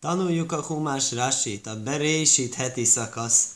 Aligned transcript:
Tanuljuk 0.00 0.52
a 0.52 0.62
Humás 0.62 1.12
Rasit, 1.12 1.66
a 1.66 1.82
Berésít 1.82 2.54
heti 2.54 2.84
szakasz 2.84 3.48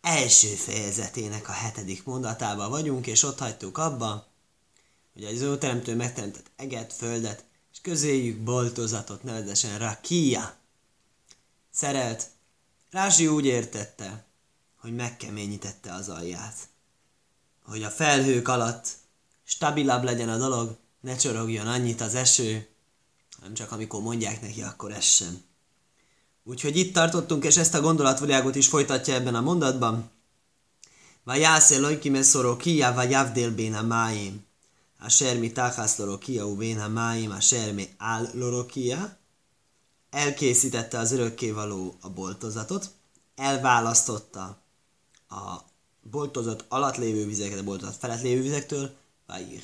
első 0.00 0.48
fejezetének 0.48 1.48
a 1.48 1.52
hetedik 1.52 2.04
mondatában 2.04 2.70
vagyunk, 2.70 3.06
és 3.06 3.22
ott 3.22 3.38
hagytuk 3.38 3.78
abba, 3.78 4.26
hogy 5.12 5.24
az 5.24 5.40
ő 5.40 5.58
teremtő 5.58 5.94
megteremtett 5.94 6.50
eget, 6.56 6.92
földet, 6.92 7.44
és 7.72 7.80
közéjük 7.80 8.38
boltozatot, 8.38 9.22
nevezesen 9.22 9.78
Rakia. 9.78 10.54
Szerelt, 11.70 12.26
Rási 12.90 13.26
úgy 13.26 13.44
értette, 13.44 14.24
hogy 14.80 14.94
megkeményítette 14.94 15.92
az 15.92 16.08
alját. 16.08 16.56
Hogy 17.64 17.82
a 17.82 17.90
felhők 17.90 18.48
alatt 18.48 18.88
stabilabb 19.44 20.02
legyen 20.02 20.28
a 20.28 20.38
dolog, 20.38 20.76
ne 21.00 21.16
csorogjon 21.16 21.66
annyit 21.66 22.00
az 22.00 22.14
eső, 22.14 22.73
nem 23.44 23.54
csak 23.54 23.72
amikor 23.72 24.02
mondják 24.02 24.40
neki, 24.40 24.62
akkor 24.62 24.92
essen. 24.92 25.42
Úgyhogy 26.44 26.76
itt 26.76 26.94
tartottunk, 26.94 27.44
és 27.44 27.56
ezt 27.56 27.74
a 27.74 27.80
gondolatvilágot 27.80 28.54
is 28.54 28.68
folytatja 28.68 29.14
ebben 29.14 29.34
a 29.34 29.40
mondatban. 29.40 30.10
Vajász 31.24 31.78
lojki 31.78 32.08
meszoró 32.08 32.56
kia, 32.56 32.92
vagy 32.92 33.10
javdél 33.10 33.54
béna 33.54 33.82
máim. 33.82 34.44
A 34.98 35.08
sermi 35.08 35.52
táhász 35.52 35.96
lorokia, 35.96 36.46
u 36.46 36.56
béna 36.56 36.88
máim, 36.88 37.30
a 37.30 37.40
sermi 37.40 37.88
áll 37.96 38.28
lorokia. 38.32 39.16
Elkészítette 40.10 40.98
az 40.98 41.12
örökkévaló 41.12 41.96
a 42.00 42.10
boltozatot, 42.10 42.90
elválasztotta 43.36 44.58
a 45.28 45.60
boltozat 46.02 46.64
alatt 46.68 46.96
lévő 46.96 47.26
vizeket 47.26 47.58
a 47.58 47.64
boltozat 47.64 47.96
felett 47.96 48.22
lévő 48.22 48.42
vizektől, 48.42 48.96
vagy 49.26 49.62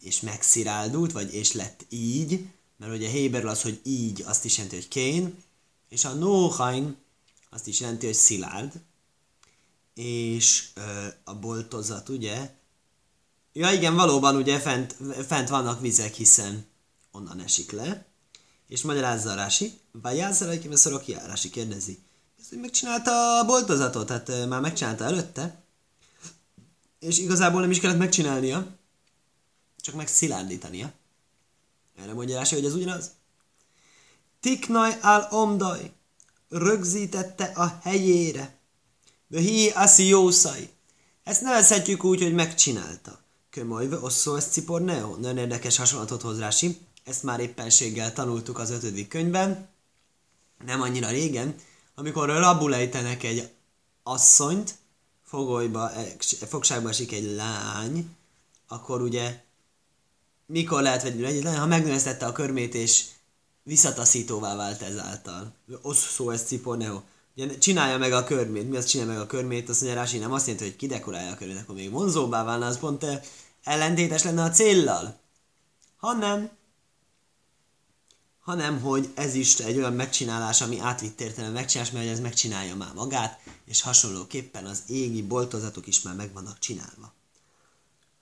és 0.00 0.20
megsziráldult, 0.20 1.12
vagy 1.12 1.34
és 1.34 1.52
lett 1.52 1.86
így, 1.88 2.48
mert 2.80 2.92
ugye 2.92 3.08
Héberül 3.08 3.48
az, 3.48 3.62
hogy 3.62 3.80
így, 3.82 4.22
azt 4.26 4.44
is 4.44 4.56
jelenti, 4.56 4.76
hogy 4.76 4.88
kén, 4.88 5.42
és 5.88 6.04
a 6.04 6.12
nóhain 6.12 6.96
azt 7.50 7.66
is 7.66 7.80
jelenti, 7.80 8.06
hogy 8.06 8.14
szilárd, 8.14 8.72
és 9.94 10.68
ö, 10.74 11.06
a 11.24 11.34
boltozat, 11.34 12.08
ugye, 12.08 12.54
ja 13.52 13.72
igen, 13.72 13.94
valóban 13.94 14.36
ugye 14.36 14.58
fent, 14.58 14.96
fent 15.26 15.48
vannak 15.48 15.80
vizek, 15.80 16.14
hiszen 16.14 16.66
onnan 17.10 17.40
esik 17.40 17.70
le, 17.70 18.06
és 18.68 18.82
magyarázza 18.82 19.30
a 19.30 19.34
Rási, 19.34 19.78
vagy 19.92 20.16
jázzal, 20.16 20.48
hogy 20.48 20.76
szorok 20.76 21.02
ki, 21.02 21.12
Rási 21.12 21.50
kérdezi, 21.50 21.98
ezt, 22.40 22.48
hogy 22.48 22.58
megcsinálta 22.58 23.38
a 23.38 23.44
boltozatot, 23.44 24.06
tehát 24.06 24.48
már 24.48 24.60
megcsinálta 24.60 25.04
előtte, 25.04 25.62
és 26.98 27.18
igazából 27.18 27.60
nem 27.60 27.70
is 27.70 27.80
kellett 27.80 27.98
megcsinálnia, 27.98 28.66
csak 29.80 29.94
megszilárdítania. 29.94 30.92
Erre 32.02 32.12
mondja 32.12 32.36
Rási, 32.36 32.54
hogy 32.54 32.64
ez 32.64 32.74
ugyanaz. 32.74 33.10
Tiknaj 34.40 34.98
al 35.02 35.28
omdaj, 35.30 35.92
rögzítette 36.48 37.44
a 37.44 37.78
helyére. 37.82 38.58
Behi 39.26 39.72
jószai. 39.96 40.68
Ezt 41.24 41.42
nevezhetjük 41.42 42.04
úgy, 42.04 42.22
hogy 42.22 42.34
megcsinálta. 42.34 43.18
Kömajve 43.50 43.98
osszó 43.98 44.34
ez 44.34 44.46
cipor 44.50 44.80
neo. 44.80 45.16
Nagyon 45.16 45.38
érdekes 45.38 45.76
hasonlatot 45.76 46.22
hoz 46.22 46.38
Rási. 46.38 46.78
Ezt 47.04 47.22
már 47.22 47.40
éppenséggel 47.40 48.12
tanultuk 48.12 48.58
az 48.58 48.70
ötödik 48.70 49.08
könyvben. 49.08 49.68
Nem 50.64 50.80
annyira 50.80 51.08
régen, 51.08 51.54
amikor 51.94 52.28
rabul 52.28 52.74
ejtenek 52.74 53.22
egy 53.22 53.50
asszonyt, 54.02 54.74
fogolyba, 55.24 55.90
fogságba 56.48 56.88
esik 56.88 57.12
egy 57.12 57.34
lány, 57.34 58.16
akkor 58.68 59.02
ugye 59.02 59.44
mikor 60.50 60.82
lehet 60.82 61.02
vegyül 61.02 61.26
egyet 61.26 61.42
lenni, 61.42 61.56
ha 61.56 61.66
megnövesztette 61.66 62.26
a 62.26 62.32
körmét, 62.32 62.74
és 62.74 63.04
visszataszítóvá 63.62 64.56
vált 64.56 64.82
ezáltal. 64.82 65.52
Osszó 65.82 66.30
ez 66.30 66.42
ciponeo. 66.42 67.00
Ugye 67.36 67.58
csinálja 67.58 67.98
meg 67.98 68.12
a 68.12 68.24
körmét. 68.24 68.68
Mi 68.68 68.76
az 68.76 68.84
csinálja 68.84 69.12
meg 69.12 69.22
a 69.22 69.26
körmét? 69.26 69.68
Azt 69.68 69.80
mondja 69.80 70.00
Rási, 70.00 70.18
nem 70.18 70.32
azt 70.32 70.46
jelenti, 70.46 70.68
hogy 70.68 70.76
kidekorálja 70.76 71.32
a 71.32 71.36
körmét, 71.36 71.58
akkor 71.58 71.74
még 71.74 71.90
vonzóbbá 71.90 72.44
válna, 72.44 72.66
az 72.66 72.78
pont 72.78 73.04
eh, 73.04 73.20
ellentétes 73.62 74.22
lenne 74.22 74.42
a 74.42 74.50
céllal. 74.50 75.18
Hanem, 75.96 76.50
hanem, 78.40 78.80
hogy 78.80 79.10
ez 79.14 79.34
is 79.34 79.58
egy 79.58 79.76
olyan 79.76 79.92
megcsinálás, 79.92 80.60
ami 80.60 80.78
átvitt 80.78 81.20
értelem 81.20 81.52
megcsinálás, 81.52 81.92
mert 81.92 82.08
ez 82.08 82.20
megcsinálja 82.20 82.76
már 82.76 82.94
magát, 82.94 83.40
és 83.64 83.82
hasonlóképpen 83.82 84.66
az 84.66 84.82
égi 84.86 85.22
boltozatok 85.22 85.86
is 85.86 86.02
már 86.02 86.14
meg 86.14 86.32
vannak 86.32 86.58
csinálva 86.58 87.18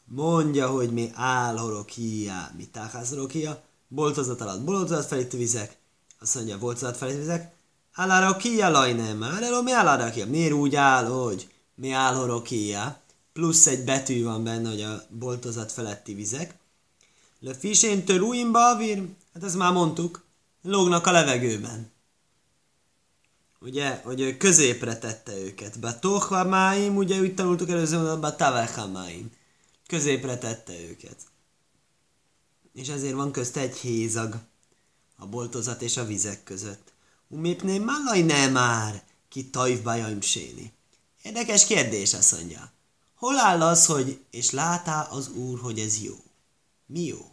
mondja, 0.09 0.69
hogy 0.69 0.93
mi 0.93 1.11
álhorokia, 1.15 2.51
mi 2.57 2.67
táhászhorokia, 2.67 3.63
boltozat 3.89 4.41
alatt 4.41 4.63
boltozat 4.63 5.07
felé 5.07 5.27
vizek, 5.31 5.77
azt 6.21 6.35
mondja, 6.35 6.59
boltozat 6.59 6.97
felé 6.97 7.17
vizek, 7.17 7.55
állarokia 7.93 8.69
lajnem, 8.69 9.23
elő 9.23 9.63
mi 9.63 9.73
állarokia, 9.73 10.27
miért 10.27 10.53
úgy 10.53 10.75
áll, 10.75 11.05
hogy 11.05 11.49
mi 11.75 11.91
álhorokia, 11.91 13.01
plusz 13.33 13.67
egy 13.67 13.85
betű 13.85 14.25
van 14.25 14.45
benne, 14.45 14.69
hogy 14.69 14.83
a 14.83 15.03
boltozat 15.09 15.73
feletti 15.73 16.15
vizek, 16.15 16.55
le 17.41 17.55
fisén 17.55 18.05
törúim 18.05 18.53
balvír, 18.53 19.09
hát 19.35 19.45
ezt 19.45 19.57
már 19.57 19.73
mondtuk, 19.73 20.25
lógnak 20.63 21.07
a 21.07 21.13
levegőben. 21.13 21.91
Ugye, 23.61 24.01
hogy 24.05 24.37
középre 24.37 24.99
tette 24.99 25.37
őket. 25.37 25.81
Batochva 25.81 26.45
máim, 26.45 26.97
ugye 26.97 27.21
úgy 27.21 27.35
tanultuk 27.35 27.71
előző 27.71 27.97
mondatban, 27.97 28.37
tavecha 28.37 28.87
máim 28.87 29.31
középre 29.89 30.39
tette 30.39 30.81
őket. 30.81 31.17
És 32.73 32.89
ezért 32.89 33.15
van 33.15 33.33
közt 33.33 33.57
egy 33.57 33.77
hézag 33.77 34.35
a 35.17 35.27
boltozat 35.27 35.83
és 35.83 35.97
a 35.97 36.05
vizek 36.05 36.45
között. 36.45 36.93
Umépné 37.29 37.79
malaj 37.79 38.21
nem 38.21 38.53
már, 38.53 39.03
ki 39.29 39.51
tajvbajaim 39.51 40.21
séni. 40.21 40.73
Érdekes 41.23 41.67
kérdés, 41.67 42.15
azt 42.15 42.33
mondja. 42.33 42.73
Hol 43.15 43.39
áll 43.39 43.63
az, 43.63 43.87
hogy 43.87 44.25
és 44.31 44.51
látá 44.51 45.03
az 45.03 45.29
úr, 45.29 45.61
hogy 45.61 45.79
ez 45.79 46.03
jó? 46.03 46.17
Mi 46.87 47.05
jó? 47.05 47.31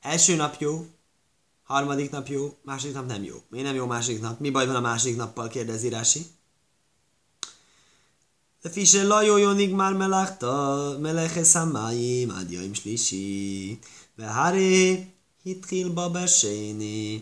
Első 0.00 0.36
nap 0.36 0.60
jó, 0.60 0.86
harmadik 1.62 2.10
nap 2.10 2.26
jó, 2.26 2.56
második 2.62 2.94
nap 2.94 3.06
nem 3.06 3.24
jó. 3.24 3.42
Miért 3.48 3.66
nem 3.66 3.74
jó 3.74 3.86
második 3.86 4.20
nap? 4.20 4.40
Mi 4.40 4.50
baj 4.50 4.66
van 4.66 4.76
a 4.76 4.80
második 4.80 5.16
nappal, 5.16 5.48
kérdezi 5.48 5.88
Rási. 5.88 6.26
לפי 8.65 8.85
שלא 8.85 9.17
היו 9.17 9.53
נגמר 9.53 9.89
מלאכתו, 9.89 10.93
מלאכת 10.99 11.55
המים 11.55 12.31
עד 12.31 12.51
יום 12.51 12.75
שלישי, 12.75 13.75
והרי 14.17 15.03
התחיל 15.45 15.89
בו 15.89 16.09
בשני. 16.09 17.21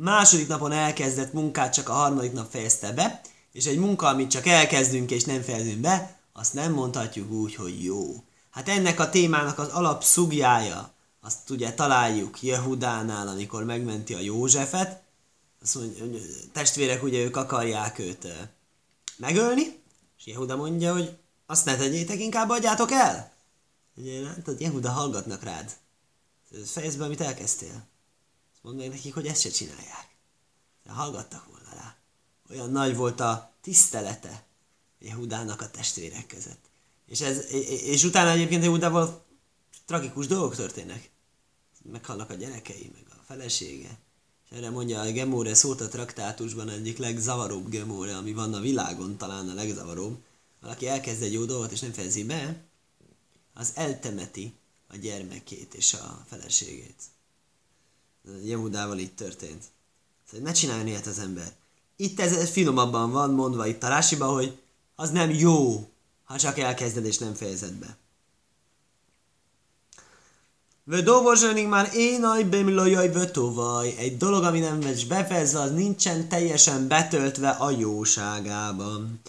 Második 0.00 0.48
napon 0.48 0.72
elkezdett 0.72 1.32
munkát 1.32 1.72
csak 1.72 1.88
a 1.88 1.92
harmadik 1.92 2.32
nap 2.32 2.50
fejezte 2.50 2.92
be, 2.92 3.20
és 3.52 3.66
egy 3.66 3.78
munka, 3.78 4.06
amit 4.06 4.30
csak 4.30 4.46
elkezdünk 4.46 5.10
és 5.10 5.24
nem 5.24 5.42
fejezünk 5.42 5.80
be, 5.80 6.18
azt 6.32 6.54
nem 6.54 6.72
mondhatjuk 6.72 7.30
úgy, 7.30 7.54
hogy 7.54 7.84
jó. 7.84 8.24
Hát 8.50 8.68
ennek 8.68 9.00
a 9.00 9.10
témának 9.10 9.58
az 9.58 9.68
alap 9.68 10.04
szugjája, 10.04 10.92
azt 11.20 11.50
ugye 11.50 11.72
találjuk 11.72 12.42
Jehudánál, 12.42 13.28
amikor 13.28 13.64
megmenti 13.64 14.14
a 14.14 14.20
Józsefet, 14.20 15.02
azt 15.62 15.74
mondja, 15.74 16.20
testvérek 16.52 17.02
ugye 17.02 17.18
ők 17.18 17.36
akarják 17.36 17.98
őt 17.98 18.26
megölni, 19.16 19.78
és 20.25 20.31
Jehuda 20.31 20.55
mondja, 20.55 20.93
hogy 20.93 21.17
azt 21.45 21.65
ne 21.65 21.75
tegyétek, 21.75 22.19
inkább 22.19 22.49
adjátok 22.49 22.91
el. 22.91 23.33
Ugye, 23.95 24.21
látod, 24.21 24.59
Jehuda 24.59 24.91
hallgatnak 24.91 25.43
rád. 25.43 25.77
Fejezd 26.65 26.97
be, 26.97 27.03
amit 27.03 27.21
elkezdtél. 27.21 27.87
Azt 28.53 28.63
mondd 28.63 28.77
meg 28.77 28.89
nekik, 28.89 29.13
hogy 29.13 29.27
ezt 29.27 29.41
se 29.41 29.49
csinálják. 29.49 30.15
De 30.83 30.91
hallgattak 30.91 31.45
volna 31.45 31.69
rá. 31.73 31.95
Olyan 32.49 32.71
nagy 32.71 32.95
volt 32.95 33.19
a 33.19 33.53
tisztelete 33.61 34.45
Jehudának 34.99 35.61
a 35.61 35.69
testvérek 35.69 36.27
között. 36.27 36.69
És, 37.05 37.21
ez, 37.21 37.51
és 37.83 38.03
utána 38.03 38.29
egyébként 38.29 38.63
Jehudával 38.63 39.25
tragikus 39.85 40.27
dolgok 40.27 40.55
történnek. 40.55 41.09
Meghalnak 41.83 42.29
a 42.29 42.33
gyerekei, 42.33 42.91
meg 42.93 43.03
a 43.09 43.23
felesége. 43.25 43.97
És 44.49 44.57
erre 44.57 44.69
mondja 44.69 44.99
a 44.99 45.11
Gemóre 45.11 45.53
szót 45.53 45.81
a 45.81 45.87
traktátusban 45.87 46.69
egyik 46.69 46.97
legzavaróbb 46.97 47.69
Gemóre, 47.69 48.15
ami 48.15 48.33
van 48.33 48.53
a 48.53 48.59
világon, 48.59 49.17
talán 49.17 49.49
a 49.49 49.53
legzavaróbb. 49.53 50.17
Valaki 50.61 50.87
elkezd 50.87 51.21
egy 51.21 51.33
jó 51.33 51.45
dolgot 51.45 51.71
és 51.71 51.79
nem 51.79 51.91
fejezi 51.91 52.23
be, 52.23 52.63
az 53.53 53.71
eltemeti 53.75 54.53
a 54.87 54.97
gyermekét 54.97 55.73
és 55.73 55.93
a 55.93 56.25
feleségét. 56.27 57.03
Jehudával 58.43 58.99
így 58.99 59.13
történt. 59.13 59.63
Szóval 60.29 60.45
ne 60.45 60.53
csináljon 60.53 60.87
ilyet 60.87 61.05
az 61.05 61.19
ember. 61.19 61.53
Itt 61.95 62.19
ez 62.19 62.49
finomabban 62.49 63.11
van 63.11 63.33
mondva 63.33 63.67
itt 63.67 63.83
a 63.83 63.87
rásiba, 63.87 64.25
hogy 64.25 64.57
az 64.95 65.09
nem 65.09 65.29
jó, 65.29 65.89
ha 66.23 66.37
csak 66.37 66.59
elkezded 66.59 67.05
és 67.05 67.17
nem 67.17 67.33
fejezed 67.33 67.73
be. 67.73 67.97
Vödóvozsanig 70.87 71.67
már 71.67 71.89
én 71.93 72.23
ajbém 72.23 72.69
lojaj 72.69 73.11
vötovaj. 73.11 73.95
Egy 73.97 74.17
dolog, 74.17 74.43
ami 74.43 74.59
nem 74.59 74.79
vegy 74.79 75.07
befejezve, 75.07 75.59
az 75.59 75.71
nincsen 75.71 76.29
teljesen 76.29 76.87
betöltve 76.87 77.49
a 77.49 77.69
jóságában. 77.69 79.21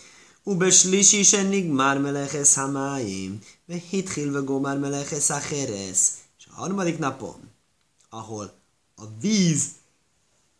Ubes 0.42 0.84
lisisenig 0.84 1.70
már 1.70 1.98
meleches 1.98 2.54
hamáim, 2.54 3.38
ve 3.66 3.74
hithilve 3.90 4.58
már 4.58 4.78
meleches 4.78 5.30
acheres. 5.30 5.98
És 6.38 6.46
a 6.50 6.54
harmadik 6.54 6.98
napon, 6.98 7.50
ahol 8.10 8.52
a 8.96 9.04
víz 9.20 9.64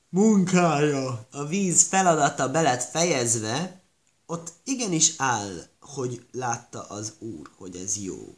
munkája, 0.08 1.26
a 1.30 1.44
víz 1.44 1.82
feladata 1.82 2.48
be 2.48 2.60
lett 2.60 2.82
fejezve, 2.82 3.80
ott 4.26 4.52
igenis 4.64 5.12
áll, 5.16 5.66
hogy 5.80 6.26
látta 6.32 6.82
az 6.82 7.12
Úr, 7.18 7.50
hogy 7.56 7.76
ez 7.76 7.96
jó. 7.96 8.34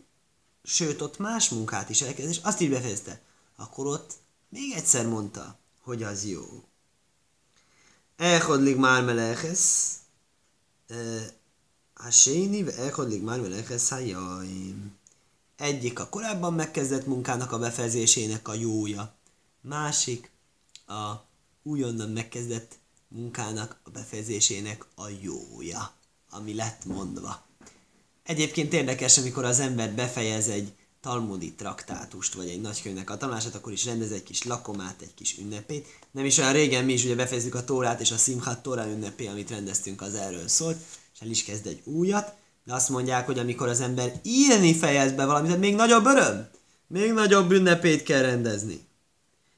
Sőt, 0.70 1.00
ott 1.00 1.18
más 1.18 1.48
munkát 1.48 1.90
is 1.90 2.02
elkezdett, 2.02 2.34
és 2.34 2.40
azt 2.42 2.60
így 2.60 2.70
befejezte. 2.70 3.20
Akkor 3.56 3.86
ott 3.86 4.12
még 4.48 4.72
egyszer 4.72 5.06
mondta, 5.06 5.58
hogy 5.80 6.02
az 6.02 6.24
jó. 6.24 6.64
Elhodlik 8.16 8.76
már 8.76 9.04
melechesz, 9.04 9.98
a 11.94 12.10
séni, 12.10 12.72
elhodlik 12.72 13.22
már 13.22 13.40
melechesz, 13.40 13.90
jaim. 13.90 14.96
Egyik 15.56 15.98
a 15.98 16.08
korábban 16.08 16.54
megkezdett 16.54 17.06
munkának 17.06 17.52
a 17.52 17.58
befejezésének 17.58 18.48
a 18.48 18.54
jója, 18.54 19.14
másik 19.60 20.30
a 20.86 21.12
újonnan 21.62 22.10
megkezdett 22.10 22.78
munkának 23.08 23.80
a 23.82 23.90
befejezésének 23.90 24.86
a 24.94 25.08
jója, 25.08 25.92
ami 26.30 26.54
lett 26.54 26.84
mondva. 26.84 27.47
Egyébként 28.28 28.72
érdekes, 28.72 29.18
amikor 29.18 29.44
az 29.44 29.60
ember 29.60 29.92
befejez 29.92 30.48
egy 30.48 30.72
talmudi 31.00 31.52
traktátust, 31.52 32.34
vagy 32.34 32.48
egy 32.48 32.60
nagykönyvnek 32.60 33.10
a 33.10 33.16
tanulását, 33.16 33.54
akkor 33.54 33.72
is 33.72 33.84
rendez 33.84 34.10
egy 34.10 34.22
kis 34.22 34.44
lakomát, 34.44 35.00
egy 35.00 35.14
kis 35.14 35.38
ünnepét. 35.38 35.86
Nem 36.10 36.24
is 36.24 36.38
olyan 36.38 36.52
régen 36.52 36.84
mi 36.84 36.92
is 36.92 37.04
ugye 37.04 37.14
befejezzük 37.14 37.54
a 37.54 37.64
tórát, 37.64 38.00
és 38.00 38.10
a 38.10 38.16
Simchat 38.16 38.62
Tóra 38.62 38.86
ünnepé, 38.86 39.26
amit 39.26 39.50
rendeztünk, 39.50 40.02
az 40.02 40.14
erről 40.14 40.48
szólt, 40.48 40.76
és 41.14 41.20
el 41.20 41.28
is 41.28 41.44
kezd 41.44 41.66
egy 41.66 41.80
újat, 41.84 42.32
de 42.64 42.74
azt 42.74 42.88
mondják, 42.88 43.26
hogy 43.26 43.38
amikor 43.38 43.68
az 43.68 43.80
ember 43.80 44.20
írni 44.22 44.74
fejez 44.74 45.12
be 45.12 45.24
valamit, 45.24 45.58
még 45.58 45.74
nagyobb 45.74 46.06
öröm, 46.06 46.48
még 46.86 47.12
nagyobb 47.12 47.50
ünnepét 47.50 48.02
kell 48.02 48.22
rendezni. 48.22 48.86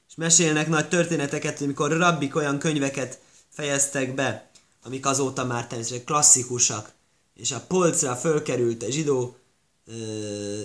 És 0.09 0.15
mesélnek 0.15 0.67
nagy 0.67 0.87
történeteket, 0.87 1.61
amikor 1.61 1.91
rabbik 1.97 2.35
olyan 2.35 2.59
könyveket 2.59 3.19
fejeztek 3.49 4.13
be, 4.13 4.49
amik 4.83 5.05
azóta 5.05 5.45
már 5.45 5.67
természetesen 5.67 6.05
klasszikusak, 6.05 6.99
és 7.41 7.51
a 7.51 7.59
polcra 7.59 8.15
fölkerült 8.15 8.83
a 8.83 8.89
zsidó 8.91 9.35
ö, 9.85 10.61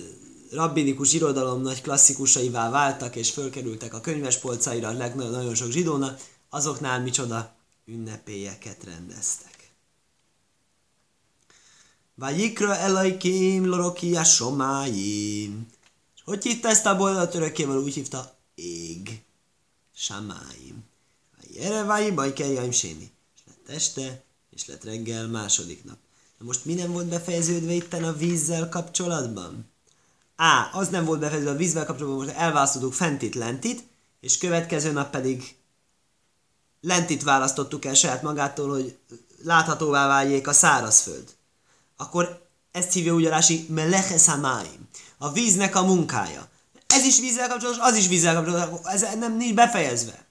rabbinikus 0.51 1.13
irodalom 1.13 1.61
nagy 1.61 1.81
klasszikusaivá 1.81 2.69
váltak, 2.69 3.15
és 3.15 3.31
fölkerültek 3.31 3.93
a 3.93 4.01
könyves 4.01 4.37
polcaira 4.37 4.87
a 4.87 4.93
nagyon 4.93 5.55
sok 5.55 5.71
zsidónak, 5.71 6.21
azoknál 6.49 7.01
micsoda 7.01 7.55
ünnepélyeket 7.85 8.83
rendeztek. 8.83 9.71
Vajikra 12.15 12.75
elajkim 12.75 13.65
loroki 13.65 14.15
a 14.15 14.23
somáim. 14.23 15.67
És 16.15 16.21
hogy 16.23 16.43
hívta 16.43 16.67
ezt 16.67 16.85
a 16.85 16.97
boldat 16.97 17.35
örökkével? 17.35 17.77
Úgy 17.77 17.93
hívta 17.93 18.37
ég. 18.55 19.21
Samáim. 19.95 20.83
Jere 21.53 21.83
váj 21.83 22.11
baj 22.11 22.33
kell 22.33 22.71
séni. 22.71 23.11
És 23.35 23.41
lett 23.45 23.75
este, 23.75 24.23
és 24.49 24.65
lett 24.65 24.83
reggel 24.83 25.27
második 25.27 25.83
nap. 25.83 25.97
Na 26.39 26.45
most 26.45 26.65
mi 26.65 26.73
nem 26.73 26.91
volt 26.91 27.07
befejeződve 27.07 27.71
itten 27.71 28.03
a 28.03 28.13
vízzel 28.13 28.69
kapcsolatban? 28.69 29.71
Á, 30.35 30.69
az 30.73 30.89
nem 30.89 31.05
volt 31.05 31.19
befejeződve 31.19 31.55
a 31.55 31.57
vízzel 31.57 31.85
kapcsolatban, 31.85 32.25
most 32.25 32.37
elválasztottuk 32.37 32.93
fentit, 32.93 33.35
lentit, 33.35 33.83
és 34.19 34.37
következő 34.37 34.91
nap 34.91 35.09
pedig 35.09 35.55
lentit 36.81 37.23
választottuk 37.23 37.85
el 37.85 37.93
saját 37.93 38.21
magától, 38.21 38.69
hogy 38.69 38.97
láthatóvá 39.43 40.07
váljék 40.07 40.47
a 40.47 40.53
szárazföld 40.53 41.35
akkor 41.97 42.47
ezt 42.71 42.93
hívja 42.93 43.13
úgy 43.13 43.25
a 43.25 43.29
Rási. 43.29 43.67
A 45.17 45.31
víznek 45.31 45.75
a 45.75 45.83
munkája. 45.83 46.47
Ez 46.87 47.03
is 47.03 47.19
vízzel 47.19 47.47
kapcsolatos, 47.47 47.81
az 47.81 47.95
is 47.95 48.07
vízzel 48.07 48.35
kapcsolatos, 48.35 48.79
ez 48.83 49.01
nem 49.19 49.37
nincs 49.37 49.53
befejezve. 49.53 50.25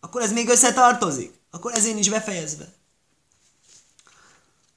Akkor 0.00 0.22
ez 0.22 0.32
még 0.32 0.48
összetartozik. 0.48 1.40
Akkor 1.50 1.72
ezért 1.74 1.94
nincs 1.94 2.10
befejezve. 2.10 2.72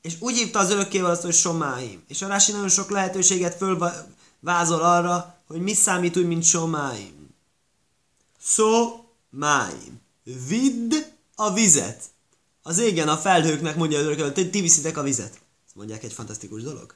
És 0.05 0.15
úgy 0.19 0.37
hívta 0.37 0.59
az 0.59 0.71
örökkével 0.71 1.09
azt, 1.09 1.21
hogy 1.21 1.33
somáim. 1.33 2.03
És 2.07 2.21
a 2.21 2.27
Rási 2.27 2.51
nagyon 2.51 2.69
sok 2.69 2.89
lehetőséget 2.89 3.55
fölvázol 3.55 4.81
arra, 4.81 5.35
hogy 5.47 5.61
mi 5.61 5.73
számít 5.73 6.17
úgy, 6.17 6.27
mint 6.27 6.43
somáim. 6.43 7.29
Szó 8.41 9.03
máim. 9.29 10.01
Vidd 10.47 10.93
a 11.35 11.53
vizet. 11.53 12.03
Az 12.61 12.77
égen 12.77 13.07
a 13.07 13.17
felhőknek 13.17 13.75
mondja 13.75 13.99
az 13.99 14.05
örökkével, 14.05 14.49
ti 14.49 14.61
viszitek 14.61 14.97
a 14.97 15.03
vizet 15.03 15.43
mondják, 15.75 16.03
egy 16.03 16.13
fantasztikus 16.13 16.61
dolog. 16.61 16.95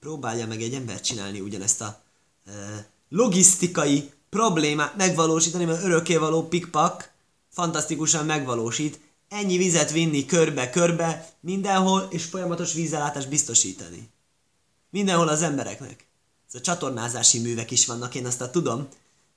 Próbálja 0.00 0.46
meg 0.46 0.62
egy 0.62 0.74
ember 0.74 1.00
csinálni 1.00 1.40
ugyanezt 1.40 1.80
a 1.80 2.00
e, 2.46 2.52
logisztikai 3.08 4.12
problémát 4.28 4.96
megvalósítani, 4.96 5.64
mert 5.64 5.84
örökkévaló 5.84 6.48
pikpak 6.48 7.10
fantasztikusan 7.48 8.26
megvalósít, 8.26 9.00
ennyi 9.28 9.56
vizet 9.56 9.90
vinni 9.90 10.24
körbe-körbe, 10.24 11.28
mindenhol, 11.40 12.08
és 12.10 12.24
folyamatos 12.24 12.72
vízellátást 12.72 13.28
biztosítani. 13.28 14.08
Mindenhol 14.90 15.28
az 15.28 15.42
embereknek. 15.42 16.06
Ez 16.48 16.54
a 16.54 16.60
csatornázási 16.60 17.38
művek 17.38 17.70
is 17.70 17.86
vannak, 17.86 18.14
én 18.14 18.26
azt 18.26 18.50
tudom, 18.50 18.88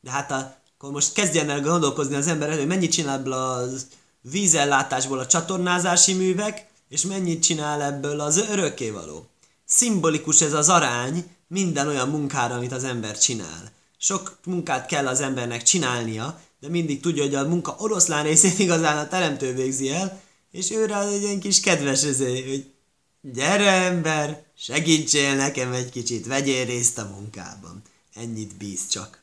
de 0.01 0.11
hát 0.11 0.31
a, 0.31 0.55
akkor 0.75 0.91
most 0.91 1.13
kezdjen 1.13 1.49
el 1.49 1.61
gondolkozni 1.61 2.15
az 2.15 2.27
emberek, 2.27 2.57
hogy 2.57 2.67
mennyit 2.67 2.91
csinál 2.91 3.17
ebből 3.17 3.33
a 3.33 3.65
vízellátásból 4.21 5.19
a 5.19 5.27
csatornázási 5.27 6.13
művek, 6.13 6.67
és 6.89 7.01
mennyit 7.01 7.43
csinál 7.43 7.81
ebből 7.81 8.19
az 8.19 8.37
örökkévaló. 8.37 9.25
Szimbolikus 9.65 10.41
ez 10.41 10.53
az 10.53 10.69
arány 10.69 11.35
minden 11.47 11.87
olyan 11.87 12.09
munkára, 12.09 12.55
amit 12.55 12.71
az 12.71 12.83
ember 12.83 13.17
csinál. 13.17 13.71
Sok 13.97 14.37
munkát 14.45 14.85
kell 14.85 15.07
az 15.07 15.21
embernek 15.21 15.63
csinálnia, 15.63 16.39
de 16.61 16.69
mindig 16.69 16.99
tudja, 16.99 17.23
hogy 17.23 17.35
a 17.35 17.47
munka 17.47 17.75
oroszlán 17.79 18.23
részét 18.23 18.59
igazán 18.65 18.97
a 18.97 19.07
teremtő 19.07 19.53
végzi 19.53 19.89
el, 19.89 20.21
és 20.51 20.71
őre 20.71 20.99
egy 21.07 21.21
ilyen 21.21 21.39
kis 21.39 21.59
kedves 21.59 22.03
ezé, 22.03 22.49
hogy 22.49 22.71
gyere 23.21 23.71
ember, 23.71 24.43
segítsél 24.57 25.35
nekem 25.35 25.73
egy 25.73 25.89
kicsit, 25.89 26.25
vegyél 26.25 26.65
részt 26.65 26.97
a 26.97 27.09
munkában. 27.15 27.81
Ennyit 28.13 28.55
bíz 28.55 28.87
csak. 28.87 29.21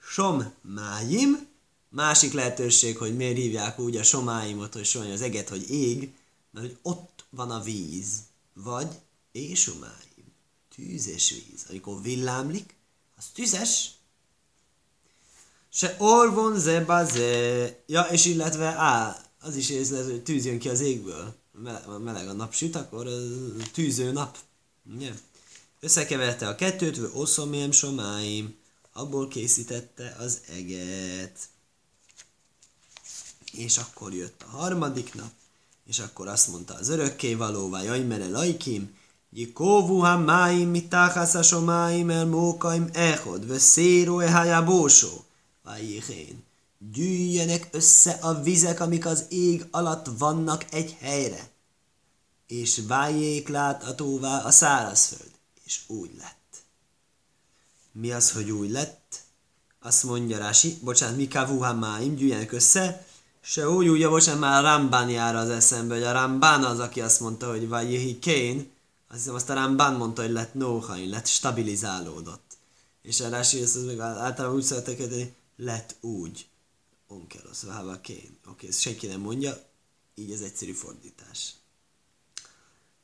Som 0.00 0.52
májim, 0.60 1.46
másik 1.88 2.32
lehetőség, 2.32 2.96
hogy 2.96 3.16
miért 3.16 3.36
hívják 3.36 3.78
úgy 3.78 3.96
a 3.96 4.02
somáimot, 4.02 4.72
hogy 4.72 4.84
somáim 4.84 5.12
az 5.12 5.22
eget, 5.22 5.48
hogy 5.48 5.70
ég, 5.70 6.12
mert 6.50 6.66
hogy 6.66 6.76
ott 6.82 7.24
van 7.30 7.50
a 7.50 7.60
víz, 7.60 8.08
vagy 8.54 8.88
ésumáim, 9.32 10.32
tűzes 10.74 11.30
víz. 11.30 11.64
Amikor 11.68 12.02
villámlik, 12.02 12.74
az 13.16 13.24
tüzes. 13.34 13.90
Se 15.70 15.96
orvon 15.98 16.58
ze. 16.58 16.84
Ja, 17.86 18.02
és 18.02 18.24
illetve, 18.24 18.66
á, 18.66 19.24
az 19.40 19.56
is 19.56 19.70
észlez, 19.70 20.04
hogy 20.04 20.22
tűz 20.22 20.44
jön 20.44 20.58
ki 20.58 20.68
az 20.68 20.80
égből. 20.80 21.34
Meleg, 21.98 22.28
a 22.28 22.32
nap 22.32 22.54
süt, 22.54 22.76
akkor 22.76 23.08
tűző 23.72 24.12
nap. 24.12 24.38
Ugye? 24.94 25.12
Összekeverte 25.80 26.48
a 26.48 26.54
kettőt, 26.54 26.96
vagy 26.96 27.10
oszomém 27.14 27.70
somáim, 27.70 28.56
abból 28.92 29.28
készítette 29.28 30.16
az 30.18 30.40
eget. 30.48 31.38
És 33.52 33.78
akkor 33.78 34.14
jött 34.14 34.42
a 34.42 34.56
harmadik 34.56 35.14
nap, 35.14 35.30
és 35.86 35.98
akkor 35.98 36.28
azt 36.28 36.48
mondta 36.48 36.74
az 36.74 36.88
örökkévalóvá, 36.88 37.82
jaj, 37.82 38.00
mele 38.00 38.28
lajkim, 38.28 38.96
Jikóvu 39.30 39.98
ha 39.98 40.18
máim 40.18 40.68
mitáhász 40.68 41.34
a 41.34 41.42
somáim 41.42 42.10
el 42.10 42.26
mókaim 42.26 42.88
echod, 42.92 43.46
ve 43.46 43.58
széró 43.58 44.18
ehájá 44.18 44.62
bósó. 44.62 45.24
Vájjéhén. 45.68 46.44
Gyűjjenek 46.92 47.68
össze 47.70 48.10
a 48.10 48.42
vizek, 48.42 48.80
amik 48.80 49.06
az 49.06 49.24
ég 49.28 49.66
alatt 49.70 50.06
vannak 50.18 50.66
egy 50.70 50.96
helyre. 51.00 51.50
És 52.46 52.80
váljék 52.86 53.48
láthatóvá 53.48 54.44
a 54.44 54.50
szárazföld. 54.50 55.30
És 55.64 55.80
úgy 55.86 56.10
lett. 56.18 56.62
Mi 57.92 58.12
az, 58.12 58.32
hogy 58.32 58.50
úgy 58.50 58.70
lett? 58.70 59.20
Azt 59.80 60.02
mondja 60.02 60.38
Rási, 60.38 60.78
bocsánat, 60.82 61.16
mi 61.16 61.28
máim, 61.78 62.14
gyűjjenek 62.14 62.52
össze, 62.52 63.06
se 63.40 63.68
úgy 63.68 63.88
úgy 63.88 64.08
most 64.08 64.38
már 64.38 64.62
Rambán 64.62 65.08
jár 65.08 65.36
az 65.36 65.48
eszembe, 65.48 65.94
hogy 65.94 66.02
a 66.02 66.12
Rambán 66.12 66.64
az, 66.64 66.78
aki 66.78 67.00
azt 67.00 67.20
mondta, 67.20 67.50
hogy 67.50 67.68
vagy 67.68 67.92
Jehi 67.92 68.18
Kén, 68.18 68.70
azt 69.08 69.18
hiszem 69.18 69.34
azt 69.34 69.50
a 69.50 69.54
Rambán 69.54 69.94
mondta, 69.94 70.22
hogy 70.22 70.30
lett 70.30 70.54
nóhain, 70.54 71.08
lett 71.08 71.26
stabilizálódott. 71.26 72.56
És 73.02 73.20
a 73.20 73.28
Rási 73.28 73.62
ezt 73.62 73.86
meg 73.86 73.98
általában 73.98 74.56
úgy 74.56 74.62
hogy 74.72 75.32
lett 75.58 75.96
úgy. 76.00 76.46
Onkelos, 77.06 77.62
váva 77.62 78.00
Kén. 78.00 78.38
Oké, 78.46 78.66
ezt 78.66 78.80
senki 78.80 79.06
nem 79.06 79.20
mondja, 79.20 79.58
így 80.14 80.32
ez 80.32 80.40
egyszerű 80.40 80.72
fordítás. 80.72 81.54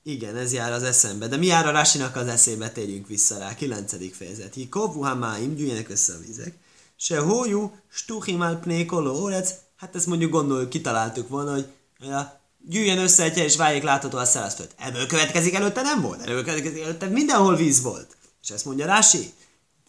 Igen, 0.02 0.36
ez 0.36 0.52
jár 0.52 0.72
az 0.72 0.82
eszembe. 0.82 1.28
De 1.28 1.36
mi 1.36 1.46
jár 1.46 1.66
a 1.66 1.70
Rásinak 1.70 2.16
az 2.16 2.26
eszébe? 2.26 2.70
Térjünk 2.70 3.06
vissza 3.06 3.38
rá. 3.38 3.54
Kilencedik 3.54 4.14
fejezet. 4.14 4.54
Hikovu 4.54 5.00
hamáim, 5.00 5.54
gyűjjenek 5.54 5.88
össze 5.88 6.14
a 6.14 6.18
vizek. 6.18 6.58
Se 6.96 7.18
hójú, 7.18 7.78
stuchimál 7.88 8.60
pnékoló 8.60 9.20
órec, 9.20 9.54
Hát 9.84 9.94
ezt 9.94 10.06
mondjuk 10.06 10.30
gondoljuk, 10.30 10.68
kitaláltuk 10.68 11.28
volna, 11.28 11.52
hogy 11.52 11.66
ja, 11.98 12.40
gyűjjön 12.68 12.98
össze 12.98 13.22
egy 13.22 13.36
és 13.36 13.56
váljék 13.56 13.82
látható 13.82 14.18
a 14.18 14.24
szárazföld. 14.24 14.70
Ebből 14.78 15.06
következik 15.06 15.54
előtte 15.54 15.82
nem 15.82 16.00
volt. 16.00 16.22
Ebből 16.22 16.44
következik 16.44 16.82
előtte 16.82 17.06
mindenhol 17.06 17.56
víz 17.56 17.82
volt. 17.82 18.16
És 18.42 18.50
ezt 18.50 18.64
mondja 18.64 18.86
Rási. 18.86 19.32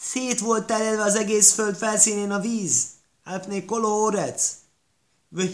Szét 0.10 0.40
volt 0.40 0.66
terelve 0.66 1.04
az 1.04 1.16
egész 1.16 1.54
föld 1.54 1.76
felszínén 1.76 2.32
a 2.32 2.40
víz. 2.40 2.86
Alpné 3.24 3.66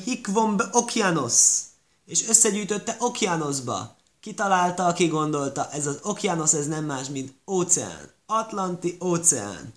hikvom 0.04 0.58
be 0.58 0.70
okianosz, 0.72 1.66
és 2.06 2.28
összegyűjtötte 2.28 2.96
okianoszba. 3.00 3.96
Kitalálta, 4.20 4.86
aki 4.86 5.08
gondolta, 5.08 5.70
ez 5.72 5.88
az 5.88 6.00
okianosz, 6.04 6.54
ez 6.54 6.68
nem 6.68 6.86
más, 6.86 7.08
mint 7.08 7.34
óceán. 7.48 8.12
Atlanti 8.26 8.98
óceán. 9.04 9.74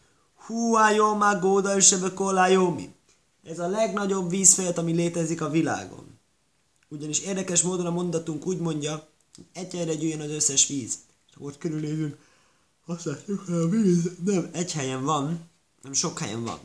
Huájóma 0.47 1.39
góda 1.39 1.75
kolájómi. 2.15 2.95
Ez 3.45 3.59
a 3.59 3.69
legnagyobb 3.69 4.31
vízfejt, 4.31 4.79
ami 4.79 4.93
létezik 4.93 5.41
a 5.41 5.51
világon. 5.51 6.19
Ugyanis 6.89 7.19
érdekes 7.19 7.63
módon 7.63 7.87
a 7.87 7.91
mondatunk 7.91 8.47
úgy 8.47 8.59
mondja, 8.59 9.07
egy 9.53 9.75
helyre 9.75 9.95
gyűjjön 9.95 10.21
az 10.21 10.31
összes 10.31 10.67
víz. 10.67 10.99
És 11.29 11.35
akkor 11.37 11.59
körülnézünk, 11.59 12.17
azt 12.87 13.05
látjuk, 13.05 13.45
hogy 13.47 13.55
a 13.55 13.69
víz 13.69 14.11
nem 14.25 14.49
egy 14.53 14.73
helyen 14.73 15.05
van, 15.05 15.51
nem 15.83 15.93
sok 15.93 16.19
helyen 16.19 16.45
van. 16.45 16.59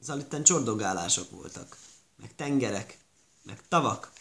Szóval 0.00 0.22
itten 0.22 0.42
csordogálások 0.42 1.30
voltak, 1.30 1.76
meg 2.20 2.34
tengerek, 2.34 2.98
meg 3.42 3.62
tavak, 3.68 4.12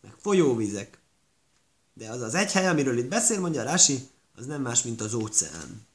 meg 0.00 0.14
folyóvizek. 0.20 0.98
De 1.94 2.10
az 2.10 2.20
az 2.20 2.34
egy 2.34 2.52
hely, 2.52 2.66
amiről 2.66 2.98
itt 2.98 3.08
beszél, 3.08 3.40
mondja 3.40 3.62
Rási, 3.62 4.08
az 4.36 4.46
nem 4.46 4.62
más, 4.62 4.82
mint 4.82 5.00
az 5.00 5.14
óceán. 5.14 5.86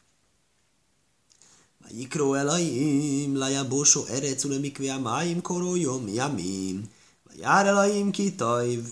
Vajikró 1.81 2.33
elaim, 2.33 3.37
lajabósó 3.37 4.05
erecule 4.05 4.57
mikviá 4.57 4.97
máim 4.97 5.41
korójom 5.41 6.07
jamim, 6.07 6.91
vajár 7.23 7.65
elaim 7.65 8.11
kitajv, 8.11 8.85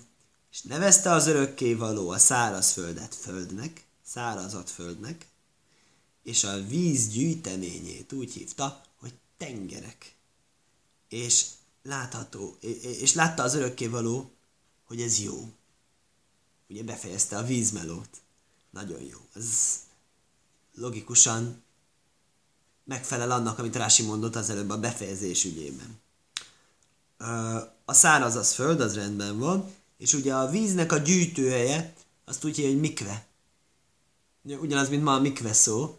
és 0.51 0.61
nevezte 0.61 1.11
az 1.11 1.27
örökké 1.27 1.73
való 1.73 2.09
a 2.09 2.17
száraz 2.17 2.71
földet 2.71 3.15
földnek, 3.15 3.85
szárazat 4.05 4.69
földnek, 4.69 5.28
és 6.29 6.43
a 6.43 6.65
víz 6.67 7.07
gyűjteményét 7.07 8.13
úgy 8.13 8.33
hívta, 8.33 8.81
hogy 9.00 9.13
tengerek. 9.38 10.15
És 11.07 11.45
látható, 11.83 12.57
és 12.81 13.13
látta 13.13 13.43
az 13.43 13.57
való, 13.89 14.31
hogy 14.83 15.01
ez 15.01 15.19
jó. 15.19 15.50
Ugye 16.67 16.83
befejezte 16.83 17.38
a 17.38 17.45
vízmelót. 17.45 18.09
Nagyon 18.69 19.01
jó. 19.01 19.17
Ez 19.33 19.79
logikusan 20.75 21.63
megfelel 22.83 23.31
annak, 23.31 23.59
amit 23.59 23.75
Rási 23.75 24.03
mondott 24.03 24.36
az 24.36 24.50
előbb 24.50 24.69
a 24.69 24.79
befejezés 24.79 25.45
ügyében. 25.45 26.00
A 27.86 27.93
száraz 27.93 28.36
az 28.36 28.53
föld, 28.53 28.81
az 28.81 28.95
rendben 28.95 29.39
van, 29.39 29.74
és 29.98 30.13
ugye 30.13 30.36
a 30.36 30.50
víznek 30.50 30.91
a 30.91 30.98
gyűjtőhelye, 30.98 31.93
azt 32.25 32.45
úgy 32.45 32.55
hívja, 32.55 32.71
hogy 32.71 32.79
mikve. 32.79 33.27
Ugyanaz, 34.43 34.89
mint 34.89 35.03
ma 35.03 35.13
a 35.13 35.19
mikve 35.19 35.53
szó, 35.53 35.98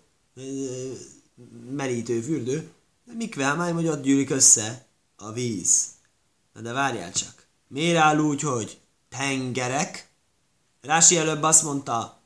merítő, 1.71 2.21
fürdő, 2.21 2.71
de 3.05 3.13
mikve, 3.15 3.45
hát 3.45 3.73
hogy 3.73 3.89
ott 3.89 4.03
gyűlik 4.03 4.31
össze 4.31 4.87
a 5.17 5.33
víz. 5.33 5.87
Na 6.53 6.61
de 6.61 6.73
várjál 6.73 7.13
csak. 7.13 7.47
Miért 7.69 7.99
áll 7.99 8.19
úgy, 8.19 8.41
hogy 8.41 8.81
tengerek? 9.09 10.11
Rási 10.81 11.17
előbb 11.17 11.43
azt 11.43 11.63
mondta, 11.63 12.21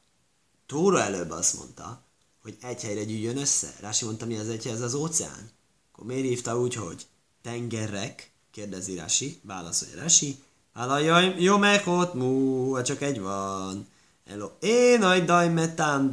Tóra 0.66 1.00
előbb 1.00 1.30
azt 1.30 1.56
mondta, 1.56 2.02
hogy 2.42 2.56
egy 2.60 2.82
helyre 2.82 3.04
gyűjjön 3.04 3.36
össze. 3.36 3.74
Rási 3.80 4.04
mondta, 4.04 4.26
mi 4.26 4.36
az 4.36 4.48
egy 4.48 4.64
hely, 4.64 4.72
ez 4.72 4.80
az 4.80 4.94
óceán. 4.94 5.50
Akkor 5.92 6.06
miért 6.06 6.26
hívta 6.26 6.58
úgy, 6.58 6.74
hogy 6.74 7.06
tengerek? 7.42 8.32
Kérdezi 8.50 8.94
Rási, 8.94 9.40
válaszolja 9.42 9.96
Rási. 9.96 10.42
Álajaj, 10.72 11.34
jó 11.38 11.58
meghot 11.58 12.14
mú, 12.14 12.82
csak 12.82 13.02
egy 13.02 13.20
van. 13.20 13.86
Elo, 14.24 14.50
én 14.60 15.02
aj 15.02 15.24
daj 15.24 15.48
metán 15.48 16.10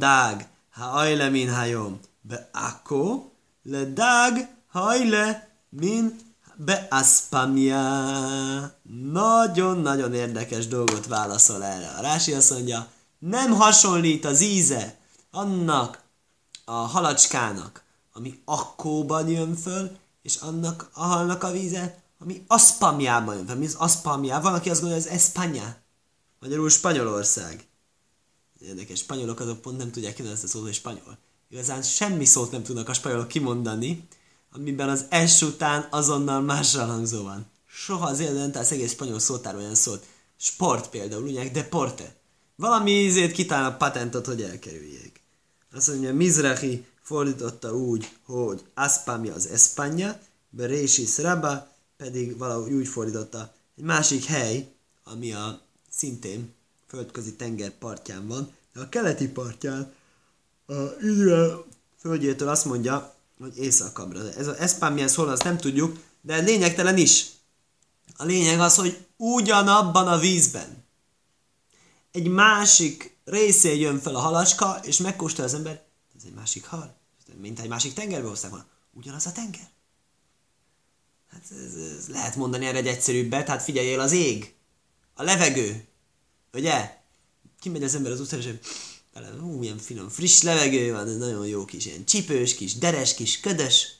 ha 0.72 0.84
ajle 0.84 1.28
min 1.28 1.54
hajom. 1.54 2.00
Le 3.62 3.84
dág, 3.84 4.48
hajle 4.68 5.48
min 5.68 6.18
be 6.56 6.86
aspamia. 6.90 7.80
Nagyon-nagyon 9.12 10.14
érdekes 10.14 10.66
dolgot 10.66 11.06
válaszol 11.06 11.64
erre. 11.64 11.88
A 11.88 12.00
Rási 12.00 12.32
azt 12.32 12.50
mondja, 12.50 12.86
nem 13.18 13.52
hasonlít 13.52 14.24
az 14.24 14.40
íze 14.40 14.98
annak 15.30 16.02
a 16.64 16.72
halacskának, 16.72 17.82
ami 18.12 18.40
akkóban 18.44 19.28
jön 19.28 19.54
föl, 19.54 19.90
és 20.22 20.36
annak 20.36 20.90
a 20.92 21.04
halnak 21.04 21.42
a 21.42 21.50
víze, 21.50 22.02
ami 22.18 22.44
aszpamjában 22.46 23.34
jön 23.34 23.46
föl. 23.46 23.56
Mi 23.56 23.66
az 23.66 23.74
aszpamjá? 23.74 24.40
Van, 24.40 24.54
aki 24.54 24.70
azt 24.70 24.80
gondolja, 24.80 25.04
hogy 25.04 25.12
ez 25.12 25.18
Espanya. 25.18 25.76
Magyarul 26.40 26.68
Spanyolország. 26.68 27.66
Érdekes, 28.66 28.98
spanyolok 28.98 29.40
azok 29.40 29.60
pont 29.60 29.78
nem 29.78 29.90
tudják 29.90 30.14
kimondani 30.14 30.42
ezt 30.42 30.52
a 30.52 30.56
szót, 30.56 30.62
hogy 30.62 30.74
spanyol. 30.74 31.18
Igazán 31.50 31.82
semmi 31.82 32.24
szót 32.24 32.50
nem 32.50 32.62
tudnak 32.62 32.88
a 32.88 32.92
spanyolok 32.92 33.28
kimondani, 33.28 34.08
amiben 34.52 34.88
az 34.88 35.06
S 35.26 35.42
után 35.42 35.88
azonnal 35.90 36.40
másra 36.40 36.84
hangzó 36.84 37.22
van. 37.22 37.46
Soha 37.66 38.06
az 38.06 38.20
életben 38.20 38.62
az 38.62 38.72
egész 38.72 38.92
spanyol 38.92 39.18
szótár 39.18 39.56
olyan 39.56 39.74
szót. 39.74 40.06
Sport 40.36 40.88
például, 40.88 41.22
ugye, 41.22 41.48
deporte. 41.48 42.14
Valami 42.56 42.90
ízét 42.90 43.32
kitálnak 43.32 43.78
patentot, 43.78 44.26
hogy 44.26 44.42
elkerüljék. 44.42 45.20
Azt 45.72 45.88
mondja, 45.88 46.14
Mizrahi 46.14 46.84
fordította 47.02 47.76
úgy, 47.76 48.08
hogy 48.24 48.64
Aspamia 48.74 49.34
az 49.34 49.48
Espanya, 49.48 50.20
Berési 50.50 51.04
Sraba 51.04 51.68
pedig 51.96 52.38
valahogy 52.38 52.72
úgy 52.72 52.88
fordította, 52.88 53.54
egy 53.76 53.84
másik 53.84 54.24
hely, 54.24 54.72
ami 55.04 55.32
a 55.32 55.60
szintén 55.90 56.54
földközi 56.92 57.34
tenger 57.34 57.70
partján 57.70 58.26
van, 58.26 58.52
de 58.72 58.80
a 58.80 58.88
keleti 58.88 59.28
partján 59.28 59.92
a 60.66 60.74
Izrael 61.00 61.64
földjétől 61.98 62.48
azt 62.48 62.64
mondja, 62.64 63.14
hogy 63.38 63.58
északabbra. 63.58 64.32
Ez 64.32 64.46
az 64.46 64.56
Espanya 64.56 65.08
szól, 65.08 65.28
azt 65.28 65.44
nem 65.44 65.56
tudjuk, 65.56 65.98
de 66.20 66.36
lényegtelen 66.36 66.96
is. 66.96 67.26
A 68.16 68.24
lényeg 68.24 68.60
az, 68.60 68.76
hogy 68.76 69.06
ugyanabban 69.16 70.08
a 70.08 70.18
vízben 70.18 70.84
egy 72.10 72.28
másik 72.28 73.16
részén 73.24 73.80
jön 73.80 73.98
fel 73.98 74.14
a 74.14 74.20
halacska, 74.20 74.80
és 74.82 74.96
megkóstolja 74.96 75.50
az 75.50 75.56
ember, 75.56 75.82
ez 76.16 76.22
egy 76.24 76.34
másik 76.34 76.66
hal, 76.66 76.96
mint 77.40 77.60
egy 77.60 77.68
másik 77.68 77.92
tengerbe 77.92 78.28
hozták 78.28 78.50
volna. 78.50 78.66
Ugyanaz 78.92 79.26
a 79.26 79.32
tenger. 79.32 79.70
Hát 81.30 81.42
ez, 81.50 81.74
ez 81.98 82.08
lehet 82.08 82.36
mondani 82.36 82.66
erre 82.66 82.78
egy 82.78 82.86
egyszerűbbet, 82.86 83.48
hát 83.48 83.62
figyeljél 83.62 84.00
az 84.00 84.12
ég, 84.12 84.54
a 85.14 85.22
levegő, 85.22 85.86
ugye? 86.52 87.00
Kimegy 87.60 87.82
az 87.82 87.94
ember 87.94 88.12
az 88.12 88.20
utcára, 88.20 88.42
és 88.42 88.54
bele, 89.12 89.30
ú, 89.40 89.58
milyen 89.58 89.78
finom, 89.78 90.08
friss 90.08 90.42
levegő 90.42 90.92
van, 90.92 91.08
ez 91.08 91.16
nagyon 91.16 91.46
jó 91.46 91.64
kis, 91.64 91.86
ilyen 91.86 92.04
csipős 92.04 92.54
kis, 92.54 92.74
deres 92.74 93.14
kis, 93.14 93.40
ködös. 93.40 93.94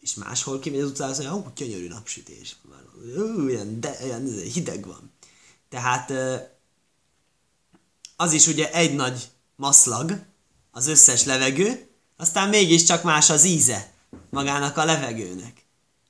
És 0.00 0.14
máshol 0.14 0.58
kimegy 0.58 0.80
az 0.80 0.88
utcára, 0.88 1.10
azt 1.10 1.22
mondja, 1.22 1.44
ú, 1.44 1.52
gyönyörű 1.54 1.88
napsütés. 1.88 2.56
Ú, 3.16 3.48
ilyen, 3.48 3.80
de, 3.80 3.98
ilyen 4.04 4.40
hideg 4.52 4.86
van. 4.86 5.12
Tehát 5.68 6.12
az 8.16 8.32
is 8.32 8.46
ugye 8.46 8.72
egy 8.72 8.94
nagy 8.94 9.28
maszlag, 9.56 10.28
az 10.70 10.86
összes 10.86 11.24
levegő, 11.24 11.88
aztán 12.16 12.48
mégiscsak 12.48 13.02
más 13.02 13.30
az 13.30 13.44
íze 13.44 13.92
magának 14.30 14.76
a 14.76 14.84
levegőnek. 14.84 15.64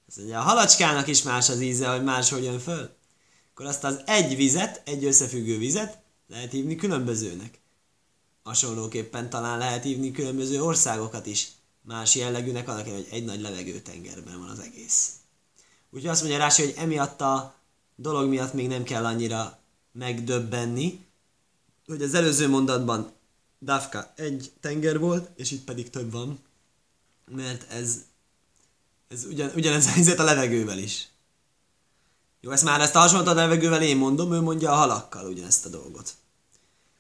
Ez 0.09 0.19
ugye 0.25 0.37
a 0.37 0.41
halacskának 0.41 1.07
is 1.07 1.23
más 1.23 1.49
az 1.49 1.61
íze, 1.61 1.89
hogy 1.89 2.05
máshol 2.05 2.41
jön 2.41 2.59
föl. 2.59 2.97
Akkor 3.61 3.73
azt 3.73 3.85
az 3.85 4.01
egy 4.07 4.37
vizet, 4.37 4.83
egy 4.85 5.05
összefüggő 5.05 5.59
vizet 5.59 5.99
lehet 6.29 6.51
hívni 6.51 6.77
különbözőnek. 6.77 7.59
Hasonlóképpen 8.43 9.31
talán 9.31 9.59
lehet 9.59 9.83
hívni 9.83 10.11
különböző 10.11 10.63
országokat 10.63 11.27
is 11.27 11.49
más 11.83 12.15
jellegűnek, 12.15 12.69
annak 12.69 12.89
hogy 12.89 13.07
egy 13.11 13.25
nagy 13.25 13.41
levegőtengerben 13.41 14.39
van 14.39 14.49
az 14.49 14.59
egész. 14.59 15.13
Úgyhogy 15.91 16.11
azt 16.11 16.21
mondja 16.21 16.39
Rási, 16.39 16.63
hogy 16.63 16.75
emiatt 16.77 17.21
a 17.21 17.55
dolog 17.97 18.29
miatt 18.29 18.53
még 18.53 18.69
nem 18.69 18.83
kell 18.83 19.05
annyira 19.05 19.59
megdöbbenni, 19.93 21.01
hogy 21.87 22.03
az 22.03 22.15
előző 22.15 22.49
mondatban 22.49 23.13
Dafka 23.63 24.13
egy 24.17 24.53
tenger 24.61 24.99
volt, 24.99 25.31
és 25.37 25.51
itt 25.51 25.65
pedig 25.65 25.91
több 25.91 26.13
van, 26.13 26.39
mert 27.27 27.71
ez, 27.71 28.05
ez 29.09 29.25
ugyan, 29.25 29.51
ugyanez 29.55 29.87
a 29.87 29.91
helyzet 29.91 30.19
a 30.19 30.25
levegővel 30.25 30.79
is. 30.79 31.09
Jó, 32.41 32.51
ezt 32.51 32.65
már 32.65 32.81
ezt 32.81 32.95
a 32.95 32.99
hasonlatot 32.99 33.33
a 33.33 33.37
levegővel 33.37 33.83
én 33.83 33.97
mondom, 33.97 34.33
ő 34.33 34.41
mondja 34.41 34.73
a 34.73 34.77
halakkal 34.77 35.27
ugyanezt 35.27 35.67
a 35.67 35.69
dolgot. 35.69 36.15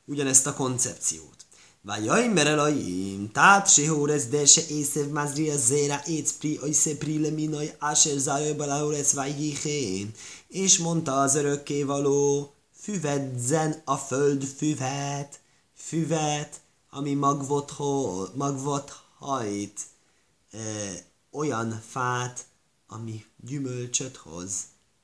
Ugyanezt 0.05 0.47
a 0.47 0.55
koncepciót. 0.55 1.47
Vajaj, 1.83 2.29
merelaim, 2.29 3.31
tát 3.33 3.73
se 3.73 3.89
hórez, 3.89 4.29
de 4.29 4.47
se 4.47 4.63
észev 4.69 5.09
mazria 5.09 5.57
zéra 5.57 6.01
éc 6.07 6.33
pri, 6.33 6.59
oisze 6.63 6.97
pri 6.97 7.21
leminoj, 7.21 7.77
aser 7.79 8.19
zajaj 8.19 8.53
balaurez 8.53 9.13
vajhihén. 9.13 10.13
És 10.49 10.79
mondta 10.79 11.21
az 11.21 11.35
örökkévaló, 11.35 12.55
füvedzen 12.73 13.83
a 13.85 13.97
föld 13.97 14.45
füvet, 14.45 15.41
füvet, 15.77 16.61
ami 16.91 17.15
magvot, 17.15 17.71
ho, 17.71 18.25
magvot 18.35 18.93
hajt, 19.19 19.81
e, 20.51 20.59
olyan 21.31 21.83
fát, 21.89 22.47
ami 22.89 23.25
gyümölcsöt 23.37 24.17
hoz 24.17 24.53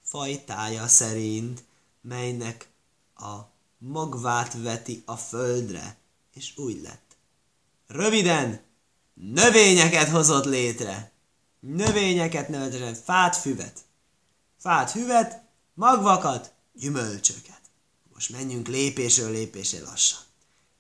fajtája 0.07 0.89
szerint, 0.89 1.65
melynek 2.01 2.69
a 3.15 3.35
magvát 3.79 4.63
veti 4.63 5.03
a 5.07 5.17
földre, 5.17 5.97
és 6.35 6.57
úgy 6.57 6.81
lett. 6.83 7.17
Röviden, 7.87 8.61
növényeket 9.15 10.09
hozott 10.09 10.45
létre. 10.45 11.13
Növényeket 11.61 12.49
nevezetesen, 12.49 12.95
fát, 12.95 13.37
füvet. 13.37 13.81
Fát, 14.59 14.91
füvet, 14.91 15.43
magvakat, 15.75 16.53
gyümölcsöket. 16.73 17.61
Most 18.15 18.31
menjünk 18.31 18.69
lépésről 18.69 19.31
lépésre 19.31 19.81
lassan. 19.81 20.21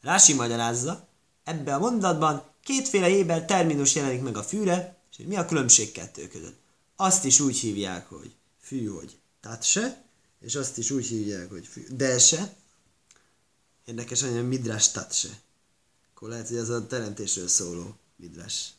Rási 0.01 0.35
magyarázza, 0.35 1.09
ebbe 1.45 1.75
a 1.75 1.79
mondatban 1.79 2.45
kétféle 2.65 3.07
héber 3.07 3.45
terminus 3.45 3.95
jelenik 3.95 4.23
meg 4.23 4.37
a 4.37 4.43
fűre, 4.43 4.97
és 5.11 5.25
mi 5.27 5.37
a 5.37 5.47
különbség 5.47 5.93
kettő 5.93 6.29
között. 6.29 6.59
Azt 6.97 7.25
is 7.25 7.41
úgy 7.41 7.59
hívják, 7.59 8.09
hogy 8.09 8.35
fű, 8.67 8.87
hogy 8.87 9.19
tatse, 9.41 10.05
és 10.41 10.55
azt 10.55 10.79
is 10.79 10.91
úgy 10.91 11.07
hívják, 11.07 11.51
hogy 11.51 11.67
fű, 11.67 11.87
dese. 11.91 12.57
Érdekes, 13.85 14.21
hogy 14.21 14.49
midrás 14.49 14.91
tatse. 14.91 15.29
Akkor 16.15 16.29
lehet, 16.29 16.49
hogy 16.49 16.57
ez 16.57 16.69
a 16.69 16.87
teremtésről 16.87 17.49
szóló 17.49 17.97
midrás. 18.17 18.73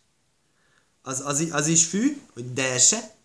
Az, 1.02 1.22
az, 1.26 1.48
az 1.52 1.68
is 1.68 1.86
fű, 1.86 2.22
hogy 2.34 2.54
dese. 2.54 3.16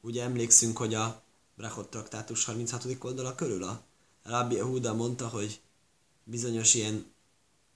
Ugye 0.00 0.22
emlékszünk, 0.22 0.76
hogy 0.76 0.94
a 0.94 1.22
Brachot 1.56 1.90
traktátus 1.90 2.44
36. 2.44 2.86
oldala 3.00 3.34
körül 3.34 3.64
a 3.64 3.82
Rabbi 4.22 4.58
Huda 4.58 4.94
mondta, 4.94 5.28
hogy 5.28 5.60
bizonyos 6.24 6.74
ilyen, 6.74 7.12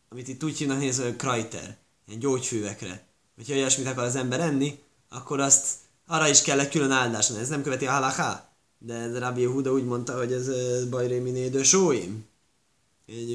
amit 0.09 0.28
itt 0.28 0.45
úgy 0.45 0.59
hívnak 0.59 0.78
nézve, 0.78 1.04
hogy 1.04 1.16
krajter, 1.16 1.76
ilyen 2.07 2.21
gyógyfűvekre. 2.21 3.07
Hogyha 3.37 3.54
olyasmit 3.54 3.87
akar 3.87 4.04
az 4.04 4.16
ember 4.16 4.40
enni, 4.40 4.83
akkor 5.09 5.40
azt 5.40 5.87
arra 6.09 6.29
is 6.29 6.43
kell 6.43 6.61
egy 6.61 6.69
külön 6.69 6.91
áldás. 6.91 7.31
Ez 7.31 7.49
nem 7.49 7.62
követi 7.62 7.87
a 7.87 7.91
halaká. 7.91 8.53
De 8.79 9.19
Rabbi 9.19 9.45
Huda 9.45 9.73
úgy 9.73 9.85
mondta, 9.85 10.17
hogy 10.17 10.33
ez 10.33 10.49
bajréminé 10.85 11.49
de 11.49 11.62
sóim. 11.62 12.27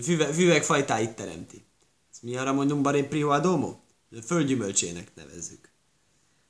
Füve, 0.03 0.33
füvek 0.33 0.63
fajtáit 0.63 1.15
teremti. 1.15 1.65
Ezt 2.11 2.23
mi 2.23 2.37
arra 2.37 2.53
mondunk 2.53 2.81
baré 2.81 3.03
priho 3.03 3.29
adomo? 3.29 3.75
Földgyümölcsének 4.25 5.11
nevezzük. 5.15 5.69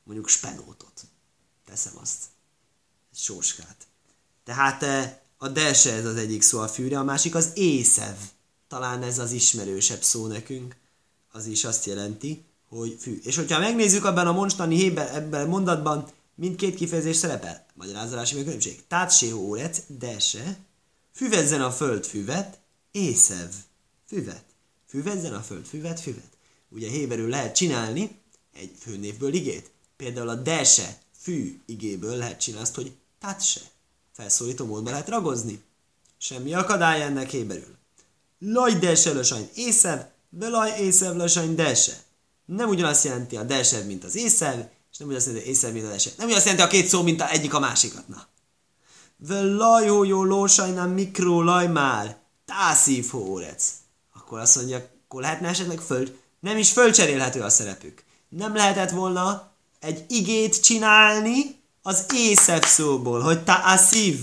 Mondjuk 0.03 0.27
spenótot. 0.27 1.01
Teszem 1.65 1.93
azt. 2.01 2.23
Sóskát. 3.15 3.87
Tehát 4.43 4.83
a 5.37 5.47
delse 5.47 5.93
ez 5.93 6.05
az 6.05 6.15
egyik 6.15 6.41
szó 6.41 6.59
a 6.59 6.67
fűre, 6.67 6.99
a 6.99 7.03
másik 7.03 7.35
az 7.35 7.51
észev. 7.55 8.15
Talán 8.67 9.03
ez 9.03 9.19
az 9.19 9.31
ismerősebb 9.31 10.01
szó 10.01 10.27
nekünk. 10.27 10.75
Az 11.31 11.45
is 11.45 11.63
azt 11.63 11.85
jelenti, 11.85 12.45
hogy 12.79 12.97
fű. 12.99 13.19
És 13.23 13.35
hogyha 13.35 13.59
megnézzük 13.59 14.05
abban 14.05 14.27
a 14.27 14.31
monstani 14.31 14.75
héber, 14.75 15.15
ebben 15.15 15.45
a 15.45 15.49
mondatban, 15.49 16.07
mindkét 16.35 16.75
kifejezés 16.75 17.15
szerepel. 17.15 17.65
Magyarázolási 17.73 18.35
meg 18.35 18.43
különbség. 18.43 18.83
Tátsé 18.87 19.31
órec, 19.31 19.81
dese, 19.87 20.57
füvezzen 21.13 21.61
a 21.61 21.71
föld 21.71 22.05
füvet, 22.05 22.59
észev, 22.91 23.49
füvet. 24.07 24.43
Füvezzen 24.87 25.33
a 25.33 25.41
föld 25.41 25.65
füvet, 25.65 25.99
füvet. 25.99 26.29
Ugye 26.69 26.89
héberül 26.89 27.29
lehet 27.29 27.55
csinálni 27.55 28.19
egy 28.53 28.71
főnévből 28.79 29.33
igét. 29.33 29.71
Például 29.97 30.29
a 30.29 30.35
dese, 30.35 30.97
fű 31.17 31.61
igéből 31.65 32.15
lehet 32.15 32.39
csinálni 32.39 32.65
azt, 32.65 32.75
hogy 32.75 32.91
tatse 33.19 33.61
felszólító 34.11 34.65
módban 34.65 34.91
lehet 34.91 35.09
ragozni. 35.09 35.61
Semmi 36.17 36.53
akadály 36.53 37.01
ennek 37.01 37.29
héberül. 37.29 37.77
Laj 38.39 38.73
dese 38.73 39.13
lösany 39.13 39.49
észev, 39.55 39.99
belaj 40.29 40.79
észev 40.79 41.15
lösany 41.15 41.55
dese. 41.55 42.03
Nem 42.45 42.69
ugyanazt 42.69 43.03
jelenti 43.03 43.35
a 43.35 43.43
dese, 43.43 43.83
mint 43.83 44.03
az 44.03 44.15
észev, 44.15 44.59
és 44.91 44.97
nem 44.97 45.07
ugyanazt 45.07 45.27
jelenti 45.27 45.49
észev, 45.49 45.73
mint 45.73 45.85
a 45.85 45.89
dese. 45.89 46.09
Nem 46.17 46.25
ugyanazt 46.25 46.45
jelenti 46.45 46.67
a 46.67 46.79
két 46.79 46.87
szó, 46.87 47.01
mint 47.01 47.21
a 47.21 47.29
egyik 47.29 47.53
a 47.53 47.59
másikat. 47.59 48.07
Na. 48.07 48.27
Velaj 49.17 49.85
jó 49.85 50.23
lósajnám 50.23 50.89
mikro 50.89 51.41
laj 51.41 51.67
már, 51.67 52.17
tászív 52.45 53.09
hórec. 53.09 53.73
Akkor 54.13 54.39
azt 54.39 54.55
mondja, 54.55 54.89
akkor 55.05 55.21
lehetne 55.21 55.47
esetleg 55.47 55.79
föld, 55.79 56.17
nem 56.39 56.57
is 56.57 56.71
fölcserélhető 56.71 57.41
a 57.41 57.49
szerepük. 57.49 58.03
Nem 58.29 58.55
lehetett 58.55 58.89
volna 58.89 59.51
egy 59.79 60.05
igét 60.07 60.61
csinálni, 60.61 61.61
az 61.81 62.05
észev 62.13 62.63
szóból, 62.63 63.21
hogy 63.21 63.43
ta 63.43 63.53
asziv, 63.53 64.19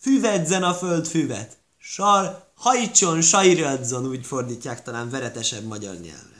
füvedzen 0.00 0.62
a 0.62 0.74
föld 0.74 1.06
füvet. 1.06 1.56
Sar, 1.78 2.44
hajtson, 2.54 3.20
sajradzon, 3.20 4.06
úgy 4.06 4.26
fordítják 4.26 4.82
talán 4.82 5.10
veretesebb 5.10 5.64
magyar 5.64 5.94
nyelvre. 5.94 6.33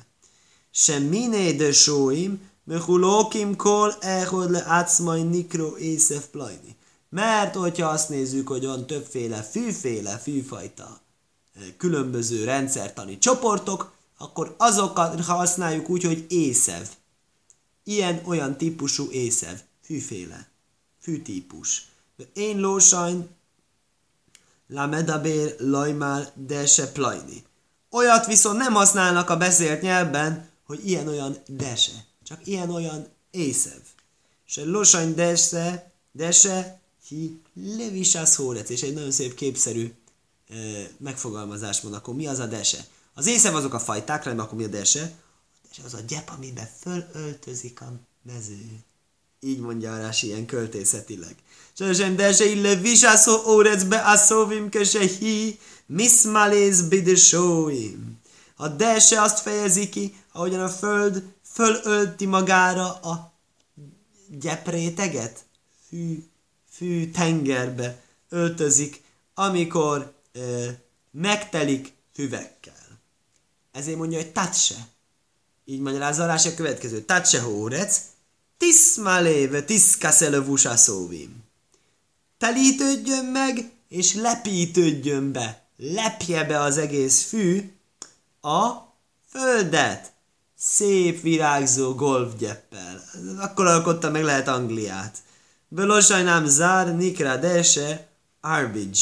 Se 0.77 0.99
miné 0.99 1.53
de 1.53 1.73
sóim, 1.73 2.51
mechulókim 2.65 3.57
kol 3.57 3.95
ehod 4.01 4.51
le 4.51 4.65
átszmaj 4.67 5.23
nikro 5.23 5.77
észev 5.77 6.23
plajni. 6.31 6.77
Mert 7.09 7.55
hogyha 7.55 7.89
azt 7.89 8.09
nézzük, 8.09 8.49
hogy 8.49 8.65
van 8.65 8.87
többféle 8.87 9.43
fűféle, 9.43 10.19
fűfajta, 10.19 11.01
eh, 11.55 11.63
különböző 11.77 12.45
rendszertani 12.45 13.19
csoportok, 13.19 13.93
akkor 14.19 14.55
azokat 14.59 15.25
használjuk 15.25 15.89
úgy, 15.89 16.03
hogy 16.03 16.27
észev. 16.29 16.87
Ilyen-olyan 17.85 18.57
típusú 18.57 19.11
észev 19.11 19.59
fűféle, 19.85 20.49
fűtípus. 21.01 21.87
Én 22.33 22.61
lósajn, 22.61 23.29
la 24.67 24.87
medabér 24.87 25.57
lajmál 25.59 26.33
de 26.35 26.67
se 26.67 26.93
plajni. 26.93 27.45
Olyat 27.91 28.27
viszont 28.27 28.59
nem 28.59 28.73
használnak 28.73 29.31
a 29.31 29.37
beszélt 29.37 29.83
nyelvben, 29.83 30.53
hogy 30.64 30.88
ilyen-olyan 30.88 31.37
dese, 31.46 32.05
csak 32.22 32.46
ilyen-olyan 32.46 33.09
észev. 33.31 33.81
Se 34.46 34.64
lósajn 34.64 35.14
dese, 35.14 35.92
dese, 36.12 36.81
hi 37.09 37.40
levisász 37.55 38.35
hórec, 38.35 38.70
és 38.70 38.83
egy 38.83 38.94
nagyon 38.94 39.11
szép 39.11 39.35
képszerű 39.35 39.92
e, 40.48 40.55
megfogalmazás 40.98 41.81
van, 41.81 41.92
akkor 41.92 42.14
mi 42.14 42.27
az 42.27 42.38
a 42.38 42.46
dese? 42.46 42.87
Az 43.14 43.27
észev 43.27 43.55
azok 43.55 43.74
a 43.74 43.79
fajták, 43.79 44.24
rendben, 44.24 44.46
akkor 44.46 44.59
mi 44.59 44.64
a 44.64 44.68
dese? 44.68 45.03
A 45.62 45.66
dese 45.68 45.83
az 45.85 45.94
a 45.94 46.00
gyep, 46.09 46.31
amiben 46.37 46.68
fölöltözik 46.81 47.81
a 47.81 47.92
mező. 48.22 48.85
Így 49.40 49.59
mondja 49.59 49.94
a 49.94 49.98
Rási 49.98 50.27
ilyen 50.27 50.46
költészetileg. 50.46 51.35
Sosem 51.72 52.16
de 52.16 52.33
se 52.33 52.44
ille 52.44 52.74
visászó 52.74 53.42
órecbe 53.46 53.98
asszóvim 53.98 54.70
se 54.85 55.07
hi 55.07 55.59
miszmalész 55.87 56.81
bidesóim. 56.81 58.22
A 58.57 58.69
de 58.69 59.17
azt 59.19 59.40
fejezi 59.40 59.88
ki, 59.88 60.14
ahogyan 60.33 60.61
a 60.61 60.69
föld 60.69 61.33
fölölti 61.43 62.27
magára 62.27 62.93
a 62.93 63.33
gyepréteget, 64.29 65.45
fű, 65.88 66.25
fű 66.71 67.11
tengerbe 67.11 68.03
öltözik, 68.29 69.03
amikor 69.35 70.12
ö, 70.33 70.69
megtelik 71.11 71.93
füvekkel. 72.14 73.01
Ezért 73.73 73.97
mondja, 73.97 74.19
hogy 74.19 74.33
tatse. 74.33 74.75
Így 75.64 75.81
magyarázza 75.81 76.25
a 76.25 76.55
következő. 76.55 77.01
Tatse 77.01 77.40
hórec, 77.40 78.01
Tiszmaléve 78.57 79.62
tiszkaszele 79.62 80.77
szóvim. 80.77 81.43
Telítődjön 82.38 83.25
meg, 83.25 83.71
és 83.88 84.14
lepítődjön 84.14 85.33
be. 85.33 85.67
Lepje 85.77 86.45
be 86.45 86.61
az 86.61 86.79
egész 86.79 87.23
fű 87.23 87.74
a 88.44 88.94
földet. 89.28 90.12
Szép 90.57 91.22
virágzó 91.22 91.94
golfgyeppel. 91.94 93.02
Akkor 93.40 93.66
alkotta 93.66 94.11
meg 94.11 94.22
lehet 94.22 94.48
Angliát. 94.48 95.18
Belosajnám 95.68 96.46
zár 96.46 96.96
nikra 96.96 97.37
dese 97.37 98.09
arbage. 98.40 99.00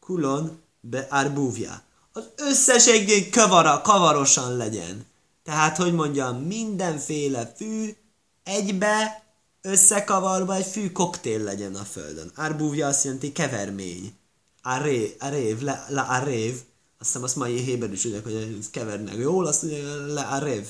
Kulon 0.00 0.60
be 0.80 1.06
arbúvja. 1.10 1.82
Az 2.12 2.24
összes 2.36 2.88
kavara, 3.30 3.80
kavarosan 3.80 4.56
legyen. 4.56 5.06
Tehát, 5.44 5.76
hogy 5.76 5.92
mondjam, 5.92 6.36
mindenféle 6.36 7.52
fű, 7.56 7.96
egybe 8.44 9.22
összekavarva 9.62 10.54
egy 10.54 10.66
fű 10.66 10.92
koktél 10.92 11.42
legyen 11.42 11.74
a 11.74 11.84
földön. 11.84 12.30
Árbúvja 12.34 12.86
azt 12.86 13.04
jelenti 13.04 13.32
kevermény. 13.32 14.14
Arév, 14.62 15.14
arév, 15.18 15.60
le, 15.60 15.86
le 15.88 16.00
arév. 16.00 16.60
Azt 16.98 17.08
hiszem 17.08 17.22
azt 17.22 17.36
mai 17.36 17.60
héber 17.60 17.92
is 17.92 18.04
ugye, 18.04 18.20
hogy 18.22 18.70
kevernek 18.70 19.16
jól, 19.16 19.46
azt 19.46 19.62
mondja 19.62 20.06
le 20.06 20.20
arév. 20.20 20.66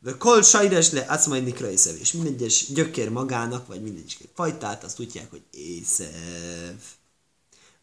De 0.00 0.16
kol 0.18 0.42
sajres 0.42 0.90
le, 0.90 1.20
majd 1.28 1.44
nikra 1.44 1.70
észev. 1.70 1.96
És 2.00 2.12
mindegyes 2.12 2.72
gyökér 2.72 3.08
magának, 3.08 3.66
vagy 3.66 3.82
mindegyes 3.82 4.18
fajtát, 4.34 4.84
azt 4.84 4.96
tudják, 4.96 5.30
hogy 5.30 5.42
észev. 5.50 6.76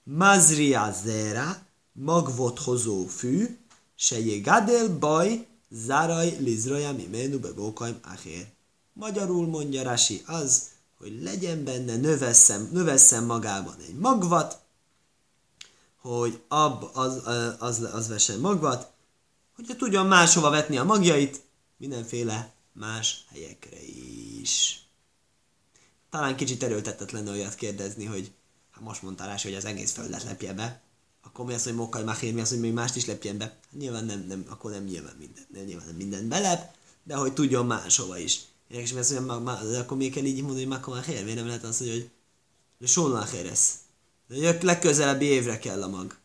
Mazria 0.03 0.95
zera, 1.03 1.65
magvot 1.91 2.59
hozó 2.59 3.05
fű, 3.05 3.57
se 3.95 4.39
gadel 4.43 4.97
baj, 4.97 5.47
Záraj 5.69 6.37
lizraja 6.39 6.93
mimenu 6.93 7.39
bebókaim 7.39 7.99
achér. 8.03 8.47
Magyarul 8.93 9.47
mondja 9.47 9.83
Rasi 9.83 10.21
az, 10.25 10.63
hogy 10.97 11.21
legyen 11.21 11.63
benne, 11.63 11.95
növesszem, 11.95 12.69
növesszem 12.71 13.25
magában 13.25 13.75
egy 13.87 13.95
magvat, 13.95 14.59
hogy 16.09 16.41
ab 16.47 16.89
az, 16.93 17.21
az, 17.59 17.87
az 17.93 18.07
vessen 18.07 18.39
magvat, 18.39 18.91
hogyha 19.55 19.75
tudjon 19.75 20.05
máshova 20.05 20.49
vetni 20.49 20.77
a 20.77 20.83
magjait, 20.83 21.41
mindenféle 21.77 22.53
más 22.73 23.25
helyekre 23.29 23.83
is. 24.41 24.79
Talán 26.09 26.35
kicsit 26.35 26.63
erőltetetlen 26.63 27.27
olyat 27.27 27.55
kérdezni, 27.55 28.05
hogy 28.05 28.31
ha 28.71 28.81
most 28.81 29.01
mondtál 29.01 29.27
rá, 29.27 29.35
hogy 29.41 29.53
az 29.53 29.65
egész 29.65 29.91
földet 29.91 30.23
lepje 30.23 30.53
be, 30.53 30.81
akkor 31.23 31.45
mi 31.45 31.53
az, 31.53 31.63
hogy 31.63 31.75
mokkal 31.75 32.03
machér, 32.03 32.33
mi 32.33 32.41
az, 32.41 32.49
hogy 32.49 32.59
még 32.59 32.73
mást 32.73 32.95
is 32.95 33.05
lepjen 33.05 33.37
be? 33.37 33.43
Hát 33.43 33.63
nyilván 33.77 34.05
nem, 34.05 34.25
nem, 34.27 34.45
akkor 34.49 34.71
nem 34.71 34.83
nyilván 34.83 35.15
minden, 35.19 35.45
nem, 35.53 35.63
nyilván 35.63 35.85
nem 35.85 35.95
minden 35.95 36.27
belep, 36.27 36.75
de 37.03 37.15
hogy 37.15 37.33
tudjon 37.33 37.65
máshova 37.65 38.17
is. 38.17 38.41
És 38.67 38.93
mi 38.93 38.99
az, 38.99 39.13
hogy 39.15 39.25
ma, 39.25 39.39
ma, 39.39 39.59
akkor 39.77 39.97
még 39.97 40.13
kell 40.13 40.23
így 40.23 40.41
mondani, 40.41 40.59
hogy 40.59 40.73
makkal 40.73 40.95
machér, 40.95 41.23
miért 41.23 41.37
nem 41.37 41.47
lehet 41.47 41.63
az, 41.63 41.77
hogy 41.77 42.09
De 42.77 42.87
Sónláhéres. 42.87 43.83
De 44.27 44.57
legközelebbi 44.61 45.25
évre 45.25 45.59
kell 45.59 45.83
a 45.83 45.87
mag. 45.87 46.17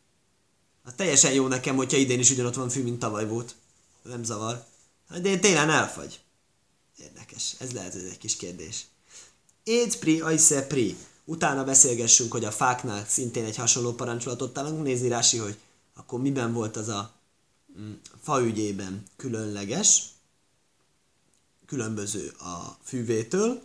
Hát 0.85 0.95
teljesen 0.95 1.33
jó 1.33 1.47
nekem, 1.47 1.77
hogyha 1.77 1.97
idén 1.97 2.19
is 2.19 2.31
ugyanott 2.31 2.55
van 2.55 2.69
fű, 2.69 2.83
mint 2.83 2.99
tavaly 2.99 3.27
volt. 3.27 3.55
Nem 4.03 4.25
zavar. 4.25 4.65
Hát 5.09 5.27
én 5.27 5.41
télen 5.41 5.71
elfagy. 5.71 6.21
Érdekes. 6.99 7.55
Ez 7.59 7.73
lehet, 7.73 7.95
ez 7.95 8.03
egy 8.03 8.19
kis 8.19 8.37
kérdés. 8.37 8.87
Éd 9.63 9.97
pri, 9.97 10.21
ajsze 10.21 10.67
pri. 10.67 10.97
Utána 11.25 11.65
beszélgessünk, 11.65 12.33
hogy 12.33 12.45
a 12.45 12.51
fáknál 12.51 13.07
szintén 13.09 13.45
egy 13.45 13.57
hasonló 13.57 13.93
parancsolatot 13.93 14.53
találunk. 14.53 14.83
Nézni 14.83 15.09
Rási, 15.09 15.37
hogy 15.37 15.59
akkor 15.95 16.21
miben 16.21 16.53
volt 16.53 16.77
az 16.77 16.89
a 16.89 17.13
mm, 17.79 17.93
faügyében 18.23 19.05
különleges, 19.17 20.03
különböző 21.67 22.29
a 22.29 22.79
fűvétől. 22.85 23.63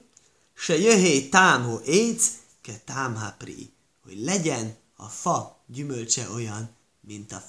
Se 0.54 0.78
jöhé 0.78 1.30
támho 1.30 1.80
éc, 1.86 2.32
ke 2.62 2.82
támha 2.86 3.36
pri. 3.38 3.74
Hogy 4.06 4.24
legyen 4.24 4.76
a 4.96 5.06
fa 5.06 5.60
gyümölcse 5.68 6.30
olyan, 6.30 6.70
mint 7.02 7.32
a 7.32 7.44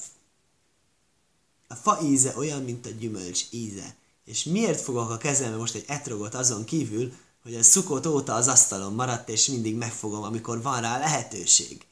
a 1.69 1.75
fa 1.75 1.99
íze 2.03 2.33
olyan, 2.37 2.63
mint 2.63 2.87
a 2.87 2.91
gyümölcs 2.91 3.45
íze. 3.51 3.97
És 4.25 4.45
miért 4.45 4.81
fogok 4.81 5.11
a 5.11 5.17
kezembe 5.17 5.57
most 5.57 5.75
egy 5.75 5.85
etrogot 5.87 6.35
azon 6.35 6.65
kívül, 6.65 7.13
hogy 7.43 7.55
a 7.55 7.63
szukott 7.63 8.07
óta 8.07 8.35
az 8.35 8.49
asztalon 8.49 8.93
maradt, 8.93 9.29
és 9.29 9.47
mindig 9.47 9.77
megfogom, 9.77 10.23
amikor 10.23 10.63
van 10.63 10.81
rá 10.81 10.99
lehetőség. 10.99 11.85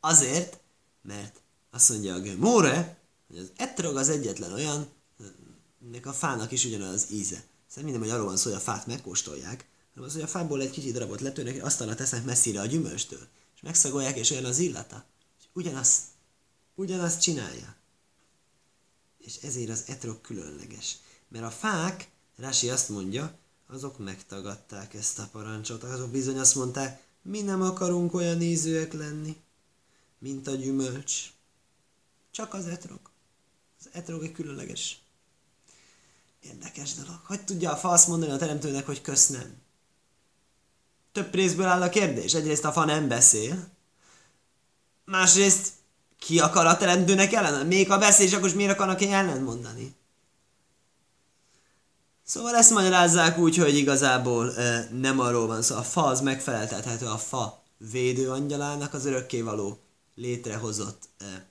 Azért, 0.00 0.58
mert 1.02 1.40
azt 1.70 1.88
mondja 1.88 2.14
a 2.14 2.20
Gemóre, 2.20 2.96
hogy 3.28 3.38
az 3.38 3.50
etrog 3.56 3.96
az 3.96 4.08
egyetlen 4.08 4.52
olyan, 4.52 4.86
ennek 5.84 6.06
a 6.06 6.12
fának 6.12 6.52
is 6.52 6.64
ugyanaz 6.64 6.92
az 6.94 7.06
íze. 7.10 7.44
Szerintem 7.68 7.82
minden, 7.82 8.00
hogy 8.00 8.10
arról 8.10 8.26
van 8.26 8.36
szó, 8.36 8.50
hogy 8.50 8.58
a 8.58 8.62
fát 8.62 8.86
megkóstolják, 8.86 9.66
hanem 9.94 10.08
az, 10.08 10.14
hogy 10.14 10.22
a 10.22 10.26
fából 10.26 10.60
egy 10.60 10.70
kicsit 10.70 10.92
darabot 10.92 11.20
letörnek, 11.20 11.64
asztalra 11.64 11.94
tesznek 11.94 12.24
messzire 12.24 12.60
a 12.60 12.66
gyümölcstől, 12.66 13.26
megszagolják, 13.62 14.16
és 14.16 14.30
olyan 14.30 14.44
az 14.44 14.58
illata. 14.58 15.04
És 15.38 15.44
ugyanazt, 15.52 16.02
ugyanazt 16.74 17.20
csinálja. 17.20 17.76
És 19.18 19.36
ezért 19.36 19.70
az 19.70 19.84
etrog 19.86 20.20
különleges. 20.20 20.96
Mert 21.28 21.44
a 21.44 21.50
fák, 21.50 22.10
Rási 22.36 22.70
azt 22.70 22.88
mondja, 22.88 23.38
azok 23.66 23.98
megtagadták 23.98 24.94
ezt 24.94 25.18
a 25.18 25.28
parancsot. 25.32 25.82
Azok 25.82 26.10
bizony 26.10 26.38
azt 26.38 26.54
mondták, 26.54 27.02
mi 27.22 27.40
nem 27.40 27.62
akarunk 27.62 28.14
olyan 28.14 28.42
ízűek 28.42 28.92
lenni, 28.92 29.36
mint 30.18 30.46
a 30.46 30.54
gyümölcs. 30.54 31.32
Csak 32.30 32.54
az 32.54 32.66
etrog. 32.66 33.00
Az 33.80 33.88
etrog 33.92 34.22
egy 34.22 34.32
különleges. 34.32 35.02
Érdekes 36.40 36.94
dolog. 36.94 37.20
Hogy 37.24 37.44
tudja 37.44 37.72
a 37.72 37.76
fa 37.76 37.88
azt 37.88 38.08
mondani 38.08 38.32
a 38.32 38.36
teremtőnek, 38.36 38.86
hogy 38.86 39.00
kösz 39.00 39.28
nem? 39.28 39.61
Több 41.12 41.34
részből 41.34 41.66
áll 41.66 41.82
a 41.82 41.88
kérdés. 41.88 42.34
Egyrészt 42.34 42.64
a 42.64 42.72
fa 42.72 42.84
nem 42.84 43.08
beszél. 43.08 43.68
Másrészt 45.04 45.68
ki 46.18 46.40
akar 46.40 46.66
a 46.66 46.76
teremtőnek 46.76 47.32
ellen? 47.32 47.66
Még 47.66 47.88
ha 47.88 47.98
beszél, 47.98 48.26
és 48.26 48.32
akkor 48.32 48.54
miért 48.54 48.72
akarnak 48.72 49.02
ellen 49.02 49.42
mondani? 49.42 49.94
Szóval 52.24 52.54
ezt 52.54 52.70
magyarázzák 52.70 53.38
úgy, 53.38 53.56
hogy 53.56 53.76
igazából 53.76 54.56
e, 54.56 54.88
nem 54.92 55.20
arról 55.20 55.46
van 55.46 55.62
szó. 55.62 55.76
A 55.76 55.82
fa 55.82 56.04
az 56.04 56.20
megfeleltethető 56.20 57.06
a 57.06 57.18
fa 57.18 57.62
védő 57.90 58.30
angyalának 58.30 58.94
az 58.94 59.04
örökkévaló 59.04 59.78
létrehozott 60.14 61.08
e, 61.18 61.46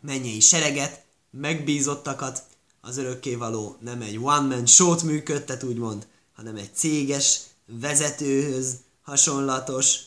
mennyei 0.00 0.40
sereget, 0.40 1.04
megbízottakat, 1.30 2.42
az 2.80 2.96
örökkévaló 2.96 3.76
nem 3.80 4.00
egy 4.00 4.16
one-man 4.16 4.66
show-t 4.66 5.02
működtet, 5.02 5.62
úgymond, 5.62 6.06
hanem 6.34 6.56
egy 6.56 6.74
céges 6.74 7.40
vezetőhöz 7.66 8.76
hasonlatos, 9.02 9.98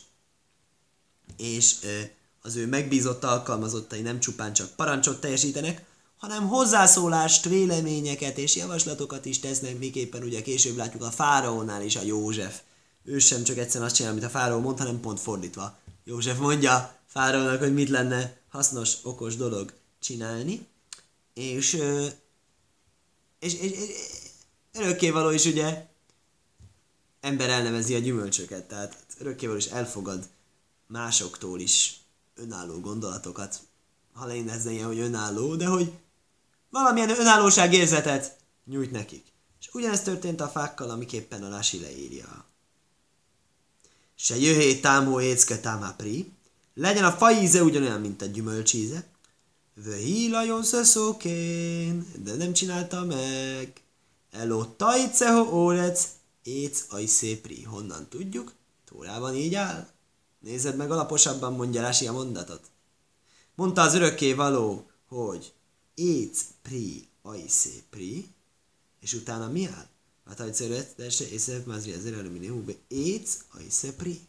és 1.36 1.76
az 2.42 2.56
ő 2.56 2.66
megbízott 2.66 3.24
alkalmazottai 3.24 4.00
nem 4.00 4.20
csupán 4.20 4.52
csak 4.52 4.70
parancsot 4.76 5.20
teljesítenek, 5.20 5.84
hanem 6.16 6.48
hozzászólást, 6.48 7.44
véleményeket 7.44 8.38
és 8.38 8.56
javaslatokat 8.56 9.24
is 9.24 9.38
tesznek, 9.38 9.78
miképpen 9.78 10.22
ugye 10.22 10.42
később 10.42 10.76
látjuk 10.76 11.02
a 11.02 11.10
fáraónál 11.10 11.82
is 11.82 11.96
a 11.96 12.02
József. 12.02 12.60
Ő 13.04 13.18
sem 13.18 13.42
csak 13.42 13.58
egyszerűen 13.58 13.84
azt 13.84 13.94
csinál, 13.96 14.12
amit 14.12 14.24
a 14.24 14.28
fáraó 14.28 14.60
mond, 14.60 14.78
hanem 14.78 15.00
pont 15.00 15.20
fordítva. 15.20 15.78
József 16.04 16.38
mondja 16.38 16.98
fáraónak, 17.06 17.58
hogy 17.58 17.74
mit 17.74 17.88
lenne 17.88 18.36
hasznos, 18.48 18.96
okos 19.02 19.36
dolog 19.36 19.72
csinálni, 20.00 20.66
és, 21.34 21.72
és, 23.38 23.54
és, 23.54 23.70
és 23.70 23.88
örökkévaló 24.72 25.30
is 25.30 25.44
ugye 25.44 25.89
ember 27.20 27.50
elnevezi 27.50 27.94
a 27.94 27.98
gyümölcsöket, 27.98 28.68
tehát 28.68 28.96
örökkévaló 29.18 29.58
is 29.58 29.66
elfogad 29.66 30.28
másoktól 30.86 31.60
is 31.60 32.00
önálló 32.34 32.80
gondolatokat, 32.80 33.60
ha 34.12 34.26
lenne 34.26 34.70
ilyen, 34.70 34.86
hogy 34.86 34.98
önálló, 34.98 35.54
de 35.54 35.66
hogy 35.66 35.92
valamilyen 36.70 37.10
önállóság 37.10 37.72
érzetet 37.72 38.36
nyújt 38.64 38.90
nekik. 38.90 39.24
És 39.60 39.68
ugyanezt 39.72 40.04
történt 40.04 40.40
a 40.40 40.48
fákkal, 40.48 40.90
amiképpen 40.90 41.42
a 41.42 41.48
Rási 41.48 41.80
leírja. 41.80 42.44
Se 44.14 44.36
jöhé 44.36 44.80
támó 44.80 45.20
écke 45.20 45.58
támá 45.58 45.94
pri, 45.96 46.32
legyen 46.74 47.04
a 47.04 47.12
faíze 47.12 47.62
ugyanolyan, 47.62 48.00
mint 48.00 48.22
a 48.22 48.26
gyümölcsíze, 48.26 49.10
Vöhi 49.84 50.28
lajon 50.30 50.62
szeszókén, 50.62 52.06
de 52.24 52.34
nem 52.34 52.52
csinálta 52.52 53.04
meg. 53.04 53.72
Eló 54.30 54.64
tajceho 54.64 55.52
órec, 55.52 56.08
éc 56.42 56.84
ajszépri. 56.88 57.62
Honnan 57.62 58.08
tudjuk? 58.08 58.52
Tórában 58.84 59.34
így 59.34 59.54
áll. 59.54 59.88
Nézed 60.38 60.76
meg 60.76 60.90
alaposabban, 60.90 61.52
mondja 61.52 61.80
Rási 61.80 62.06
a 62.06 62.12
mondatot. 62.12 62.70
Mondta 63.54 63.80
az 63.82 63.94
örökké 63.94 64.32
való, 64.32 64.90
hogy 65.08 65.52
éc 65.94 66.44
pri 66.62 67.08
ajszé 67.22 67.82
pri, 67.90 68.28
és 69.00 69.12
utána 69.12 69.48
mi 69.48 69.66
áll? 69.66 69.88
Hát 70.26 70.40
ajszeret, 70.40 70.94
de 70.96 71.10
se 71.10 71.28
észre, 71.28 71.62
mázri 71.66 71.92
az 71.92 72.12
húbe, 72.48 72.72
éc 72.88 73.38
ajszé 73.48 73.90
pri. 73.90 74.20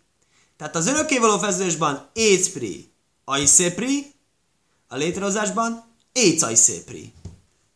Tehát 0.58 0.76
az 0.76 0.88
örökkévaló 0.88 1.38
fezősban 1.38 2.10
éc 2.14 2.50
pri, 2.50 2.90
ajszé 3.24 3.72
pri, 3.72 4.14
a 4.88 4.96
létrehozásban 4.96 5.86
éc 6.12 6.42
ajszé 6.42 6.80
pri. 6.80 7.14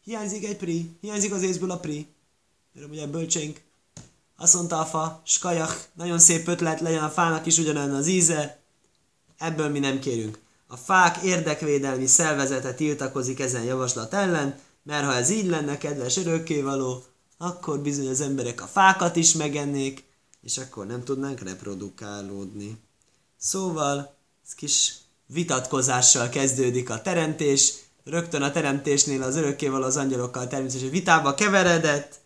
Hiányzik 0.03 0.45
egy 0.45 0.57
pri, 0.57 0.97
hiányzik 1.01 1.33
az 1.33 1.41
észből 1.41 1.71
a 1.71 1.79
pri. 1.79 2.07
Mert 2.73 2.89
ugye 2.89 3.07
bölcsénk 3.07 3.61
azt 4.37 4.53
mondta 4.53 4.79
a 4.79 4.85
fa, 4.85 5.21
skajach, 5.25 5.75
nagyon 5.93 6.19
szép 6.19 6.47
ötlet, 6.47 6.79
legyen 6.79 7.03
a 7.03 7.09
fának 7.09 7.45
is 7.45 7.57
ugyanolyan 7.57 7.93
az 7.93 8.07
íze, 8.07 8.59
ebből 9.37 9.69
mi 9.69 9.79
nem 9.79 9.99
kérünk. 9.99 10.39
A 10.67 10.77
fák 10.77 11.17
érdekvédelmi 11.23 12.07
szervezete 12.07 12.73
tiltakozik 12.73 13.39
ezen 13.39 13.63
javaslat 13.63 14.13
ellen, 14.13 14.59
mert 14.83 15.05
ha 15.05 15.13
ez 15.13 15.29
így 15.29 15.45
lenne, 15.45 15.77
kedves 15.77 16.17
örökkévaló, 16.17 17.03
akkor 17.37 17.79
bizony 17.79 18.07
az 18.07 18.21
emberek 18.21 18.61
a 18.61 18.67
fákat 18.67 19.15
is 19.15 19.33
megennék, 19.33 20.03
és 20.41 20.57
akkor 20.57 20.85
nem 20.85 21.03
tudnánk 21.03 21.39
reprodukálódni. 21.39 22.77
Szóval, 23.37 24.15
ez 24.45 24.53
kis 24.53 24.93
vitatkozással 25.25 26.29
kezdődik 26.29 26.89
a 26.89 27.01
teremtés, 27.01 27.73
rögtön 28.03 28.41
a 28.41 28.51
teremtésnél 28.51 29.23
az 29.23 29.35
örökkévaló 29.35 29.85
az 29.85 29.97
angyalokkal 29.97 30.47
természetesen 30.47 30.89
vitába 30.89 31.33
keveredett, 31.33 32.19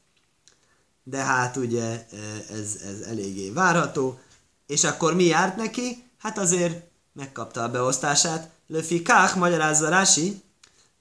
de 1.09 1.17
hát 1.17 1.55
ugye 1.55 1.83
e, 1.83 2.05
ez, 2.49 2.77
ez 2.85 3.07
eléggé 3.07 3.49
várható. 3.49 4.19
És 4.67 4.83
akkor 4.83 5.15
mi 5.15 5.23
járt 5.23 5.55
neki? 5.55 6.03
Hát 6.17 6.37
azért 6.37 6.83
megkapta 7.13 7.63
a 7.63 7.69
beosztását. 7.69 8.49
Löfi 8.67 9.01
kák, 9.01 9.35
magyarázza 9.35 9.89
Rási, 9.89 10.41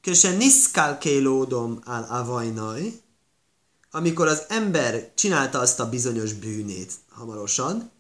köse 0.00 0.30
niszkál 0.30 0.98
kélódom 0.98 1.80
áll 1.84 2.02
avajnaj, 2.02 3.00
amikor 3.90 4.26
az 4.26 4.42
ember 4.48 5.10
csinálta 5.14 5.58
azt 5.58 5.80
a 5.80 5.88
bizonyos 5.88 6.32
bűnét 6.32 6.92
hamarosan, 7.10 7.90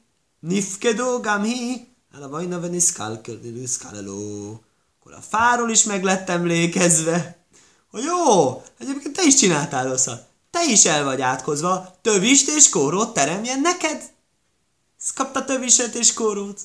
nifkedó 0.40 1.20
gamhi, 1.20 1.88
áll 2.14 2.22
a 2.22 2.28
vajna 2.28 2.60
veniszkál 2.60 3.20
akkor 4.98 5.12
a 5.12 5.20
fáról 5.28 5.70
is 5.70 5.84
meg 5.84 6.02
lett 6.02 6.28
emlékezve, 6.28 7.44
hogy 7.90 8.02
jó, 8.02 8.62
egyébként 8.78 9.16
te 9.16 9.22
is 9.24 9.34
csináltál 9.34 9.88
rosszat. 9.88 10.27
Te 10.58 10.64
is 10.64 10.84
el 10.84 11.04
vagy 11.04 11.20
átkozva, 11.20 11.98
tövist 12.02 12.48
és 12.48 12.68
kórót 12.68 13.14
teremjen 13.14 13.60
neked. 13.60 14.12
Ezt 14.98 15.14
kapta 15.14 15.44
töviset 15.44 15.94
és 15.94 16.12
kórót. 16.12 16.60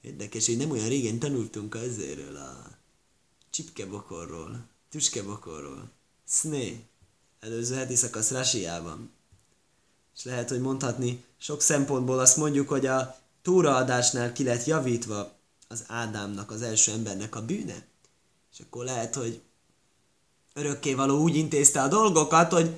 Érdekes, 0.00 0.46
hogy 0.46 0.56
nem 0.56 0.70
olyan 0.70 0.88
régen 0.88 1.18
tanultunk 1.18 1.74
ezéről 1.74 2.36
a 2.36 2.70
csipkebokorról, 3.50 4.68
tüskebokorról. 4.90 5.90
Szné, 6.24 6.84
előző 7.40 7.74
heti 7.74 7.94
szakasz 7.94 8.30
Rásiában. 8.30 9.10
És 10.16 10.24
lehet, 10.24 10.48
hogy 10.48 10.60
mondhatni, 10.60 11.24
sok 11.38 11.60
szempontból 11.60 12.18
azt 12.18 12.36
mondjuk, 12.36 12.68
hogy 12.68 12.86
a 12.86 13.18
túraadásnál 13.42 14.32
ki 14.32 14.44
lett 14.44 14.64
javítva 14.64 15.32
az 15.68 15.84
Ádámnak, 15.86 16.50
az 16.50 16.62
első 16.62 16.92
embernek 16.92 17.34
a 17.34 17.44
bűne. 17.44 17.86
És 18.52 18.60
akkor 18.60 18.84
lehet, 18.84 19.14
hogy 19.14 19.40
örökkévaló 20.54 21.20
úgy 21.20 21.36
intézte 21.36 21.82
a 21.82 21.88
dolgokat, 21.88 22.52
hogy 22.52 22.70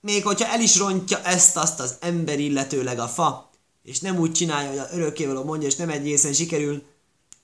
még 0.00 0.24
hogyha 0.24 0.48
el 0.48 0.60
is 0.60 0.76
rontja 0.76 1.22
ezt-azt 1.22 1.80
az 1.80 1.96
ember, 2.00 2.38
illetőleg 2.38 2.98
a 2.98 3.08
fa, 3.08 3.50
és 3.82 4.00
nem 4.00 4.18
úgy 4.18 4.32
csinálja, 4.32 4.68
hogy 4.68 4.78
a 4.78 4.88
örökkévaló 4.92 5.44
mondja, 5.44 5.68
és 5.68 5.76
nem 5.76 5.90
egészen 5.90 6.32
sikerül 6.32 6.82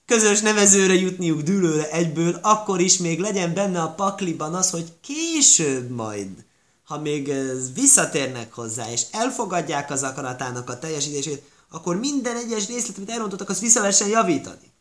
közös 0.05 0.41
nevezőre 0.41 0.93
jutniuk 0.93 1.41
dűlőre 1.41 1.91
egyből, 1.91 2.39
akkor 2.41 2.81
is 2.81 2.97
még 2.97 3.19
legyen 3.19 3.53
benne 3.53 3.81
a 3.81 3.93
pakliban 3.93 4.55
az, 4.55 4.69
hogy 4.69 4.93
később 5.01 5.89
majd, 5.89 6.45
ha 6.83 6.99
még 6.99 7.33
visszatérnek 7.73 8.53
hozzá, 8.53 8.91
és 8.91 9.01
elfogadják 9.11 9.91
az 9.91 10.03
akaratának 10.03 10.69
a 10.69 10.79
teljesítését, 10.79 11.43
akkor 11.71 11.95
minden 11.99 12.35
egyes 12.35 12.67
részlet, 12.67 12.97
amit 12.97 13.09
elrontottak, 13.09 13.49
azt 13.49 13.59
vissza 13.59 13.79
lehessen 13.79 14.07
javítani. 14.07 14.71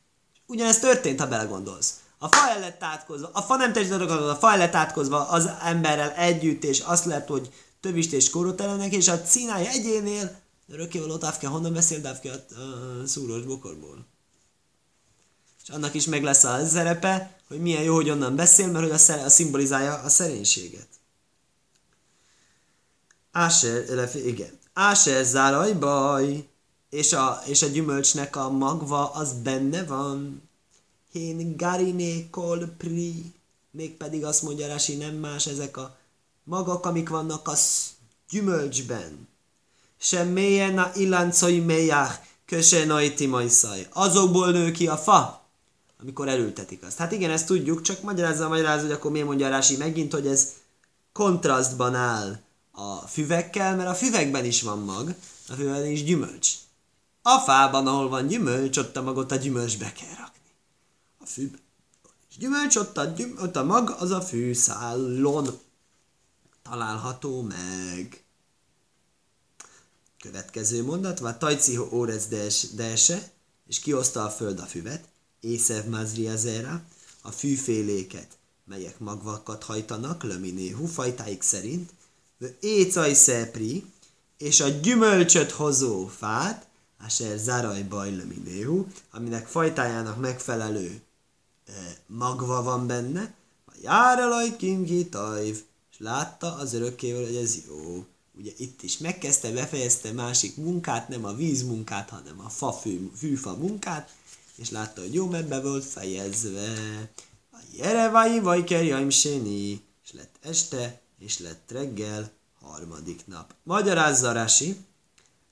Ugyanezt 0.46 0.80
történt, 0.80 1.20
ha 1.20 1.26
belegondolsz. 1.26 1.94
A 2.18 2.28
fa 2.28 2.50
el 2.50 2.60
lett 2.60 2.82
átkozva, 2.82 3.30
a 3.32 3.42
fa 3.42 3.56
nem 3.56 3.72
teljesített 3.72 4.10
a 4.10 4.36
fa 4.36 4.52
el 4.52 4.58
lett 4.58 4.74
átkozva 4.74 5.28
az 5.28 5.50
emberrel 5.62 6.12
együtt, 6.12 6.64
és 6.64 6.80
azt 6.80 7.04
lehet, 7.04 7.28
hogy 7.28 7.52
tövist 7.80 8.12
és 8.12 8.30
kórotelennek, 8.30 8.92
és 8.92 9.08
a 9.08 9.20
cínája 9.20 9.68
egyénél 9.68 10.40
örökkévaló 10.68 11.16
távke 11.16 11.46
honnan 11.46 11.72
beszél 11.72 12.00
távke 12.00 12.30
a 12.32 12.36
szúrós 13.06 13.42
bokorból. 13.42 14.06
És 15.62 15.68
annak 15.68 15.94
is 15.94 16.04
meg 16.04 16.22
lesz 16.22 16.44
a 16.44 16.66
szerepe, 16.66 17.36
hogy 17.48 17.60
milyen 17.60 17.82
jó, 17.82 17.94
hogy 17.94 18.10
onnan 18.10 18.36
beszél, 18.36 18.66
mert 18.66 18.84
hogy 18.84 18.94
a, 18.94 18.98
szer- 18.98 19.24
a 19.24 19.28
szimbolizálja 19.28 19.94
a 19.94 20.08
szerénységet. 20.08 20.88
Áser, 23.32 24.08
igen. 24.14 24.58
Áser 24.72 25.24
záraj 25.24 25.72
baj, 25.72 26.48
és 26.90 27.12
a, 27.12 27.42
és 27.46 27.62
a 27.62 27.66
gyümölcsnek 27.66 28.36
a 28.36 28.50
magva 28.50 29.10
az 29.10 29.32
benne 29.32 29.84
van. 29.84 30.45
Hén 31.16 31.56
gariné 31.56 32.28
kol 32.30 32.68
pri, 32.76 33.32
mégpedig 33.70 34.24
azt 34.24 34.42
mondja 34.42 34.66
Rasi, 34.66 34.96
nem 34.96 35.14
más 35.14 35.46
ezek 35.46 35.76
a 35.76 35.96
magak, 36.44 36.86
amik 36.86 37.08
vannak 37.08 37.48
a 37.48 37.54
gyümölcsben. 38.30 39.28
Sem 39.98 40.28
mélyen 40.28 40.78
a 40.78 40.90
illancai 40.94 41.58
mélyák, 41.60 42.36
köse 42.44 42.84
najti 42.84 43.26
majszaj. 43.26 43.88
Azokból 43.92 44.50
nő 44.50 44.70
ki 44.70 44.88
a 44.88 44.96
fa, 44.96 45.42
amikor 46.00 46.28
elültetik 46.28 46.82
azt. 46.82 46.98
Hát 46.98 47.12
igen, 47.12 47.30
ezt 47.30 47.46
tudjuk, 47.46 47.80
csak 47.80 48.02
magyarázza, 48.02 48.48
magyarázza, 48.48 48.82
hogy 48.82 48.94
akkor 48.94 49.10
miért 49.10 49.26
mondja 49.26 49.48
Rási 49.48 49.76
megint, 49.76 50.12
hogy 50.12 50.26
ez 50.26 50.52
kontrasztban 51.12 51.94
áll 51.94 52.40
a 52.72 52.96
füvekkel, 52.96 53.76
mert 53.76 53.88
a 53.88 53.94
füvekben 53.94 54.44
is 54.44 54.62
van 54.62 54.78
mag, 54.78 55.14
a 55.48 55.52
füvekben 55.52 55.90
is 55.90 56.04
gyümölcs. 56.04 56.52
A 57.22 57.38
fában, 57.38 57.86
ahol 57.86 58.08
van 58.08 58.26
gyümölcs, 58.26 58.76
ott 58.76 58.96
a 58.96 59.02
magot 59.02 59.32
a 59.32 59.36
gyümölcsbe 59.36 59.92
kell 59.92 60.16
rakni. 60.18 60.35
A 61.26 61.28
fűben 61.28 61.60
és 62.30 62.36
gyümölcs, 62.42 62.76
ott 62.76 62.96
a, 62.96 63.04
gyüm, 63.04 63.36
ott 63.40 63.56
a 63.56 63.64
mag, 63.64 63.94
az 63.98 64.10
a 64.10 64.20
fűszállon 64.20 65.58
található 66.62 67.42
meg. 67.42 68.24
Következő 70.20 70.84
mondat, 70.84 71.18
vagy 71.18 71.36
tajciho 71.36 71.88
órez 71.92 72.26
dese, 72.74 73.30
és 73.66 73.78
kioszta 73.78 74.24
a 74.24 74.30
föld 74.30 74.58
a 74.58 74.64
füvet, 74.64 75.08
Észev 75.40 75.84
Mazriazera, 75.84 76.82
a 77.22 77.30
fűféléket, 77.30 78.38
melyek 78.64 78.98
magvakat 78.98 79.62
hajtanak, 79.62 80.22
löminé 80.22 80.70
hufajtáik 80.70 81.42
szerint, 81.42 81.90
écaj 82.60 83.14
szepri, 83.14 83.84
és 84.38 84.60
a 84.60 84.68
gyümölcsöt 84.68 85.50
hozó 85.50 86.06
fát, 86.06 86.66
Asher 87.04 87.38
Zaraj 87.38 87.82
Bajlaminéhu, 87.82 88.86
aminek 89.10 89.46
fajtájának 89.46 90.20
megfelelő 90.20 91.05
magva 92.06 92.62
van 92.62 92.86
benne, 92.86 93.34
a 93.66 93.72
járalaj 93.82 94.56
kimgi 94.56 95.08
tajv, 95.08 95.56
és 95.90 95.98
látta 95.98 96.54
az 96.54 96.74
örökkével, 96.74 97.24
hogy 97.24 97.36
ez 97.36 97.56
jó. 97.68 98.04
Ugye 98.38 98.52
itt 98.56 98.82
is 98.82 98.98
megkezdte, 98.98 99.52
befejezte 99.52 100.12
másik 100.12 100.56
munkát, 100.56 101.08
nem 101.08 101.24
a 101.24 101.34
vízmunkát, 101.34 102.10
hanem 102.10 102.40
a 102.40 102.48
fa 102.48 102.72
fű, 102.72 103.10
fűfa 103.16 103.56
munkát, 103.56 104.14
és 104.56 104.70
látta, 104.70 105.00
hogy 105.00 105.14
jó, 105.14 105.28
mert 105.28 105.48
be 105.48 105.60
volt 105.60 105.84
fejezve. 105.84 106.72
A 107.52 107.58
jerevai 107.76 108.40
vagy 108.40 108.64
kerjaim 108.64 109.10
séni, 109.10 109.80
és 110.04 110.12
lett 110.12 110.36
este, 110.42 111.00
és 111.18 111.38
lett 111.38 111.70
reggel, 111.70 112.30
harmadik 112.60 113.26
nap. 113.26 113.54
Magyarázza 113.62 114.32
Rasi, 114.32 114.76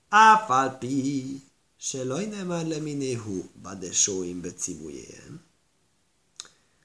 áfálpi, 0.09 1.43
se 1.77 2.05
lajne 2.05 2.43
már 2.43 2.67
le 2.67 2.79
minéhu, 2.79 3.43
bade 3.63 3.93
sóim 3.93 4.41
becibujéjem. 4.41 5.41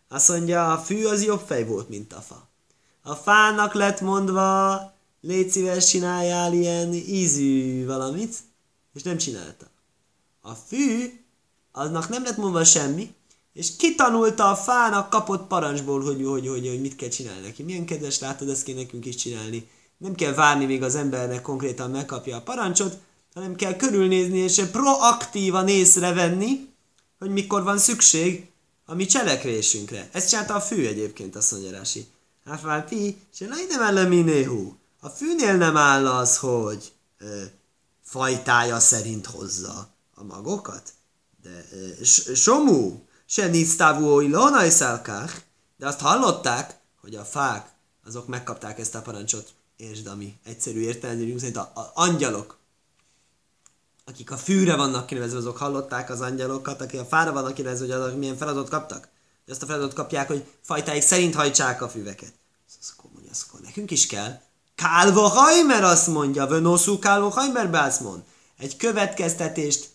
Azt 0.10 0.30
mondja, 0.30 0.72
a 0.72 0.78
fű 0.78 1.06
az 1.06 1.24
jobb 1.24 1.42
fej 1.48 1.66
volt, 1.66 1.90
mint 1.90 2.14
a 2.14 2.22
fa. 2.22 2.48
A 3.04 3.16
fának 3.16 3.74
lett 3.74 4.02
mondva, 4.02 4.94
légy 5.22 5.50
szíves, 5.50 5.90
csináljál 5.90 6.54
ilyen 6.54 6.94
ízű 6.94 7.86
valamit, 7.86 8.36
és 8.94 9.04
nem 9.04 9.18
csinálta. 9.18 9.66
A 10.42 10.54
fű 10.54 11.20
aznak 11.72 12.10
nem 12.10 12.24
lett 12.24 12.38
mondva 12.38 12.64
semmi, 12.64 13.14
és 13.54 13.76
kitanulta 13.76 14.50
a 14.50 14.56
fának 14.56 15.10
kapott 15.10 15.48
parancsból, 15.48 16.02
hogy, 16.02 16.26
hogy, 16.26 16.48
hogy, 16.48 16.68
hogy 16.68 16.82
mit 16.82 16.96
kell 16.96 17.10
csinálni 17.10 17.46
neki. 17.46 17.64
Milyen 17.64 17.86
kedves, 17.86 18.20
látod, 18.20 18.50
ezt 18.50 18.64
kell 18.64 18.76
nekünk 18.76 19.06
is 19.06 19.16
csinálni. 19.16 19.70
Nem 19.98 20.16
kell 20.16 20.34
várni, 20.34 20.66
még 20.66 20.84
az 20.84 20.96
embernek 20.96 21.42
konkrétan 21.42 21.92
megkapja 21.92 22.36
a 22.36 22.42
parancsot, 22.42 22.98
hanem 23.34 23.56
kell 23.56 23.76
körülnézni 23.76 24.38
és 24.38 24.62
proaktívan 24.72 25.68
észrevenni, 25.68 26.68
hogy 27.20 27.30
mikor 27.30 27.64
van 27.64 27.78
szükség 27.78 28.49
a 28.90 28.96
mi 28.96 29.06
cselekvésünkre. 29.06 30.10
Ezt 30.12 30.30
csinálta 30.30 30.56
a 30.56 30.62
fű 30.62 30.86
egyébként, 30.86 31.36
azt 31.36 31.52
mondja 31.52 31.72
Rási. 31.72 32.08
pi, 32.90 33.18
se 33.34 33.46
nem 33.70 33.82
eleminéhu. 33.82 34.74
A 35.00 35.10
fűnél 35.10 35.56
nem 35.58 35.78
áll 35.78 36.08
az, 36.08 36.38
hogy 36.38 36.92
ö, 37.18 37.44
fajtája 38.04 38.80
szerint 38.80 39.26
hozza 39.26 39.90
a 40.14 40.24
magokat, 40.24 40.94
de 41.44 41.66
Somú, 42.36 43.08
se 43.26 43.48
nisztávú 43.48 44.20
ilona 44.20 44.70
szálkák, 44.70 45.46
de 45.78 45.88
azt 45.88 46.00
hallották, 46.00 46.80
hogy 47.02 47.16
a 47.16 47.26
fák, 47.26 47.72
azok 48.06 48.28
megkapták 48.28 48.80
ezt 48.80 48.96
a 48.96 49.02
parancsot, 49.02 49.54
és 49.78 50.00
ami 50.06 50.40
egyszerű 50.44 50.80
értelmű 50.80 51.38
szerint 51.38 51.58
a, 51.58 51.72
a 51.76 51.92
angyalok, 51.94 52.58
akik 54.10 54.32
a 54.32 54.38
fűre 54.38 54.76
vannak 54.76 55.06
kinevezve, 55.06 55.38
azok 55.38 55.58
hallották 55.58 56.10
az 56.10 56.22
angyalokat, 56.22 56.82
akik 56.82 57.00
a 57.00 57.06
fára 57.06 57.34
vannak 57.34 57.54
kinevezve, 57.54 57.86
hogy 57.86 57.96
azok 57.96 58.18
milyen 58.18 58.38
feladatot 58.38 58.70
kaptak. 58.70 59.10
Hogy 59.46 59.54
azt 59.54 59.64
a 59.64 59.66
feladatot 59.66 59.94
kapják, 59.94 60.28
hogy 60.28 60.46
fajtáik 60.62 61.02
szerint 61.02 61.36
hajtsák 61.36 61.82
a 61.82 61.90
füveket. 61.90 62.34
Az 62.82 62.94
akkor 62.98 63.10
mondja, 63.14 63.32
az 63.32 63.46
akkor 63.48 63.60
nekünk 63.60 63.92
is 63.92 64.08
kell. 64.08 64.40
Kálva 64.76 65.28
hajmer 65.28 65.84
azt 65.84 66.08
mondja, 66.08 66.48
vönoszú 66.48 67.00
kálva 67.00 67.30
hajmer 67.30 67.98
mond. 68.02 68.24
Egy 68.58 68.78
következtetést 68.78 69.90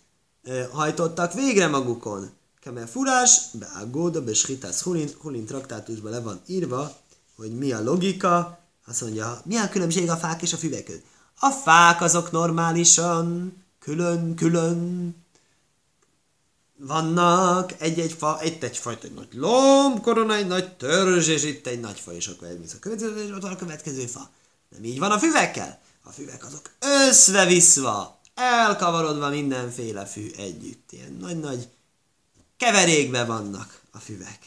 hajtottak 0.73 1.33
végre 1.33 1.67
magukon. 1.67 2.31
Kemer 2.61 2.89
furás, 2.89 3.41
be 3.53 3.67
a 3.81 3.87
góda, 3.87 4.23
be 4.23 4.35
schitász 4.35 4.83
hulin, 4.83 5.11
hulin 5.21 5.47
traktátusban 5.47 6.11
le 6.11 6.21
van 6.21 6.41
írva, 6.47 6.93
hogy 7.37 7.57
mi 7.59 7.73
a 7.73 7.83
logika, 7.83 8.59
azt 8.87 9.01
mondja, 9.01 9.41
mi 9.45 9.57
a 9.57 9.69
különbség 9.69 10.11
a 10.11 10.17
fák 10.17 10.43
és 10.43 10.53
a 10.53 10.57
füvek 10.57 10.85
között. 10.85 11.05
A 11.39 11.51
fák 11.51 12.01
azok 12.01 12.31
normálisan, 12.31 13.57
külön-külön 13.85 15.15
vannak, 16.77 17.73
egy-egy 17.79 18.13
fa, 18.13 18.41
egy-egy 18.41 18.77
fajta, 18.77 19.07
egy 19.07 19.15
nagy 19.15 19.29
lomb, 19.33 20.01
korona, 20.01 20.35
egy 20.35 20.47
nagy 20.47 20.77
törzs, 20.77 21.29
és 21.29 21.45
itt 21.45 21.67
egy 21.67 21.81
nagy 21.81 22.01
fa, 22.01 22.13
és 22.13 22.27
akkor 22.27 22.49
elmész 22.49 22.73
a 22.73 22.79
következő, 22.79 23.25
és 23.25 23.31
ott 23.31 23.43
van 23.43 23.53
a 23.53 23.57
következő 23.57 24.07
fa. 24.07 24.31
Nem 24.69 24.85
így 24.85 24.99
van 24.99 25.11
a 25.11 25.19
füvekkel. 25.19 25.81
A 26.03 26.11
füvek 26.11 26.45
azok 26.45 26.71
össze-visszva, 27.09 28.21
elkavarodva 28.35 29.29
mindenféle 29.29 30.07
fű 30.07 30.31
együtt. 30.37 30.93
Ilyen 30.93 31.17
nagy-nagy 31.21 31.69
keverékbe 32.57 33.25
vannak 33.25 33.81
a 33.91 33.99
füvek. 33.99 34.39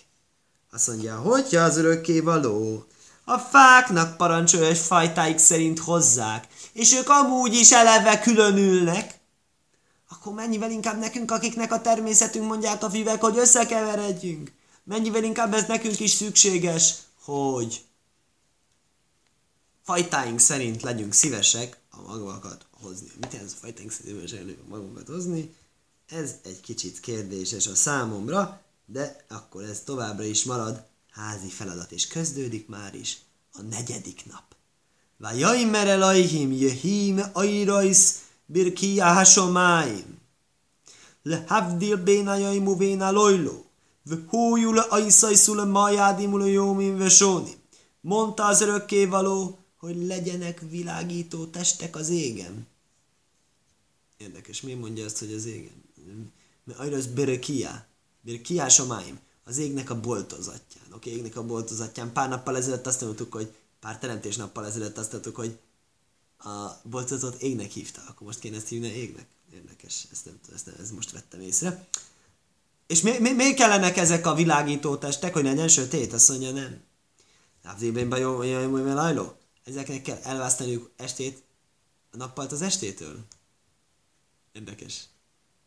Azt 0.71 0.87
mondja, 0.87 1.15
hogyha 1.15 1.61
az 1.61 1.77
örökké 1.77 2.19
való, 2.19 2.85
a 3.25 3.37
fáknak 3.37 4.17
parancsolja, 4.17 4.67
hogy 4.67 4.77
fajtáik 4.77 5.37
szerint 5.37 5.79
hozzák, 5.79 6.47
és 6.73 6.93
ők 6.93 7.09
amúgy 7.09 7.53
is 7.53 7.71
eleve 7.71 8.19
különülnek, 8.19 9.16
akkor 10.09 10.33
mennyivel 10.33 10.71
inkább 10.71 10.99
nekünk, 10.99 11.31
akiknek 11.31 11.71
a 11.71 11.81
természetünk 11.81 12.47
mondják 12.47 12.83
a 12.83 12.89
füvek, 12.89 13.21
hogy 13.21 13.37
összekeveredjünk. 13.37 14.51
Mennyivel 14.83 15.23
inkább 15.23 15.53
ez 15.53 15.67
nekünk 15.67 15.99
is 15.99 16.11
szükséges, 16.11 16.93
hogy 17.23 17.85
fajtáink 19.83 20.39
szerint 20.39 20.81
legyünk 20.81 21.13
szívesek 21.13 21.77
a 21.89 22.01
magvakat 22.01 22.65
hozni. 22.81 23.07
Mit 23.19 23.33
jelent 23.33 23.51
a 23.51 23.55
fajtánk 23.55 23.91
szívesen 23.91 24.57
magunkat 24.69 25.07
hozni? 25.07 25.55
Ez 26.07 26.35
egy 26.43 26.59
kicsit 26.59 26.99
kérdéses 26.99 27.67
a 27.67 27.75
számomra, 27.75 28.61
de 28.85 29.25
akkor 29.29 29.63
ez 29.63 29.81
továbbra 29.85 30.23
is 30.23 30.43
marad 30.43 30.85
házi 31.11 31.49
feladat, 31.49 31.91
és 31.91 32.07
kezdődik 32.07 32.67
már 32.67 32.95
is 32.95 33.17
a 33.53 33.61
negyedik 33.61 34.25
nap. 34.25 34.43
Vajaimer 35.17 35.87
elajhim 35.87 36.51
jehim 36.51 37.21
airajsz 37.33 38.21
birki 38.47 38.99
hasomáim. 38.99 40.17
Lehavdil 41.23 41.97
béna 42.03 42.35
jaimu 42.35 42.77
véna 42.77 43.11
lojló. 43.11 43.65
Vhújú 44.03 44.71
le 44.71 44.81
ajszajszú 44.89 45.53
le 45.53 45.65
majádimu 45.65 46.37
le 46.37 46.47
jómin 46.47 46.97
vesóni. 46.97 47.55
Mondta 48.01 48.45
az 48.45 48.61
örökkévaló, 48.61 49.57
hogy 49.77 50.05
legyenek 50.05 50.61
világító 50.69 51.45
testek 51.45 51.95
az 51.95 52.09
égen. 52.09 52.67
Érdekes, 54.17 54.61
mi 54.61 54.73
mondja 54.73 55.05
azt, 55.05 55.19
hogy 55.19 55.33
az 55.33 55.45
égen? 55.45 55.83
Mert 56.63 56.79
arra 56.79 56.95
az 56.95 57.07
berekia. 57.07 57.85
Berekia 58.21 58.69
somáim. 58.69 59.19
Az 59.43 59.57
égnek 59.57 59.89
a 59.89 59.99
boltozatján. 59.99 60.85
Oké, 60.93 61.09
okay, 61.09 61.13
égnek 61.13 61.35
a 61.35 61.45
boltozatján. 61.45 62.13
Pár 62.13 62.29
nappal 62.29 62.57
ezelőtt 62.57 62.87
azt 62.87 63.01
mondtuk, 63.01 63.33
hogy 63.33 63.53
pár 63.79 63.99
teremtés 63.99 64.35
nappal 64.35 64.65
ezelőtt 64.65 64.97
azt 64.97 65.11
mondtuk, 65.11 65.35
hogy 65.35 65.57
a 66.37 66.81
boltozatot 66.83 67.41
égnek 67.41 67.71
hívta. 67.71 68.01
Akkor 68.07 68.27
most 68.27 68.39
kéne 68.39 68.55
ezt 68.55 68.67
hívni 68.67 68.87
égnek. 68.87 69.25
Érdekes, 69.53 70.07
ezt, 70.11 70.25
nem, 70.25 70.39
ezt, 70.53 70.67
ezt 70.67 70.95
most 70.95 71.11
vettem 71.11 71.41
észre. 71.41 71.87
És 72.87 73.01
mi, 73.01 73.17
mi, 73.19 73.31
miért 73.31 73.55
kellenek 73.55 73.97
ezek 73.97 74.25
a 74.25 74.33
világító 74.33 74.97
testek, 74.97 75.33
hogy 75.33 75.43
legyen 75.43 75.67
sötét? 75.67 76.13
Azt 76.13 76.29
mondja, 76.29 76.51
nem. 76.51 76.81
Jó, 77.79 78.43
jó, 78.43 78.43
jó, 78.43 79.11
jó, 79.13 79.37
Ezeknek 79.65 80.01
kell 80.01 80.19
elválasztaniuk 80.23 80.91
estét 80.97 81.43
a 82.11 82.17
nappalt 82.17 82.51
az 82.51 82.61
estétől. 82.61 83.25
Érdekes. 84.51 85.03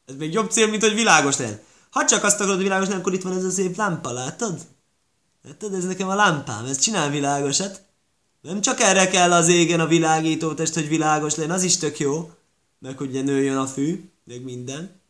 Ez 0.06 0.14
még 0.14 0.32
jobb 0.32 0.50
cél, 0.50 0.66
mint 0.66 0.82
hogy 0.82 0.94
világos 0.94 1.36
legyen. 1.36 1.60
Ha 1.90 2.04
csak 2.04 2.24
azt 2.24 2.34
akarod, 2.34 2.54
hogy 2.54 2.62
világos 2.62 2.86
legyen, 2.86 3.00
akkor 3.00 3.12
itt 3.12 3.22
van 3.22 3.36
ez 3.36 3.44
a 3.44 3.50
szép 3.50 3.76
lámpa, 3.76 4.12
látod? 4.12 4.66
Látod, 5.42 5.74
ez 5.74 5.84
nekem 5.84 6.08
a 6.08 6.14
lámpám, 6.14 6.64
ez 6.64 6.78
csinál 6.78 7.10
világosat. 7.10 7.82
Nem 8.40 8.60
csak 8.60 8.80
erre 8.80 9.08
kell 9.08 9.32
az 9.32 9.48
égen 9.48 9.80
a 9.80 9.86
világító 9.86 10.54
test, 10.54 10.74
hogy 10.74 10.88
világos 10.88 11.34
legyen, 11.34 11.50
az 11.50 11.62
is 11.62 11.76
tök 11.76 11.98
jó, 11.98 12.30
meg 12.78 13.00
ugye 13.00 13.22
nőjön 13.22 13.56
a 13.56 13.66
fű, 13.66 14.10
meg 14.24 14.42
minden. 14.42 15.00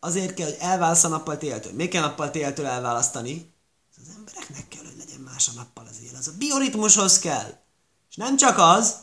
Azért 0.00 0.34
kell, 0.34 0.46
hogy 0.46 0.56
elválasz 0.60 1.04
a 1.04 1.08
nappal 1.08 1.38
téltől. 1.38 1.72
Még 1.72 1.88
kell 1.88 2.02
nappal 2.02 2.30
téltől 2.30 2.66
elválasztani? 2.66 3.52
Az 3.96 4.14
embereknek 4.16 4.68
kell, 4.68 4.84
hogy 4.84 4.96
legyen 4.98 5.20
más 5.20 5.48
a 5.48 5.52
nappal 5.54 5.86
az 5.90 5.96
él. 6.04 6.16
Az 6.18 6.28
a 6.28 6.32
bioritmushoz 6.38 7.18
kell. 7.18 7.60
És 8.10 8.16
nem 8.16 8.36
csak 8.36 8.58
az, 8.58 8.96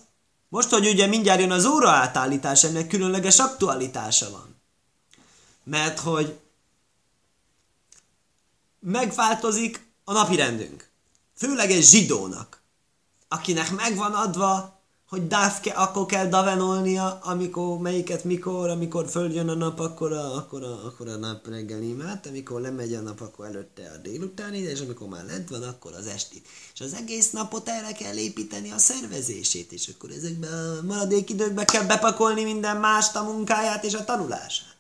most, 0.50 0.70
hogy 0.70 0.88
ugye 0.88 1.08
mindjárt 1.08 1.40
jön 1.40 1.52
az 1.52 1.66
óra 1.66 1.90
átállítás, 1.90 2.64
ennek 2.64 2.88
különleges 2.88 3.40
aktualitása 3.40 4.30
van. 4.30 4.56
Mert 5.64 6.00
hogy 6.00 6.40
megváltozik 8.80 9.88
a 10.04 10.12
napi 10.12 10.36
rendünk. 10.36 10.90
Főleg 11.36 11.72
egy 11.72 11.84
zsidónak, 11.84 12.59
akinek 13.30 13.72
megvan 13.72 14.14
adva 14.14 14.80
hogy 15.10 15.28
dávke, 15.28 15.72
akkor 15.72 16.06
kell 16.06 16.28
davenolnia, 16.28 17.20
amikor, 17.22 17.78
melyiket 17.78 18.24
mikor, 18.24 18.70
amikor 18.70 19.10
följön 19.10 19.50
a 19.50 19.54
nap, 19.54 19.80
akkor 19.80 20.12
a, 20.12 20.36
akkor 20.36 20.64
a, 20.64 20.86
akkor 20.86 21.08
a 21.08 21.16
nap 21.16 21.48
reggel 21.48 21.82
imát, 21.82 22.26
amikor 22.26 22.62
lemegy 22.62 22.94
a 22.94 23.02
nap, 23.02 23.22
akkor 23.22 23.46
előtte 23.46 23.92
a 23.96 23.98
délutáni, 23.98 24.58
és 24.58 24.80
amikor 24.80 25.08
már 25.08 25.26
lent 25.26 25.50
van, 25.50 25.64
akkor 25.64 25.94
az 25.94 26.08
esti. 26.08 26.42
És 26.74 26.82
az 26.82 26.94
egész 26.94 27.30
napot 27.30 27.70
erre 27.70 27.92
kell 27.92 28.18
építeni 28.18 28.72
a 28.72 28.78
szervezését, 28.78 29.72
és 29.72 29.88
akkor 29.96 30.10
ezekben 30.10 30.54
a 30.54 30.82
maradék 30.86 31.30
időkben 31.30 31.66
kell 31.66 31.86
bepakolni 31.86 32.44
minden 32.44 32.78
mást, 32.78 33.16
a 33.16 33.24
munkáját 33.24 33.84
és 33.84 33.94
a 33.94 34.04
tanulását. 34.04 34.78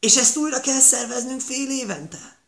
És 0.00 0.16
ezt 0.16 0.36
újra 0.36 0.60
kell 0.60 0.80
szerveznünk 0.80 1.40
fél 1.40 1.70
évente. 1.70 2.38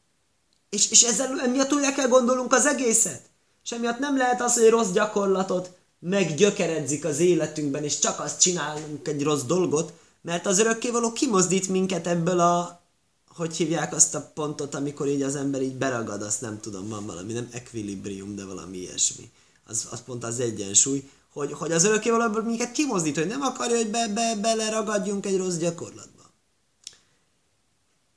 És, 0.71 0.91
és 0.91 1.03
ezzel 1.03 1.41
emiatt 1.41 1.73
újra 1.73 1.93
kell 1.93 2.09
gondolunk 2.09 2.53
az 2.53 2.67
egészet. 2.67 3.31
És 3.65 3.73
emiatt 3.73 3.99
nem 3.99 4.17
lehet 4.17 4.43
az, 4.43 4.55
hogy 4.55 4.69
rossz 4.69 4.91
gyakorlatot 4.91 5.71
meggyökeredzik 5.99 7.05
az 7.05 7.19
életünkben, 7.19 7.85
és 7.85 7.99
csak 7.99 8.21
azt 8.21 8.41
csinálunk 8.41 9.09
egy 9.09 9.23
rossz 9.23 9.43
dolgot, 9.43 9.93
mert 10.21 10.47
az 10.47 10.59
örökkévaló 10.59 11.13
kimozdít 11.13 11.69
minket 11.69 12.07
ebből 12.07 12.41
a, 12.41 12.81
hogy 13.29 13.57
hívják 13.57 13.95
azt 13.95 14.15
a 14.15 14.31
pontot, 14.35 14.75
amikor 14.75 15.09
így 15.09 15.23
az 15.23 15.37
ember 15.37 15.63
így 15.63 15.75
beragad, 15.75 16.23
azt 16.23 16.41
nem 16.41 16.61
tudom, 16.61 16.89
van 16.89 17.07
valami, 17.07 17.33
nem 17.33 17.49
equilibrium, 17.53 18.35
de 18.35 18.45
valami 18.45 18.77
ilyesmi. 18.77 19.31
Az, 19.67 19.87
az 19.91 20.03
pont 20.03 20.25
az 20.25 20.41
egyensúly, 20.41 21.11
hogy, 21.33 21.53
hogy 21.53 21.73
az 21.73 21.85
örökkévaló 21.85 22.43
minket 22.43 22.73
kimozdít, 22.73 23.17
hogy 23.17 23.27
nem 23.27 23.43
akarja, 23.43 23.77
hogy 23.77 23.91
be, 23.91 24.09
be, 24.09 24.37
beleragadjunk 24.41 25.27
egy 25.27 25.37
rossz 25.37 25.57
gyakorlatba. 25.57 26.23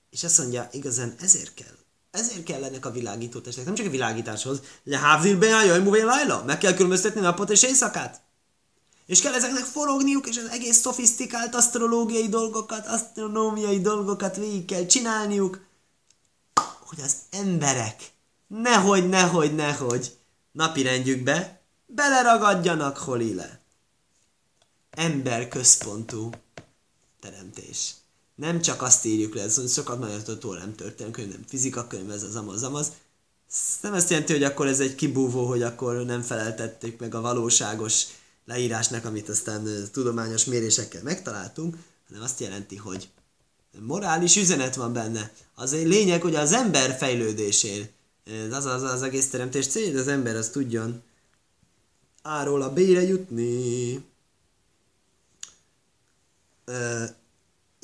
És 0.09 0.23
azt 0.23 0.37
mondja, 0.37 0.69
igazán 0.71 1.15
ezért 1.19 1.53
kell 1.53 1.74
ezért 2.15 2.43
kellenek 2.43 2.85
a 2.85 2.91
világító 2.91 3.39
testek, 3.39 3.65
nem 3.65 3.75
csak 3.75 3.85
a 3.85 3.89
világításhoz, 3.89 4.61
de 4.83 4.97
hávzilben 4.97 5.53
a 5.53 5.63
jaj, 5.63 5.79
múvén 5.79 6.05
lajla, 6.05 6.43
meg 6.43 6.57
kell 6.57 6.73
különböztetni 6.73 7.21
napot 7.21 7.49
és 7.49 7.63
éjszakát. 7.63 8.21
És 9.05 9.21
kell 9.21 9.33
ezeknek 9.33 9.63
forogniuk, 9.63 10.27
és 10.27 10.37
az 10.37 10.49
egész 10.49 10.77
szofisztikált 10.77 11.55
asztrológiai 11.55 12.27
dolgokat, 12.27 12.87
asztronómiai 12.87 13.81
dolgokat 13.81 14.35
végig 14.35 14.65
kell 14.65 14.85
csinálniuk, 14.85 15.65
hogy 16.79 16.99
az 17.03 17.15
emberek 17.31 18.11
nehogy, 18.47 19.09
nehogy, 19.09 19.55
nehogy 19.55 20.17
napirendjükbe 20.51 21.61
beleragadjanak 21.85 22.97
holile. 22.97 23.59
Ember 24.89 25.47
központú 25.47 26.29
teremtés 27.19 27.95
nem 28.35 28.61
csak 28.61 28.81
azt 28.81 29.05
írjuk 29.05 29.35
le, 29.35 29.41
ez 29.41 29.73
sokat 29.73 30.03
a 30.03 30.07
nem 30.53 30.75
történik, 30.75 31.13
könyv, 31.13 31.29
nem 31.29 31.43
fizika 31.47 31.87
könyv, 31.87 32.11
ez 32.11 32.23
az 32.23 32.35
amaz, 32.35 32.63
amaz. 32.63 32.91
Ez 33.49 33.57
nem 33.81 33.93
azt 33.93 34.09
jelenti, 34.09 34.33
hogy 34.33 34.43
akkor 34.43 34.67
ez 34.67 34.79
egy 34.79 34.95
kibúvó, 34.95 35.45
hogy 35.45 35.61
akkor 35.61 36.05
nem 36.05 36.21
feleltették 36.21 36.99
meg 36.99 37.15
a 37.15 37.21
valóságos 37.21 38.03
leírásnak, 38.45 39.05
amit 39.05 39.29
aztán 39.29 39.89
tudományos 39.91 40.45
mérésekkel 40.45 41.03
megtaláltunk, 41.03 41.77
hanem 42.07 42.23
azt 42.23 42.39
jelenti, 42.39 42.75
hogy 42.75 43.09
morális 43.79 44.35
üzenet 44.35 44.75
van 44.75 44.93
benne. 44.93 45.31
Az 45.55 45.73
egy 45.73 45.87
lényeg, 45.87 46.21
hogy 46.21 46.35
az 46.35 46.53
ember 46.53 46.97
fejlődésén, 46.97 47.89
az 48.51 48.65
az, 48.65 48.83
az 48.83 49.01
egész 49.01 49.29
teremtés 49.29 49.67
cél, 49.67 49.85
hogy 49.85 49.99
az 49.99 50.07
ember 50.07 50.35
az 50.35 50.49
tudjon 50.49 51.03
áról 52.21 52.61
a 52.61 52.73
bére 52.73 53.01
jutni. 53.01 54.03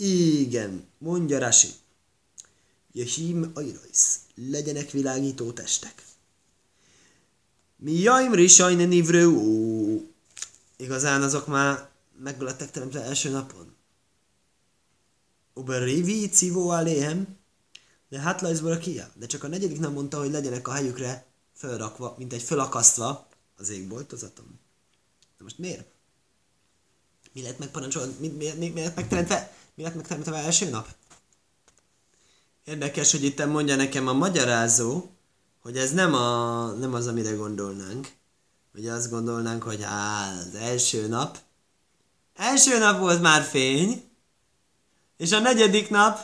Igen, 0.03 0.87
mondja 0.97 1.39
Rasi. 1.39 1.69
Jehim 2.91 3.51
ajrajsz, 3.53 4.19
legyenek 4.35 4.91
világító 4.91 5.51
testek. 5.51 6.05
Mi 7.75 7.91
jaim 7.91 8.33
risajne 8.33 8.85
nivrő 8.85 9.27
Igazán 10.77 11.21
azok 11.21 11.47
már 11.47 11.89
meglettek 12.23 12.71
teremtve 12.71 13.01
első 13.01 13.29
napon. 13.29 13.75
Uber 15.53 15.83
rivi 15.83 16.29
civó 16.29 16.69
aléhem, 16.69 17.37
de 18.09 18.19
hát 18.19 18.41
lajzból 18.41 18.77
kia. 18.77 19.11
De 19.15 19.25
csak 19.25 19.43
a 19.43 19.47
negyedik 19.47 19.79
nem 19.79 19.93
mondta, 19.93 20.19
hogy 20.19 20.31
legyenek 20.31 20.67
a 20.67 20.71
helyükre 20.71 21.25
felrakva, 21.53 22.15
mint 22.17 22.33
egy 22.33 22.43
fölakasztva 22.43 23.27
az 23.57 23.69
égboltozatom. 23.69 24.59
De 25.37 25.43
most 25.43 25.57
miért? 25.57 25.87
Mi 27.33 27.41
lett 27.41 27.59
megparancsolva? 27.59 28.11
Mi, 28.19 28.27
mi, 28.27 28.51
mi, 28.57 28.69
mi 28.69 28.81
lett 28.81 28.95
megteremtve? 28.95 29.59
Mi 29.75 29.83
lett 29.83 29.95
megteremtve 29.95 30.37
első 30.37 30.69
nap? 30.69 30.87
Érdekes, 32.63 33.11
hogy 33.11 33.23
itt 33.23 33.45
mondja 33.45 33.75
nekem 33.75 34.07
a 34.07 34.13
magyarázó, 34.13 35.09
hogy 35.61 35.77
ez 35.77 35.91
nem, 35.91 36.13
a, 36.13 36.65
nem 36.71 36.93
az, 36.93 37.07
amire 37.07 37.31
gondolnánk. 37.31 38.11
Ugye 38.75 38.91
azt 38.91 39.09
gondolnánk, 39.09 39.63
hogy 39.63 39.81
á, 39.81 40.37
az 40.37 40.55
első 40.55 41.07
nap. 41.07 41.37
Első 42.35 42.79
nap 42.79 42.99
volt 42.99 43.21
már 43.21 43.41
fény, 43.43 44.03
és 45.17 45.31
a 45.31 45.39
negyedik 45.39 45.89
nap 45.89 46.19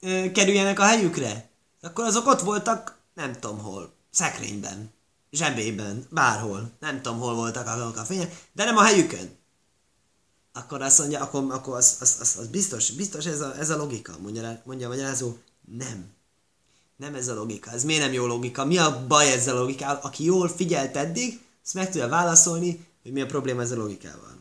ö, 0.00 0.30
kerüljenek 0.32 0.78
a 0.78 0.84
helyükre. 0.84 1.48
Akkor 1.80 2.04
azok 2.04 2.26
ott 2.26 2.40
voltak, 2.40 2.98
nem 3.14 3.32
tudom 3.32 3.58
hol, 3.58 3.92
szekrényben, 4.10 4.92
zsebében, 5.30 6.06
bárhol. 6.10 6.70
Nem 6.80 7.02
tudom 7.02 7.18
hol 7.18 7.34
voltak 7.34 7.96
a 7.96 8.04
fények, 8.04 8.48
de 8.52 8.64
nem 8.64 8.76
a 8.76 8.84
helyükön 8.84 9.36
akkor 10.56 10.82
azt 10.82 10.98
mondja, 10.98 11.20
akkor, 11.20 11.44
akkor 11.48 11.76
az, 11.76 11.96
az, 12.00 12.16
az, 12.20 12.36
az 12.38 12.46
biztos, 12.46 12.90
biztos 12.90 13.26
ez 13.26 13.40
a, 13.40 13.56
ez 13.58 13.70
a 13.70 13.76
logika, 13.76 14.16
mondja, 14.22 14.60
mondja 14.64 14.86
a 14.86 14.90
magyarázó, 14.90 15.36
nem. 15.64 16.14
Nem 16.96 17.14
ez 17.14 17.28
a 17.28 17.34
logika. 17.34 17.70
Ez 17.70 17.84
miért 17.84 18.02
nem 18.02 18.12
jó 18.12 18.26
logika? 18.26 18.64
Mi 18.64 18.78
a 18.78 19.06
baj 19.06 19.32
ezzel 19.32 19.56
a 19.56 19.60
logikával? 19.60 20.00
Aki 20.02 20.24
jól 20.24 20.48
figyelt 20.48 20.96
eddig, 20.96 21.40
azt 21.64 21.74
meg 21.74 21.90
tudja 21.90 22.08
válaszolni, 22.08 22.86
hogy 23.02 23.12
mi 23.12 23.20
a 23.20 23.26
probléma 23.26 23.62
ezzel 23.62 23.78
a 23.78 23.82
logikával. 23.82 24.36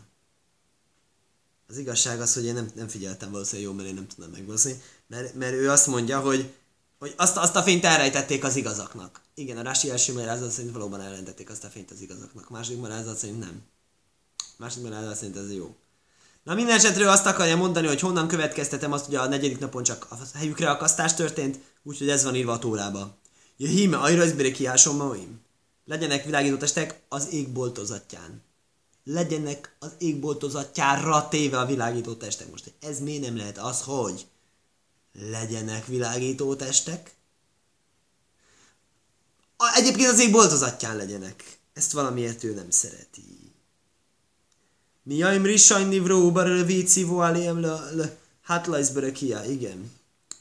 Az 1.67 1.77
igazság 1.77 2.21
az, 2.21 2.33
hogy 2.33 2.45
én 2.45 2.53
nem, 2.53 2.71
nem 2.75 2.87
figyeltem 2.87 3.31
valószínűleg 3.31 3.65
jól, 3.65 3.75
mert 3.77 3.89
én 3.89 3.95
nem 3.95 4.07
tudom 4.07 4.31
megvalószínűleg, 4.31 4.83
mert, 5.07 5.33
mert 5.33 5.53
ő 5.53 5.69
azt 5.69 5.87
mondja, 5.87 6.19
hogy, 6.19 6.53
hogy 6.99 7.13
azt, 7.17 7.37
azt 7.37 7.55
a 7.55 7.63
fényt 7.63 7.85
elrejtették 7.85 8.43
az 8.43 8.55
igazaknak. 8.55 9.21
Igen, 9.33 9.57
a 9.57 9.61
Rási 9.61 9.89
első 9.89 10.13
magyarázat 10.13 10.51
szerint 10.51 10.73
valóban 10.73 11.01
elrejtették 11.01 11.49
azt 11.49 11.63
a 11.63 11.67
fényt 11.67 11.91
az 11.91 12.01
igazaknak. 12.01 12.49
Második 12.49 12.79
magyarázat 12.79 13.17
szerint 13.17 13.39
nem. 13.39 13.61
Második 14.57 14.83
magyarázat 14.83 15.15
szerint 15.15 15.37
ez 15.37 15.51
jó. 15.51 15.75
Na 16.45 16.53
minden 16.53 16.75
esetről 16.75 17.07
azt 17.07 17.25
akarja 17.25 17.55
mondani, 17.55 17.87
hogy 17.87 17.99
honnan 17.99 18.27
következtetem 18.27 18.91
azt, 18.91 19.05
hogy 19.05 19.15
a 19.15 19.27
negyedik 19.27 19.59
napon 19.59 19.83
csak 19.83 20.07
a 20.09 20.15
helyükre 20.37 20.69
akasztás 20.69 21.13
történt, 21.13 21.59
úgyhogy 21.83 22.09
ez 22.09 22.23
van 22.23 22.35
írva 22.35 22.51
a 22.51 22.59
tórába. 22.59 23.17
Ja 23.57 23.67
híme 23.67 23.97
ajrajzbére 23.97 24.51
kiásom 24.51 24.95
maim. 24.95 25.41
Legyenek 25.85 26.25
világító 26.25 26.57
testek 26.57 27.01
az 27.09 27.27
égboltozatján. 27.31 28.41
Legyenek 29.03 29.75
az 29.79 29.91
égboltozatjára 29.97 31.27
téve 31.27 31.59
a 31.59 31.65
világító 31.65 32.13
testek. 32.13 32.49
Most 32.49 32.73
ez 32.79 32.99
miért 32.99 33.21
nem 33.21 33.37
lehet 33.37 33.57
az, 33.57 33.81
hogy 33.81 34.27
legyenek 35.13 35.85
világító 35.85 36.55
testek? 36.55 37.15
Egyébként 39.75 40.09
az 40.09 40.19
égboltozatján 40.19 40.95
legyenek. 40.95 41.59
Ezt 41.73 41.91
valamiért 41.91 42.43
ő 42.43 42.53
nem 42.53 42.69
szereti. 42.69 43.44
Mi 45.07 45.15
jaim 45.15 45.45
risajn 45.45 45.87
nivró 45.87 46.31
bar 46.31 46.65
víci 46.65 47.03
voáliem 47.03 47.59
le 47.59 48.17
hátlajzbere 48.41 49.11
kia. 49.11 49.43
Igen. 49.43 49.91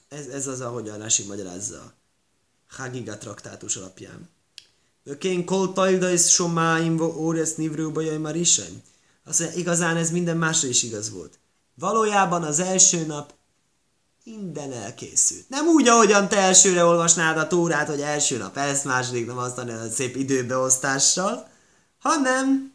Ez, 0.08 0.26
ez 0.26 0.46
az, 0.46 0.60
ahogy 0.60 0.88
a 0.88 0.96
Rasi 0.96 1.24
magyarázza. 1.24 1.92
Hagiga 2.68 3.18
traktátus 3.18 3.76
alapján. 3.76 4.28
Kén 5.18 5.44
kol 5.44 5.72
tajdajsz 5.72 6.28
somáim 6.28 6.96
vo 6.96 7.06
óresz 7.16 7.54
nivró 7.54 8.00
jaj 8.00 8.16
már 8.16 8.36
isem. 8.36 8.82
Azt 9.24 9.40
mondja, 9.40 9.58
igazán 9.58 9.96
ez 9.96 10.10
minden 10.10 10.36
másra 10.36 10.68
is 10.68 10.82
igaz 10.82 11.10
volt. 11.10 11.38
Valójában 11.74 12.42
az 12.42 12.58
első 12.60 13.06
nap 13.06 13.32
minden 14.24 14.72
elkészült. 14.72 15.48
Nem 15.48 15.66
úgy, 15.66 15.88
ahogyan 15.88 16.28
te 16.28 16.36
elsőre 16.36 16.84
olvasnád 16.84 17.36
a 17.36 17.46
tórát, 17.46 17.88
hogy 17.88 18.00
első 18.00 18.36
nap 18.36 18.56
ezt, 18.56 18.84
második 18.84 19.26
nap 19.26 19.38
azt 19.38 19.58
a 19.58 19.90
szép 19.90 20.16
időbeosztással, 20.16 21.48
hanem 21.98 22.73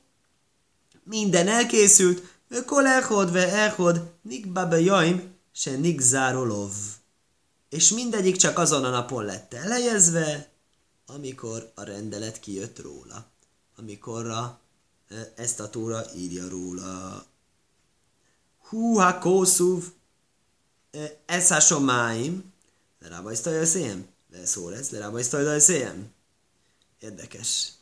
minden 1.10 1.48
elkészült, 1.48 2.22
kol 2.66 2.88
echod 2.88 3.32
ve 3.32 3.64
echod, 3.64 4.12
nik 4.22 4.52
babe 4.52 4.80
jaim, 4.80 5.36
se 5.52 5.72
nik 5.72 6.00
zárolov. 6.00 6.72
És 7.70 7.92
mindegyik 7.92 8.36
csak 8.36 8.58
azon 8.58 8.84
a 8.84 8.90
napon 8.90 9.26
lett 9.26 9.54
elejezve, 9.54 10.50
amikor 11.06 11.72
a 11.76 11.84
rendelet 11.84 12.40
kijött 12.40 12.80
róla. 12.80 13.26
Amikor 13.76 14.30
a, 14.30 14.60
ezt 15.36 15.60
a 15.60 15.70
tóra 15.70 16.04
írja 16.16 16.50
róla. 16.50 17.26
Hú, 18.68 18.96
ha 18.96 19.20
kószuv, 19.20 19.84
ez 21.26 21.52
a 21.52 21.60
somáim, 21.60 22.54
lerabajztalja 23.00 23.62
a 23.62 23.66
széjem? 23.66 24.08
Leszól 24.32 24.76
ez, 24.76 24.90
lerabajztalja 24.90 25.52
a 25.52 25.60
széjem? 25.60 26.12
Érdekes. 27.00 27.79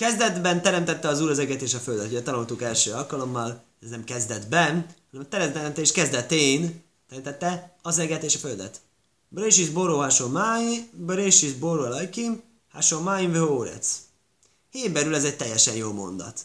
Kezdetben 0.00 0.62
teremtette 0.62 1.08
az 1.08 1.20
Úr 1.20 1.30
az 1.30 1.38
eget 1.38 1.62
és 1.62 1.74
a 1.74 1.78
földet. 1.78 2.06
Ugye 2.06 2.22
tanultuk 2.22 2.62
első 2.62 2.92
alkalommal, 2.92 3.62
ez 3.82 3.90
nem 3.90 4.04
kezdetben, 4.04 4.86
hanem 5.10 5.26
a 5.26 5.28
teremtés 5.28 5.92
kezdetén 5.92 6.82
teremtette 7.08 7.76
az 7.82 7.98
eget 7.98 8.22
és 8.22 8.34
a 8.34 8.38
földet. 8.38 8.80
Brésis 9.28 9.68
boró 9.68 9.98
hasomáj, 9.98 10.88
brésis 10.92 11.52
boró 11.52 11.82
lajkim, 11.82 12.42
hasomáim 12.72 13.32
vehórec. 13.32 14.00
Héberül 14.70 15.14
ez 15.14 15.24
egy 15.24 15.36
teljesen 15.36 15.74
jó 15.74 15.92
mondat. 15.92 16.40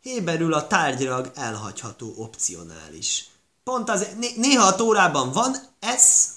Héberül 0.00 0.52
a 0.52 0.66
tárgylag 0.66 1.30
elhagyható 1.34 2.14
opcionális. 2.16 3.28
Pont 3.64 3.90
az, 3.90 4.06
néha 4.36 4.66
a 4.66 4.76
tórában 4.76 5.32
van 5.32 5.56
ez, 5.78 6.28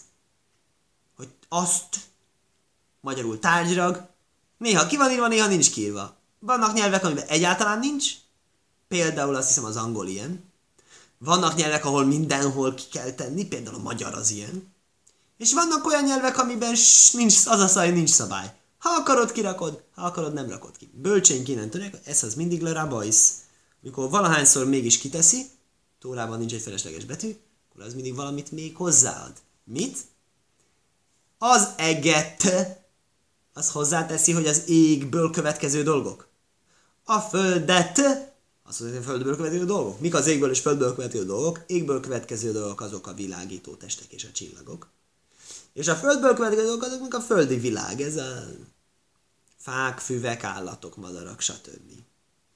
hogy 1.16 1.30
azt, 1.50 2.00
magyarul 3.02 3.40
tárgylag, 3.40 4.08
néha 4.58 4.88
ki 4.88 4.98
van 4.98 5.12
írva, 5.12 5.28
néha 5.28 5.48
nincs 5.48 5.72
kiírva. 5.72 6.20
Vannak 6.44 6.74
nyelvek, 6.74 7.06
amiben 7.06 7.28
egyáltalán 7.28 7.80
nincs, 7.80 8.06
például 8.88 9.36
azt 9.36 9.48
hiszem 9.48 9.66
az 9.66 9.76
angol 9.76 10.08
ilyen. 10.08 10.52
Vannak 11.18 11.56
nyelvek, 11.56 11.86
ahol 11.86 12.06
mindenhol 12.06 12.74
ki 12.74 12.84
kell 12.92 13.12
tenni, 13.12 13.46
például 13.46 13.76
a 13.76 13.82
magyar 13.82 14.14
az 14.14 14.32
ilyen. 14.32 14.74
És 15.38 15.54
vannak 15.54 15.86
olyan 15.86 16.04
nyelvek, 16.04 16.38
amiben 16.38 16.76
nincs, 17.12 17.46
az 17.46 17.60
a 17.60 17.68
szaj, 17.68 17.92
nincs 17.92 18.10
szabály. 18.10 18.54
Ha 18.78 18.90
akarod, 18.90 19.32
kirakod, 19.32 19.84
ha 19.96 20.02
akarod, 20.02 20.34
nem 20.34 20.50
rakod 20.50 20.78
ki. 20.78 20.92
Bölcsény 20.94 21.44
innen 21.46 21.70
tudják, 21.70 21.98
ez 22.04 22.24
az 22.24 22.36
mindig 22.36 22.62
le 22.62 22.86
bajsz. 22.86 23.34
Mikor 23.80 24.10
valahányszor 24.10 24.66
mégis 24.66 24.98
kiteszi, 24.98 25.50
tórában 26.00 26.40
nincs 26.40 26.54
egy 26.54 26.62
felesleges 26.62 27.06
betű, 27.06 27.36
akkor 27.70 27.86
az 27.86 27.94
mindig 27.94 28.16
valamit 28.16 28.52
még 28.52 28.76
hozzáad. 28.76 29.34
Mit? 29.64 29.98
Az 31.38 31.70
eget, 31.78 32.54
az 33.54 33.72
hozzáteszi, 33.72 34.32
hogy 34.32 34.48
az 34.48 34.70
égből 34.70 35.32
következő 35.32 35.84
dolgok 35.84 36.30
a 37.12 37.20
földet, 37.20 38.00
azt 38.64 38.80
mondja, 38.80 38.98
hogy 38.98 39.08
a 39.08 39.10
földből 39.10 39.36
következő 39.36 39.66
dolgok. 39.66 40.00
Mik 40.00 40.14
az 40.14 40.28
égből 40.28 40.50
és 40.50 40.60
földből 40.60 40.96
következő 40.96 41.26
dolgok? 41.26 41.60
Égből 41.68 42.00
következő 42.00 42.52
dolgok 42.52 42.82
azok 42.82 43.08
a 43.08 43.14
világító 43.14 43.76
testek 43.76 44.12
és 44.12 44.24
a 44.24 44.32
csillagok. 44.32 44.88
És 45.74 45.88
a 45.88 45.96
földből 45.96 46.34
következő 46.34 46.64
dolgok 46.64 46.84
azok, 46.84 47.02
mik 47.02 47.14
a 47.14 47.20
földi 47.20 47.58
világ. 47.58 48.02
Ez 48.02 48.16
a 48.16 48.48
fák, 49.58 50.00
füvek, 50.00 50.44
állatok, 50.44 50.96
madarak, 50.96 51.42
stb. 51.42 51.92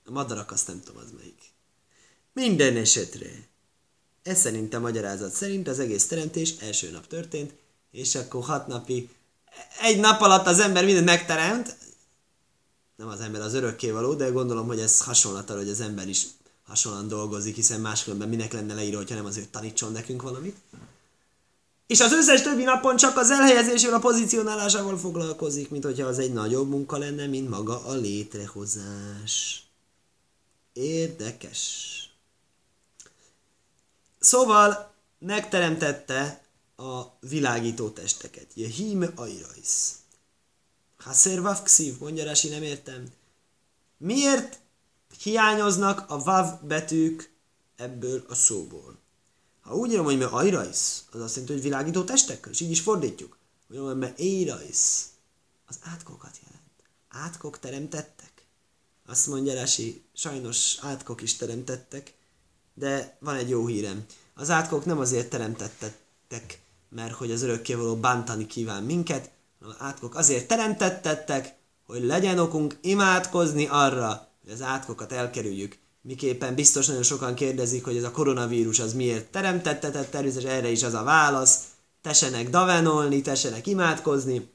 A 0.06 0.12
madarak 0.12 0.52
azt 0.52 0.68
nem 0.68 0.82
tudom, 0.84 1.02
az 1.02 1.12
melyik. 1.18 1.42
Minden 2.34 2.76
esetre. 2.76 3.30
Ez 4.24 4.40
szerint 4.40 4.74
a 4.74 4.80
magyarázat 4.80 5.32
szerint 5.32 5.68
az 5.68 5.80
egész 5.80 6.08
teremtés 6.08 6.54
első 6.60 6.92
nap 6.92 7.08
történt, 7.08 7.54
és 7.92 8.16
akkor 8.16 8.44
hat 8.44 8.68
napi, 8.68 9.10
egy 9.82 10.00
nap 10.00 10.22
alatt 10.22 10.48
az 10.48 10.60
ember 10.60 10.86
mindent 10.86 11.06
megteremt, 11.06 11.78
nem 12.96 13.08
az 13.08 13.20
ember 13.20 13.42
az 13.42 13.54
örökkévaló, 13.54 14.14
de 14.14 14.30
gondolom, 14.30 14.68
hogy 14.68 14.80
ez 14.80 15.02
hasonlat 15.02 15.50
hogy 15.50 15.70
az 15.70 15.82
ember 15.82 16.08
is 16.08 16.26
hasonlóan 16.68 17.08
dolgozik, 17.08 17.56
hiszen 17.56 17.82
máskülönben 17.82 18.30
minek 18.30 18.54
lenne 18.54 18.74
leírva, 18.74 18.98
hogyha 18.98 19.16
nem 19.16 19.26
azért 19.26 19.50
tanítson 19.50 19.92
nekünk 19.92 20.22
valamit. 20.22 20.56
És 21.88 22.00
az 22.00 22.12
összes 22.12 22.42
többi 22.42 22.64
napon 22.64 22.96
csak 22.96 23.18
az 23.18 23.32
elhelyezésével, 23.32 23.96
a 23.96 24.00
pozícionálásával 24.00 24.98
foglalkozik, 24.98 25.70
mint 25.70 25.84
hogyha 25.84 26.08
az 26.08 26.20
egy 26.20 26.34
nagyobb 26.34 26.70
munka 26.70 26.98
lenne, 26.98 27.28
mint 27.28 27.50
maga 27.50 27.86
a 27.86 27.94
létrehozás. 27.94 29.64
Érdekes. 30.74 31.90
Szóval 34.20 34.94
megteremtette 35.20 36.44
a 36.76 37.02
világító 37.20 37.90
testeket. 37.90 38.48
Jehime 38.54 39.12
Airajsz. 39.16 39.94
Haszer 41.06 41.42
vav 41.42 41.62
kszív, 41.64 42.00
mondja 42.00 42.26
Rasi, 42.26 42.50
nem 42.50 42.64
értem. 42.64 43.12
Miért 43.98 44.60
hiányoznak 45.24 46.10
a 46.10 46.24
vav 46.24 46.62
betűk 46.64 47.34
ebből 47.76 48.26
a 48.28 48.36
szóból? 48.36 48.98
Ha 49.62 49.76
úgy 49.76 49.92
írom, 49.92 50.06
hogy 50.06 50.18
me 50.18 50.26
ajrajsz, 50.26 51.04
az 51.12 51.22
azt 51.22 51.34
jelenti, 51.34 51.54
hogy 51.54 51.64
világító 51.64 52.04
testekkel, 52.04 52.52
és 52.52 52.60
így 52.60 52.72
is 52.72 52.82
fordítjuk. 52.82 53.38
Úgy 53.70 53.76
írom, 53.76 53.88
hogy 53.88 53.98
me 53.98 54.14
éjrajsz, 54.18 55.10
az 55.66 55.80
átkokat 55.82 56.40
jelent. 56.44 56.84
Átkok 57.10 57.60
teremtettek. 57.60 58.46
Azt 59.06 59.28
mondja 59.28 59.54
Rasi, 59.54 60.04
sajnos 60.14 60.78
átkok 60.82 61.22
is 61.22 61.36
teremtettek, 61.36 62.14
de 62.74 63.18
van 63.20 63.36
egy 63.36 63.50
jó 63.50 63.66
hírem. 63.68 64.06
Az 64.34 64.50
átkok 64.50 64.86
nem 64.86 65.00
azért 65.00 65.30
teremtettek, 65.30 66.62
mert 66.90 67.14
hogy 67.14 67.32
az 67.32 67.42
örökkévaló 67.42 67.96
bántani 67.96 68.46
kíván 68.46 68.84
minket, 68.84 69.34
átkok 69.78 70.16
azért 70.16 70.48
teremtettettek, 70.48 71.56
hogy 71.86 72.04
legyen 72.04 72.40
okunk 72.40 72.78
imádkozni 72.82 73.68
arra, 73.70 74.28
hogy 74.44 74.54
az 74.54 74.62
átkokat 74.62 75.12
elkerüljük. 75.12 75.78
Miképpen 76.02 76.56
biztos 76.56 76.88
nagyon 76.88 77.04
sokan 77.04 77.36
kérdezik, 77.36 77.84
hogy 77.84 77.98
ez 77.98 78.04
a 78.04 78.12
koronavírus 78.12 78.80
az 78.80 78.94
miért 78.94 79.32
teremtettetett, 79.32 80.12
természetesen 80.12 80.58
erre 80.58 80.70
is 80.70 80.84
az 80.84 80.94
a 80.94 81.04
válasz. 81.04 81.60
Tesenek 82.02 82.50
davenolni, 82.50 83.22
tesenek 83.22 83.68
imádkozni, 83.68 84.50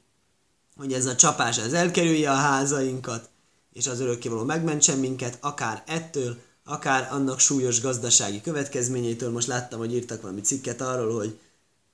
hogy 0.76 0.92
ez 0.92 1.06
a 1.06 1.14
csapás 1.14 1.58
ez 1.58 1.72
elkerülje 1.72 2.30
a 2.30 2.34
házainkat, 2.34 3.28
és 3.72 3.86
az 3.86 4.00
örökkévaló 4.00 4.44
megmentsen 4.44 4.98
minket, 4.98 5.38
akár 5.40 5.82
ettől, 5.86 6.36
akár 6.64 7.08
annak 7.12 7.38
súlyos 7.38 7.80
gazdasági 7.80 8.40
következményétől. 8.40 9.30
Most 9.30 9.46
láttam, 9.46 9.78
hogy 9.78 9.94
írtak 9.94 10.22
valami 10.22 10.40
cikket 10.40 10.80
arról, 10.80 11.14
hogy 11.14 11.38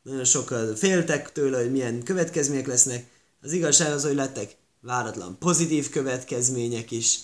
nagyon 0.07 0.24
sokan 0.24 0.74
féltek 0.74 1.32
tőle, 1.32 1.59
hogy 1.59 1.70
milyen 1.70 2.02
következmények 2.02 2.66
lesznek. 2.66 3.07
Az 3.42 3.52
igazság 3.52 3.92
az, 3.92 4.04
hogy 4.04 4.14
lettek 4.14 4.57
váratlan 4.80 5.38
pozitív 5.38 5.88
következmények 5.88 6.90
is. 6.90 7.18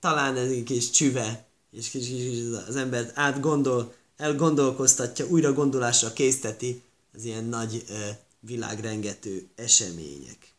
Talán 0.00 0.36
ez 0.36 0.50
egy 0.50 0.62
kis 0.62 0.90
csüve, 0.90 1.46
és 1.70 1.88
kis, 1.88 2.06
kis, 2.06 2.38
az 2.68 2.76
embert 2.76 3.18
átgondol, 3.18 3.94
elgondolkoztatja, 4.16 5.26
újra 5.26 5.52
gondolásra 5.52 6.12
készteti 6.12 6.82
az 7.14 7.24
ilyen 7.24 7.44
nagy 7.44 7.84
ö, 7.88 8.08
világrengető 8.40 9.46
események. 9.54 10.54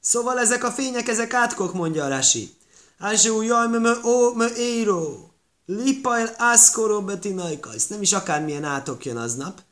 Szóval 0.00 0.38
ezek 0.38 0.64
a 0.64 0.70
fények, 0.70 1.08
ezek 1.08 1.34
átkok, 1.34 1.74
mondja 1.74 2.04
a 2.04 2.08
Rasi. 2.08 2.54
Ázsú, 2.98 3.40
jaj, 3.40 3.68
me, 3.68 3.90
ó, 4.04 4.42
éró. 4.56 5.30
Lipail 5.66 6.34
ászkoró 6.36 7.02
betinajkajsz. 7.02 7.86
Nem 7.86 8.02
is 8.02 8.12
akármilyen 8.12 8.64
átok 8.64 9.04
jön 9.04 9.16
aznap. 9.16 9.62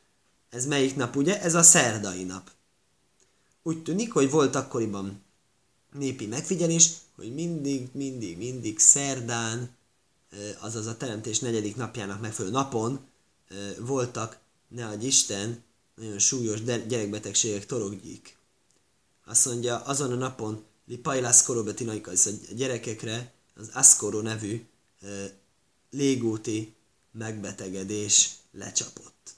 Ez 0.49 0.65
melyik 0.65 0.95
nap, 0.95 1.15
ugye? 1.15 1.41
Ez 1.41 1.53
a 1.53 1.63
szerdai 1.63 2.23
nap. 2.23 2.51
Úgy 3.63 3.83
tűnik, 3.83 4.11
hogy 4.11 4.29
volt 4.29 4.55
akkoriban 4.55 5.23
népi 5.93 6.25
megfigyelés, 6.25 6.91
hogy 7.15 7.33
mindig, 7.33 7.89
mindig, 7.91 8.37
mindig 8.37 8.79
szerdán, 8.79 9.69
azaz 10.59 10.85
a 10.85 10.97
teremtés 10.97 11.39
negyedik 11.39 11.75
napjának 11.75 12.21
megfelelő 12.21 12.53
napon 12.53 12.99
voltak, 13.79 14.37
ne 14.67 14.87
adj 14.87 15.05
Isten, 15.05 15.63
nagyon 15.95 16.19
súlyos 16.19 16.63
gyerekbetegségek, 16.63 17.65
torokgyík. 17.65 18.37
Azt 19.25 19.45
mondja, 19.45 19.79
azon 19.79 20.11
a 20.11 20.15
napon 20.15 20.63
Lipailász 20.87 21.43
korobetinaikai, 21.43 22.15
a 22.25 22.53
gyerekekre 22.53 23.33
az 23.55 23.69
Ascoro 23.73 24.21
nevű 24.21 24.65
légúti 25.95 26.73
megbetegedés 27.11 28.29
lecsapott. 28.51 29.35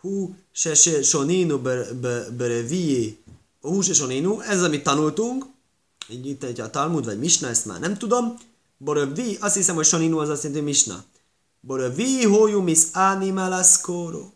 Hú, 0.00 0.36
se 0.52 0.74
se 0.74 1.02
soninu 1.02 1.58
berevi, 2.36 3.18
hú 3.60 3.80
se 3.80 3.92
soninu, 3.92 4.40
ez 4.40 4.62
amit 4.62 4.82
tanultunk, 4.82 5.46
így 6.08 6.26
itt 6.26 6.42
egy 6.42 6.60
a 6.60 6.70
Talmud 6.70 7.04
vagy 7.04 7.18
Misna, 7.18 7.48
ezt 7.48 7.66
már 7.66 7.80
nem 7.80 7.98
tudom, 7.98 8.38
Borövi, 8.78 9.36
azt 9.40 9.54
hiszem, 9.54 9.74
hogy 9.74 9.84
Saninu 9.84 10.18
az 10.18 10.28
azt 10.28 10.42
jelenti, 10.42 10.64
hogy 10.64 10.72
misna. 10.72 11.04
Borövi 11.60 12.24
hójumis 12.24 12.82
animal 12.92 13.52
ascoro. 13.52 14.30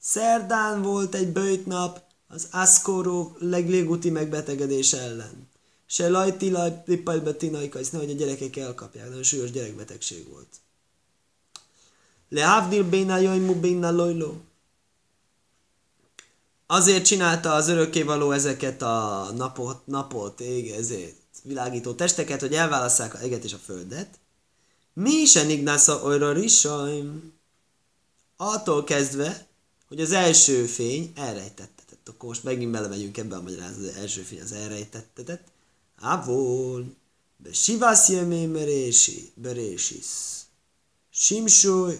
Szerdán 0.00 0.82
volt 0.82 1.14
egy 1.14 1.28
bőjtnap 1.28 2.02
az 2.28 2.48
ascoro 2.50 3.32
legléguti 3.38 4.10
megbetegedés 4.10 4.92
ellen. 4.92 5.48
Se 5.86 6.08
lajti 6.08 6.52
hisz 6.86 7.90
nehogy 7.90 8.10
a 8.10 8.14
gyerekek 8.14 8.56
elkapják, 8.56 9.08
nagyon 9.08 9.22
súlyos 9.22 9.50
gyerekbetegség 9.50 10.28
volt. 10.28 10.48
Lehavdil 12.28 12.88
béna 12.88 13.18
jajmu 13.18 13.60
béna 13.60 13.90
lojló. 13.90 14.40
Azért 16.66 17.04
csinálta 17.04 17.52
az 17.52 17.68
örökkévaló 17.68 18.30
ezeket 18.30 18.82
a 18.82 19.28
napot, 19.36 19.86
napot, 19.86 20.40
ég, 20.40 20.70
ezért 20.70 21.16
világító 21.42 21.92
testeket, 21.92 22.40
hogy 22.40 22.54
elválasszák 22.54 23.14
a 23.14 23.20
eget 23.20 23.44
és 23.44 23.52
a 23.52 23.58
földet. 23.58 24.18
Mi 24.92 25.12
is 25.12 25.36
enignásza 25.36 26.02
olyra 26.02 26.32
risajm. 26.32 27.32
Attól 28.36 28.84
kezdve, 28.84 29.46
hogy 29.88 30.00
az 30.00 30.12
első 30.12 30.66
fény 30.66 31.12
elrejtettetett. 31.14 32.08
Akkor 32.08 32.28
most 32.28 32.44
megint 32.44 32.70
belemegyünk 32.70 33.16
ebbe 33.16 33.36
a 33.36 33.42
magyarázat, 33.42 33.78
az 33.78 33.94
első 33.94 34.20
fény 34.20 34.40
az 34.40 34.52
elrejtettetett. 34.52 35.46
Ávol, 36.00 36.94
be 37.36 37.52
sivász 37.52 38.08
jömé 38.08 38.46
merési, 38.46 39.32
berésis. 39.34 40.06
Simsúly. 41.10 41.98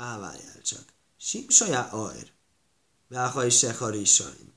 Á, 0.00 0.18
várjál 0.18 0.62
csak. 0.62 0.84
Simsajá 1.16 1.88
ajr. 1.88 2.30
Váhaj 3.08 3.50
se 3.50 3.74
harisajm. 3.74 4.52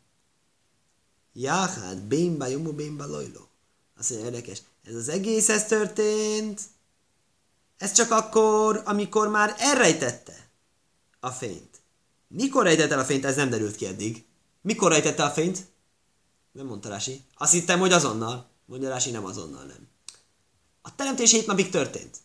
Jáhát, 1.34 2.04
bénba, 2.04 2.48
jomó, 2.48 2.72
bénba, 2.72 3.06
lojló. 3.06 3.48
Azt 3.98 4.10
mondja, 4.10 4.28
érdekes. 4.28 4.62
Ez 4.84 4.96
az 4.96 5.10
egész, 5.10 5.50
ez 5.50 5.66
történt. 5.66 6.62
Ez 7.78 7.91
csak 7.91 8.12
akkor, 8.12 8.82
amikor 8.86 9.28
már 9.28 9.56
elrejtette 9.58 10.50
a 11.20 11.30
fényt. 11.30 11.82
Mikor 12.28 12.64
rejtette 12.64 12.94
el 12.94 13.00
a 13.00 13.06
fényt, 13.06 13.26
ez 13.26 13.36
nem 13.36 13.50
derült 13.50 13.76
ki 13.76 13.86
eddig. 13.86 14.26
Mikor 14.62 14.91
rejtette 14.91 15.24
a 15.24 15.32
fényt? 15.32 15.66
Nem 16.52 16.66
mondta 16.66 16.89
Rási. 16.89 17.22
Azt 17.36 17.52
hittem, 17.52 17.80
hogy 17.80 17.91
azonnal. 17.91 18.50
Mondja 18.66 18.89
Rási, 18.89 19.12
nem 19.12 19.26
azonnal, 19.26 19.64
nem. 19.64 19.88
A 20.82 20.96
teremtés 20.96 21.32
hét 21.32 21.46
napig 21.46 21.70
történt. 21.70 22.18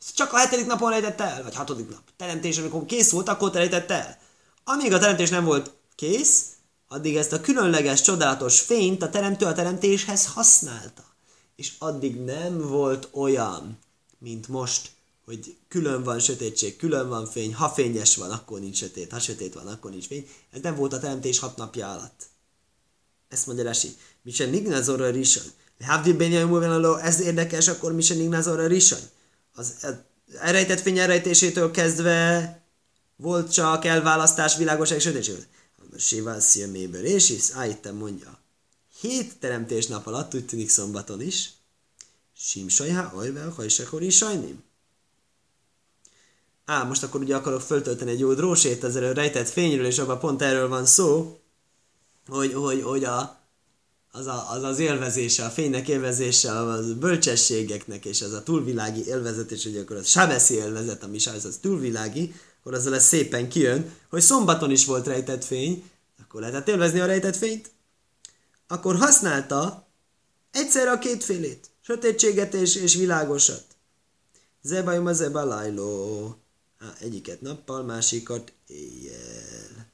Ez 0.00 0.12
csak 0.12 0.32
a 0.32 0.36
hetedik 0.36 0.66
napon 0.66 0.90
rejtette 0.90 1.24
el, 1.24 1.42
vagy 1.42 1.54
hatodik 1.54 1.88
nap. 1.90 2.02
Teremtés, 2.16 2.58
amikor 2.58 2.84
kész 2.86 3.10
volt, 3.10 3.28
akkor 3.28 3.52
rejtette 3.52 3.94
el. 3.94 4.18
Amíg 4.64 4.92
a 4.92 4.98
teremtés 4.98 5.30
nem 5.30 5.44
volt 5.44 5.72
kész, 5.94 6.44
addig 6.88 7.16
ezt 7.16 7.32
a 7.32 7.40
különleges, 7.40 8.02
csodálatos 8.02 8.60
fényt 8.60 9.02
a 9.02 9.10
teremtő 9.10 9.46
a 9.46 9.52
teremtéshez 9.52 10.26
használta. 10.26 11.04
És 11.56 11.72
addig 11.78 12.20
nem 12.20 12.58
volt 12.58 13.08
olyan, 13.12 13.78
mint 14.18 14.48
most, 14.48 14.90
hogy 15.24 15.56
külön 15.68 16.02
van 16.02 16.18
sötétség, 16.18 16.76
külön 16.76 17.08
van 17.08 17.26
fény, 17.26 17.54
ha 17.54 17.68
fényes 17.68 18.16
van, 18.16 18.30
akkor 18.30 18.60
nincs 18.60 18.76
sötét, 18.76 19.12
ha 19.12 19.18
sötét 19.18 19.54
van, 19.54 19.66
akkor 19.66 19.90
nincs 19.90 20.06
fény. 20.06 20.28
Ez 20.50 20.60
nem 20.62 20.76
volt 20.76 20.92
a 20.92 20.98
teremtés 20.98 21.38
hat 21.38 21.56
napja 21.56 21.90
alatt. 21.90 22.26
Ezt 23.28 23.46
mondja 23.46 23.64
Resi. 23.64 23.96
Mi 24.22 24.30
sem 24.30 24.50
nignazorra 24.50 25.10
risany. 25.10 25.52
Havdi 25.80 26.12
Benjamin 26.12 26.96
ez 27.02 27.20
érdekes, 27.20 27.68
akkor 27.68 27.92
mi 27.92 28.02
sem 28.02 28.16
nignazorra 28.16 28.66
risany. 28.66 29.10
Az 29.58 29.74
elrejtett 30.40 30.80
fény 30.80 30.98
elrejtésétől 30.98 31.70
kezdve 31.70 32.60
volt 33.16 33.52
csak 33.52 33.84
elválasztás 33.84 34.56
világosság 34.56 35.00
sötétség. 35.00 35.46
Sivász 35.96 36.54
méből, 36.54 37.04
és 37.04 37.30
is, 37.30 37.50
ájtem 37.52 37.96
mondja. 37.96 38.38
Hét 39.00 39.38
teremtés 39.38 39.86
nap 39.86 40.06
alatt, 40.06 40.34
úgy 40.34 40.46
tűnik 40.46 40.70
szombaton 40.70 41.20
is. 41.20 41.52
Simsajhá, 42.36 43.04
ajvel, 43.04 43.50
hajsekor 43.50 44.02
is 44.02 44.16
sajnim. 44.16 44.62
Á, 46.64 46.84
most 46.84 47.02
akkor 47.02 47.20
ugye 47.20 47.36
akarok 47.36 47.60
föltölteni 47.60 48.10
egy 48.10 48.18
jó 48.18 48.34
drósét 48.34 48.84
ezzel 48.84 49.04
a 49.04 49.12
rejtett 49.12 49.48
fényről, 49.48 49.86
és 49.86 49.98
abban 49.98 50.18
pont 50.18 50.42
erről 50.42 50.68
van 50.68 50.86
szó, 50.86 51.40
hogy, 52.26 52.52
hogy, 52.52 52.82
hogy 52.82 53.04
a, 53.04 53.37
az, 54.18 54.26
a, 54.26 54.50
az 54.50 54.62
az 54.62 54.78
élvezése, 54.78 55.44
a 55.44 55.50
fénynek 55.50 55.88
élvezése, 55.88 56.58
a 56.58 56.94
bölcsességeknek, 56.94 58.04
és 58.04 58.22
az 58.22 58.32
a 58.32 58.42
túlvilági 58.42 59.06
élvezetés, 59.06 59.64
hogy 59.64 59.76
akkor 59.76 59.96
az 59.96 60.08
sábeszi 60.08 60.54
élvezet, 60.54 61.02
ami 61.04 61.16
az, 61.16 61.44
az 61.44 61.58
túlvilági, 61.60 62.34
akkor 62.58 62.74
az 62.74 62.88
lesz 62.88 63.06
szépen 63.06 63.48
kijön, 63.48 63.92
hogy 64.10 64.20
szombaton 64.20 64.70
is 64.70 64.84
volt 64.84 65.06
rejtett 65.06 65.44
fény, 65.44 65.90
akkor 66.22 66.40
lehetett 66.40 66.68
élvezni 66.68 67.00
a 67.00 67.06
rejtett 67.06 67.36
fényt. 67.36 67.70
Akkor 68.66 68.96
használta 68.96 69.88
egyszerre 70.50 70.90
a 70.90 70.98
kétfélét, 70.98 71.70
sötétséget 71.80 72.54
és, 72.54 72.74
és 72.74 72.94
világosat. 72.94 73.64
Zebajum 74.62 75.06
a 75.06 75.12
zebalajló. 75.12 76.36
Egyiket 77.00 77.40
nappal, 77.40 77.82
másikat 77.82 78.52
éjjel. 78.66 79.87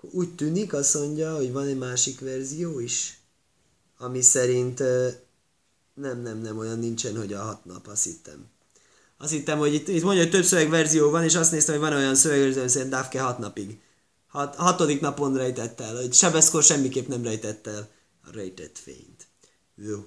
Úgy 0.00 0.34
tűnik, 0.34 0.72
azt 0.72 0.94
mondja, 0.94 1.36
hogy 1.36 1.52
van 1.52 1.66
egy 1.66 1.78
másik 1.78 2.20
verzió 2.20 2.78
is, 2.78 3.20
ami 3.98 4.22
szerint 4.22 4.78
nem, 5.94 6.22
nem, 6.22 6.38
nem, 6.38 6.58
olyan 6.58 6.78
nincsen, 6.78 7.16
hogy 7.16 7.32
a 7.32 7.42
hat 7.42 7.64
nap, 7.64 7.86
azt 7.86 8.04
hittem. 8.04 8.46
Azt 9.18 9.30
hittem, 9.30 9.58
hogy 9.58 9.74
itt, 9.74 9.88
itt 9.88 10.02
mondja, 10.02 10.22
hogy 10.22 10.32
több 10.32 10.44
szövegverzió 10.44 11.10
van, 11.10 11.24
és 11.24 11.34
azt 11.34 11.52
néztem, 11.52 11.74
hogy 11.74 11.88
van 11.88 11.98
olyan 11.98 12.14
szövegverzió, 12.14 12.60
hogy 12.60 12.70
szerint 12.70 12.90
Dávke 12.90 13.20
hat 13.20 13.38
napig. 13.38 13.80
Hat, 14.28 14.54
hatodik 14.54 15.00
napon 15.00 15.36
rejtett 15.36 15.80
el, 15.80 15.96
hogy 15.96 16.12
Sebeszkor 16.12 16.62
semmiképp 16.62 17.08
nem 17.08 17.22
rejtett 17.22 17.66
el 17.66 17.88
a 18.24 18.32
rejtett 18.32 18.78
fényt. 18.78 19.26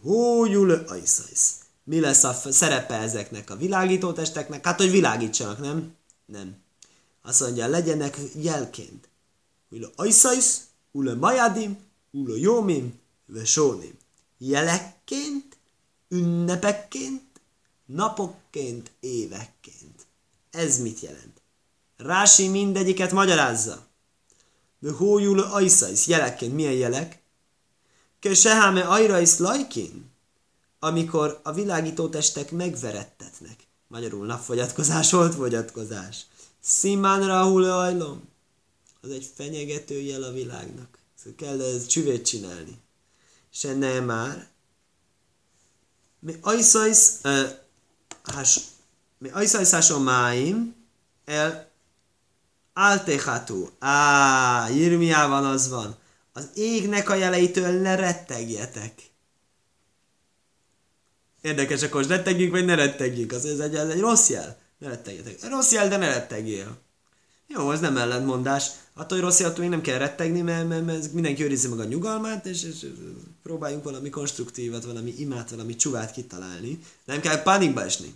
Hógyul 0.01 0.71
ajszajsz. 0.71 1.53
Mi 1.83 1.99
lesz 1.99 2.23
a 2.23 2.33
szerepe 2.33 2.97
ezeknek 2.97 3.49
a 3.49 3.55
világító 3.55 4.11
testeknek? 4.11 4.65
Hát, 4.65 4.79
hogy 4.79 4.91
világítsanak, 4.91 5.59
nem? 5.59 5.95
Nem. 6.25 6.55
Azt 7.21 7.39
mondja, 7.39 7.67
legyenek 7.67 8.17
jelként. 8.35 9.09
Ule 9.71 9.89
ajszajsz, 9.95 10.61
ule 10.91 11.13
majadim, 11.13 11.77
ule 12.11 12.37
jómim, 12.37 12.99
ve 13.25 13.45
sónim. 13.45 13.97
Jelekként, 14.37 15.57
ünnepekként, 16.09 17.21
napokként, 17.85 18.91
évekként. 18.99 20.05
Ez 20.51 20.79
mit 20.79 20.99
jelent? 20.99 21.41
Rási 21.97 22.47
mindegyiket 22.47 23.11
magyarázza. 23.11 23.87
De 24.79 24.91
hójul 24.91 25.39
ajszajsz, 25.39 26.07
jelekként. 26.07 26.53
Milyen 26.53 26.73
jelek? 26.73 27.21
Köseháme 28.19 28.81
ajrajsz 28.81 29.37
lajkin? 29.37 30.09
Amikor 30.79 31.39
a 31.43 31.53
világító 31.53 32.09
testek 32.09 32.51
megverettetnek. 32.51 33.67
Magyarul 33.87 34.25
napfogyatkozás 34.25 35.11
volt 35.17 35.35
fogyatkozás. 35.35 36.25
Szimán 36.59 37.25
rahul 37.27 37.63
ajlom. 37.63 38.29
Az 39.01 39.09
egy 39.09 39.31
fenyegető 39.35 39.99
jel 39.99 40.23
a 40.23 40.31
világnak. 40.31 40.97
Szóval 41.15 41.37
kell 41.37 41.61
ez 41.61 41.85
csüvét 41.85 42.25
csinálni. 42.25 42.79
Se 43.49 43.73
nem 43.73 44.05
már. 44.05 44.49
Mi 46.19 46.35
ajszajsz, 46.41 47.21
has, 48.23 48.59
mi 49.17 49.29
ajszajszáson 49.29 50.01
máim, 50.01 50.75
el 51.25 51.71
altechatu. 52.73 53.69
Á, 53.79 54.69
Jirmiában 54.69 55.45
az 55.45 55.69
van. 55.69 55.97
Az 56.33 56.49
égnek 56.53 57.09
a 57.09 57.15
jeleitől 57.15 57.81
ne 57.81 57.95
rettegjetek. 57.95 59.01
Érdekes, 61.41 61.81
akkor 61.81 62.05
rettegjünk, 62.05 62.51
vagy 62.51 62.65
ne 62.65 62.75
rettegjünk. 62.75 63.31
Az, 63.31 63.45
ez 63.45 63.59
egy, 63.59 63.75
ez 63.75 63.89
egy 63.89 63.99
rossz 63.99 64.29
jel. 64.29 64.59
Ne 64.77 64.87
rettegjetek. 64.87 65.49
Rossz 65.49 65.71
jel, 65.71 65.87
de 65.87 65.97
ne 65.97 66.07
rettegjél. 66.07 66.81
Jó, 67.53 67.71
ez 67.71 67.79
nem 67.79 67.97
ellentmondás. 67.97 68.71
Attól, 68.93 69.17
hogy 69.17 69.27
rossz 69.27 69.39
jel, 69.39 69.53
még 69.57 69.69
nem 69.69 69.81
kell 69.81 69.97
rettegni, 69.97 70.41
mert, 70.41 70.67
mert, 70.67 70.85
mert 70.85 71.13
mindenki 71.13 71.43
őrizze 71.43 71.69
meg 71.69 71.79
a 71.79 71.83
nyugalmát, 71.83 72.45
és, 72.45 72.63
és, 72.63 72.85
próbáljunk 73.43 73.83
valami 73.83 74.09
konstruktívat, 74.09 74.85
valami 74.85 75.13
imát, 75.17 75.49
valami 75.49 75.75
csuvát 75.75 76.11
kitalálni. 76.11 76.79
Nem 77.05 77.19
kell 77.19 77.41
pánikba 77.41 77.83
esni. 77.83 78.15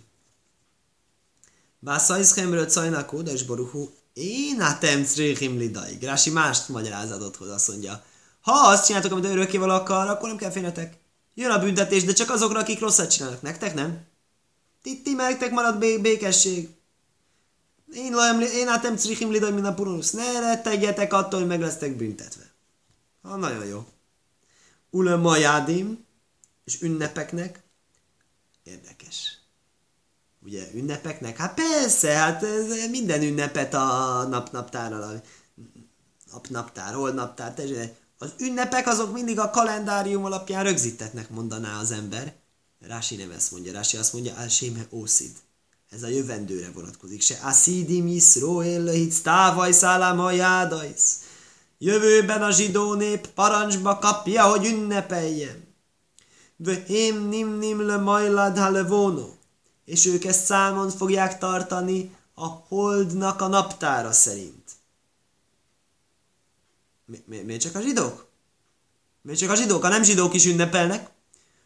Bászajszkemről 1.78 2.66
cajnak 2.66 3.12
oda, 3.12 3.32
és 3.32 3.44
boruhú, 3.44 3.94
én 4.12 4.60
átem 4.60 5.04
créhim 5.04 5.58
lidai. 5.58 5.94
Grási 5.94 6.30
mást 6.30 6.68
magyarázatot 6.68 7.36
hoz, 7.36 7.48
azt 7.48 7.68
mondja. 7.68 8.04
Ha 8.40 8.52
azt 8.52 8.86
csináltok, 8.86 9.12
amit 9.12 9.24
örökkéval 9.24 9.70
akar, 9.70 10.08
akkor 10.08 10.28
nem 10.28 10.38
kell 10.38 10.50
félnetek. 10.50 10.98
Jön 11.34 11.50
a 11.50 11.58
büntetés, 11.58 12.04
de 12.04 12.12
csak 12.12 12.30
azokra, 12.30 12.58
akik 12.60 12.80
rosszat 12.80 13.10
csinálnak. 13.10 13.42
Nektek 13.42 13.74
nem? 13.74 14.04
Ti, 14.82 15.02
ti 15.02 15.14
nektek 15.14 15.50
marad 15.50 15.78
bé- 15.78 16.00
békesség. 16.00 16.68
Én, 17.92 18.14
én 18.54 18.68
átem 18.68 18.96
crichim 18.96 19.30
lidaj, 19.30 19.52
mint 19.52 19.66
a 19.66 19.74
purunusz. 19.74 20.10
Ne 20.10 20.40
rettegjetek 20.40 21.12
attól, 21.12 21.38
hogy 21.38 21.48
meg 21.48 21.60
lesztek 21.60 21.96
büntetve. 21.96 22.42
Ha, 23.22 23.36
nagyon 23.36 23.64
jó. 23.66 23.86
Ule 24.90 25.16
majádim, 25.16 26.04
és 26.64 26.80
ünnepeknek. 26.82 27.62
Érdekes. 28.62 29.38
Ugye 30.42 30.68
ünnepeknek? 30.74 31.36
Hát 31.36 31.54
persze, 31.54 32.12
hát 32.12 32.42
ez 32.42 32.88
minden 32.90 33.22
ünnepet 33.22 33.74
a 33.74 34.26
napnaptárral. 34.28 35.22
Napnaptár, 36.32 36.94
holnaptár, 36.94 37.54
az 38.18 38.34
ünnepek 38.38 38.86
azok 38.86 39.12
mindig 39.12 39.38
a 39.38 39.50
kalendárium 39.50 40.24
alapján 40.24 40.64
rögzítetnek, 40.64 41.30
mondaná 41.30 41.80
az 41.80 41.90
ember. 41.90 42.34
Rási 42.80 43.16
nem 43.16 43.30
ezt 43.30 43.50
mondja. 43.50 43.72
Rási 43.72 43.96
azt 43.96 44.12
mondja, 44.12 44.34
Alséme 44.36 44.86
Ószid. 44.90 45.36
Ez 45.90 46.02
a 46.02 46.08
jövendőre 46.08 46.70
vonatkozik. 46.74 47.20
Se 47.20 47.38
Asidim 47.42 48.06
Yisroel 48.06 48.86
hitz 48.86 49.20
távaj 49.20 49.72
szálám 49.72 50.20
a 50.20 50.30
jádajsz. 50.30 51.20
Jövőben 51.78 52.42
a 52.42 52.50
zsidó 52.50 52.94
nép 52.94 53.26
parancsba 53.26 53.98
kapja, 53.98 54.44
hogy 54.44 54.66
ünnepeljen. 54.66 55.74
Vöhém 56.56 57.28
nim 57.28 57.58
nim 57.58 57.86
le 57.86 57.96
majlad 57.96 58.58
ha. 58.58 59.34
És 59.84 60.06
ők 60.06 60.24
ezt 60.24 60.44
számon 60.44 60.90
fogják 60.90 61.38
tartani 61.38 62.14
a 62.34 62.46
holdnak 62.46 63.40
a 63.40 63.46
naptára 63.46 64.12
szerint. 64.12 64.70
Mi, 67.04 67.22
mi, 67.26 67.38
miért 67.38 67.60
csak 67.60 67.74
a 67.74 67.80
zsidók? 67.80 68.26
Miért 69.22 69.40
csak 69.40 69.50
a 69.50 69.54
zsidók? 69.54 69.84
A 69.84 69.88
nem 69.88 70.02
zsidók 70.02 70.34
is 70.34 70.46
ünnepelnek. 70.46 71.10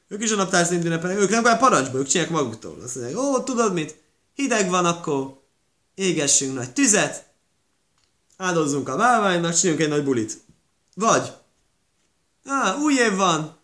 Ők 0.08 0.22
is 0.22 0.30
a 0.30 0.36
naptár 0.36 0.64
szerint 0.64 0.84
ünnepelnek. 0.84 1.20
Ők 1.20 1.30
nem 1.30 1.42
kell 1.42 1.58
parancsba, 1.58 1.98
ők 1.98 2.06
csinálják 2.06 2.34
maguktól. 2.34 2.80
Azt 2.84 2.94
mondják, 2.94 3.18
ó, 3.18 3.42
tudod 3.42 3.72
mit? 3.72 4.02
Hideg 4.40 4.70
van, 4.70 4.84
akkor 4.84 5.40
égessünk 5.94 6.54
nagy 6.54 6.72
tüzet, 6.72 7.26
áldozzunk 8.36 8.88
a 8.88 8.96
bálványnak, 8.96 9.54
csináljunk 9.54 9.82
egy 9.82 9.88
nagy 9.88 10.04
bulit. 10.04 10.40
Vagy, 10.94 11.32
á, 12.44 12.76
új 12.76 12.94
év 12.94 13.14
van, 13.14 13.58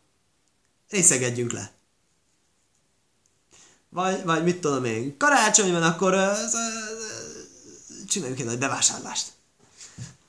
részegedjünk 0.89 1.53
le. 1.53 1.72
Vagy, 3.89 4.24
vagy 4.24 4.43
mit 4.43 4.61
tudom 4.61 4.85
én, 4.85 5.16
karácsony 5.16 5.72
van, 5.72 5.83
akkor 5.83 6.14
uh, 6.14 6.37
csináljunk 8.09 8.41
egy 8.41 8.47
nagy 8.47 8.59
bevásárlást. 8.59 9.33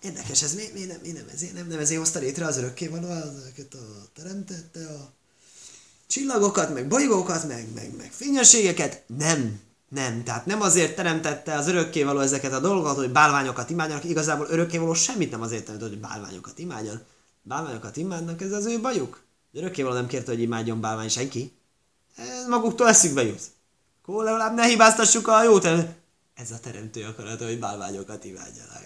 Érdekes, 0.02 0.44
ez 0.44 0.54
mi, 0.54 0.64
mi, 0.74 0.84
nem, 0.84 1.00
mi 1.02 1.12
nem, 1.12 1.26
ezért, 1.34 1.54
nem, 1.54 1.68
nem 1.68 1.80
ezért 1.80 2.00
hozta 2.00 2.20
létre 2.20 2.46
az 2.46 2.58
örökkévaló, 2.58 3.08
ezeket 3.08 3.74
a 3.74 4.08
teremtette 4.14 4.88
a 4.88 5.12
csillagokat, 6.08 6.74
meg 6.74 6.88
bolygókat, 6.88 7.48
meg, 7.48 7.74
meg, 7.74 7.96
meg 7.96 8.12
fényességeket? 8.12 9.04
Nem. 9.08 9.66
Nem, 9.90 10.24
tehát 10.24 10.46
nem 10.46 10.62
azért 10.62 10.96
teremtette 10.96 11.56
az 11.56 11.68
örökkévaló 11.68 12.20
ezeket 12.20 12.54
a 12.54 12.60
dolgokat, 12.60 12.96
hogy 12.96 13.12
bálványokat 13.12 13.70
imádjanak, 13.70 14.04
igazából 14.04 14.48
örökkévaló 14.50 14.94
semmit 14.94 15.32
nem 15.32 15.42
azért 15.42 15.66
teremtett, 15.66 15.90
hogy 15.90 16.00
bálványokat 16.00 16.60
imádjon. 16.60 17.02
Bálványokat 17.42 17.98
imádnak, 17.98 18.42
ez 18.42 18.52
az 18.52 18.66
ő 18.66 18.82
bajuk. 18.82 19.22
Örökkévaló 19.54 19.96
nem 19.96 20.08
kérte, 20.08 20.32
hogy 20.32 20.42
imádjon 20.42 20.82
bálvány 20.82 21.10
senki. 21.10 21.58
Ez 22.16 22.48
maguktól 22.48 22.88
eszükbe 22.88 23.24
jut. 23.24 23.42
Akkor 24.02 24.24
legalább 24.24 24.56
ne 24.56 24.66
hibáztassuk 24.66 25.28
a 25.28 25.44
jót. 25.44 25.66
Ez 26.34 26.52
a 26.52 26.60
teremtő 26.60 27.04
akarata, 27.04 27.46
hogy 27.46 27.60
bálványokat 27.60 28.26
imádjanak. 28.26 28.84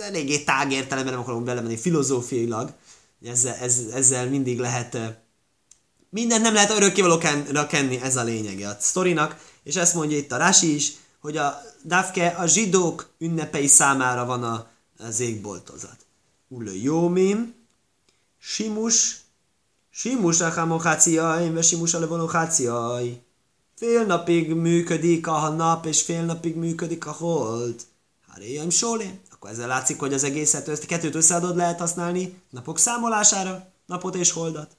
Eléggé 0.00 0.44
tág 0.44 0.72
értelemben 0.72 1.12
nem 1.12 1.22
akarom 1.22 1.44
belemenni 1.44 1.76
filozófiailag. 1.76 2.72
Ezzel, 3.24 3.56
ezzel 3.94 4.28
mindig 4.28 4.58
lehet 4.58 5.21
Mindent 6.14 6.42
nem 6.42 6.54
lehet 6.54 6.70
örökkévalóra 6.70 7.66
kenni, 7.66 8.00
ez 8.00 8.16
a 8.16 8.22
lényege 8.22 8.68
a 8.68 8.76
sztorinak, 8.80 9.36
és 9.62 9.76
ezt 9.76 9.94
mondja 9.94 10.16
itt 10.16 10.32
a 10.32 10.36
Rasi 10.36 10.74
is, 10.74 10.92
hogy 11.20 11.36
a 11.36 11.60
Dafke 11.84 12.28
a 12.28 12.46
zsidók 12.46 13.10
ünnepei 13.18 13.66
számára 13.66 14.24
van 14.24 14.42
a, 14.42 14.66
az 14.98 15.20
égboltozat. 15.20 15.96
Ulle 16.48 16.74
Jómim, 16.74 17.54
Simus, 18.38 19.20
Simus 19.90 20.40
a 20.40 20.50
hamocháciai, 20.50 21.50
vagy 21.50 21.64
Simus 21.64 21.94
a. 21.94 22.98
Fél 23.76 24.06
napig 24.06 24.54
működik 24.54 25.26
a 25.26 25.48
nap, 25.48 25.86
és 25.86 26.02
fél 26.02 26.24
napig 26.24 26.56
működik 26.56 27.06
a 27.06 27.12
hold. 27.12 27.82
Háréjaim 28.28 28.70
sólé. 28.70 29.20
Akkor 29.30 29.50
ezzel 29.50 29.68
látszik, 29.68 29.98
hogy 29.98 30.14
az 30.14 30.24
egészet, 30.24 30.68
ezt 30.68 30.86
kettőt 30.86 31.14
összeadod 31.14 31.56
lehet 31.56 31.78
használni 31.78 32.40
napok 32.50 32.78
számolására, 32.78 33.72
napot 33.86 34.14
és 34.14 34.30
holdat. 34.30 34.76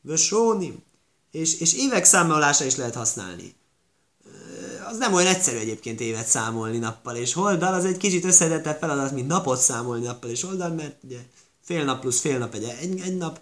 Vösónim, 0.00 0.82
és, 1.30 1.60
és 1.60 1.74
évek 1.74 2.04
számolása 2.04 2.64
is 2.64 2.76
lehet 2.76 2.94
használni. 2.94 3.54
Az 4.88 4.98
nem 4.98 5.12
olyan 5.12 5.34
egyszerű 5.34 5.56
egyébként 5.56 6.00
évet 6.00 6.26
számolni 6.26 6.78
nappal 6.78 7.16
és 7.16 7.32
holdal, 7.32 7.74
az 7.74 7.84
egy 7.84 7.96
kicsit 7.96 8.24
összetettebb 8.24 8.78
feladat, 8.78 9.12
mint 9.12 9.26
napot 9.26 9.58
számolni 9.58 10.04
nappal 10.04 10.30
és 10.30 10.42
holdal, 10.42 10.68
mert 10.68 10.96
ugye 11.04 11.18
fél 11.60 11.84
nap 11.84 12.00
plusz 12.00 12.20
fél 12.20 12.38
nap 12.38 12.54
egy, 12.54 12.64
egy, 12.80 13.00
egy 13.00 13.16
nap, 13.16 13.40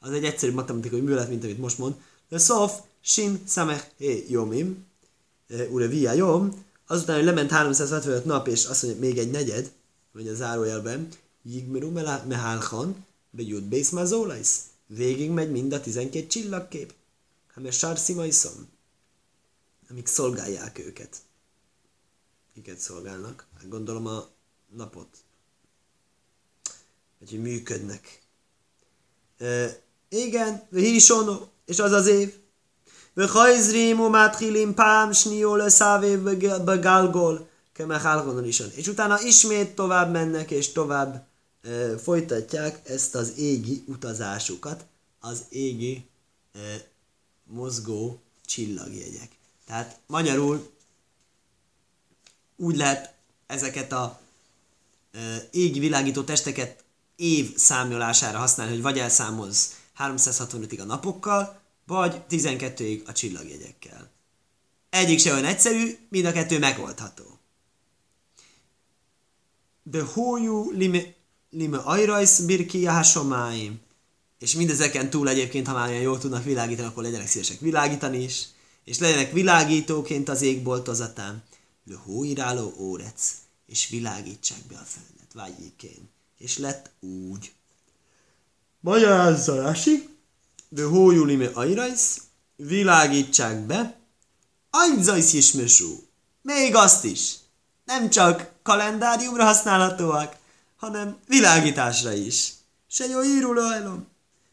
az 0.00 0.10
egy 0.10 0.24
egyszerű 0.24 0.52
matematikai 0.52 1.00
művelet, 1.00 1.28
mint 1.28 1.44
amit 1.44 1.58
most 1.58 1.78
mond. 1.78 1.94
De 2.28 2.38
szof, 2.38 2.72
sin, 3.00 3.42
samech, 3.48 3.84
hé, 3.98 4.26
jomim, 4.28 4.86
ure 5.70 5.86
via 5.86 6.12
jom, 6.12 6.64
azután, 6.86 7.16
hogy 7.16 7.24
lement 7.24 7.50
365 7.50 8.24
nap, 8.24 8.48
és 8.48 8.64
azt 8.64 8.82
mondja, 8.82 9.00
még 9.00 9.18
egy 9.18 9.30
negyed, 9.30 9.72
vagy 10.12 10.28
a 10.28 10.34
zárójelben, 10.34 11.08
jigmeru 11.42 11.90
mehálchan, 12.26 13.06
bejut 13.30 13.62
bész 13.62 13.90
mazólajsz 13.90 14.60
Végig 14.91 15.29
megy 15.29 15.51
mind 15.51 15.73
a 15.73 15.81
12 15.81 16.27
csillagkép. 16.27 16.93
Hát 17.47 17.63
mert 17.63 17.75
sárszima 17.75 18.25
iszom. 18.25 18.69
Amik 19.89 20.07
szolgálják 20.07 20.79
őket. 20.79 21.17
Kiket 22.53 22.79
szolgálnak? 22.79 23.45
Hát 23.57 23.69
gondolom 23.69 24.05
a 24.07 24.27
napot. 24.75 25.17
Vagy 27.19 27.29
hogy 27.29 27.41
működnek. 27.41 28.21
E, 29.37 29.81
igen, 30.09 30.67
hisono, 30.71 31.47
és 31.65 31.79
az 31.79 31.91
az 31.91 32.07
év. 32.07 32.33
וחייזרים 33.17 33.99
ומתחילים 33.99 34.73
פעם 34.73 35.13
שנייה 35.13 35.57
לסבב 35.57 36.29
בגלגול 36.65 37.37
כמחלקון 37.75 38.45
ראשון. 38.45 38.69
És 38.75 38.87
utána 38.87 39.19
ismét 39.21 39.75
tovább 39.75 40.11
mennek, 40.11 40.51
és 40.51 40.71
tovább 40.71 41.27
folytatják 42.02 42.88
ezt 42.88 43.14
az 43.14 43.38
égi 43.38 43.82
utazásukat, 43.86 44.86
az 45.20 45.42
égi 45.48 46.06
mozgó 47.44 48.20
csillagjegyek. 48.44 49.30
Tehát 49.66 50.00
magyarul 50.06 50.70
úgy 52.56 52.76
lehet 52.76 53.14
ezeket 53.46 53.92
a 53.92 54.20
égi 55.50 55.78
világító 55.78 56.22
testeket 56.22 56.84
év 57.16 57.56
számjolására 57.56 58.38
használni, 58.38 58.72
hogy 58.72 58.82
vagy 58.82 58.98
elszámolsz 58.98 59.80
365-ig 59.98 60.80
a 60.80 60.84
napokkal, 60.84 61.60
vagy 61.86 62.22
12-ig 62.30 63.04
a 63.06 63.12
csillagjegyekkel. 63.12 64.10
Egyik 64.90 65.18
se 65.18 65.32
olyan 65.32 65.44
egyszerű, 65.44 65.98
mind 66.08 66.24
a 66.24 66.32
kettő 66.32 66.58
megoldható. 66.58 67.38
De 69.82 70.02
hójú 70.02 70.70
lime 71.52 71.76
ajrajsz 71.76 72.40
birki 72.40 72.84
hasomáim. 72.84 73.80
És 74.38 74.54
mindezeken 74.54 75.10
túl 75.10 75.28
egyébként, 75.28 75.66
ha 75.66 75.74
már 75.74 75.88
olyan 75.88 76.02
jól 76.02 76.18
tudnak 76.18 76.44
világítani, 76.44 76.88
akkor 76.88 77.02
legyenek 77.02 77.26
szívesek 77.26 77.60
világítani 77.60 78.22
is, 78.22 78.46
és 78.84 78.98
legyenek 78.98 79.32
világítóként 79.32 80.28
az 80.28 80.42
égboltozatán. 80.42 81.42
Le 81.84 81.96
hóiráló 82.04 82.74
órec, 82.78 83.34
és 83.66 83.88
világítsák 83.88 84.66
be 84.68 84.74
a 84.74 84.84
földet, 84.84 85.32
vágyékén. 85.34 86.10
És 86.38 86.58
lett 86.58 86.90
úgy. 87.00 87.52
Magyarázza 88.80 89.62
Rási, 89.62 90.08
de 90.68 90.84
hójulime 90.84 91.50
ajrajsz, 91.52 92.20
világítsák 92.56 93.58
be, 93.58 94.00
anyzajsz 94.70 95.32
is 95.32 95.52
Még 96.42 96.74
azt 96.74 97.04
is. 97.04 97.34
Nem 97.84 98.10
csak 98.10 98.52
kalendáriumra 98.62 99.44
használhatóak, 99.44 100.36
hanem 100.82 101.16
világításra 101.26 102.12
is. 102.12 102.52
Se 102.86 103.06
jó 103.06 103.22
írulajlom. 103.22 104.06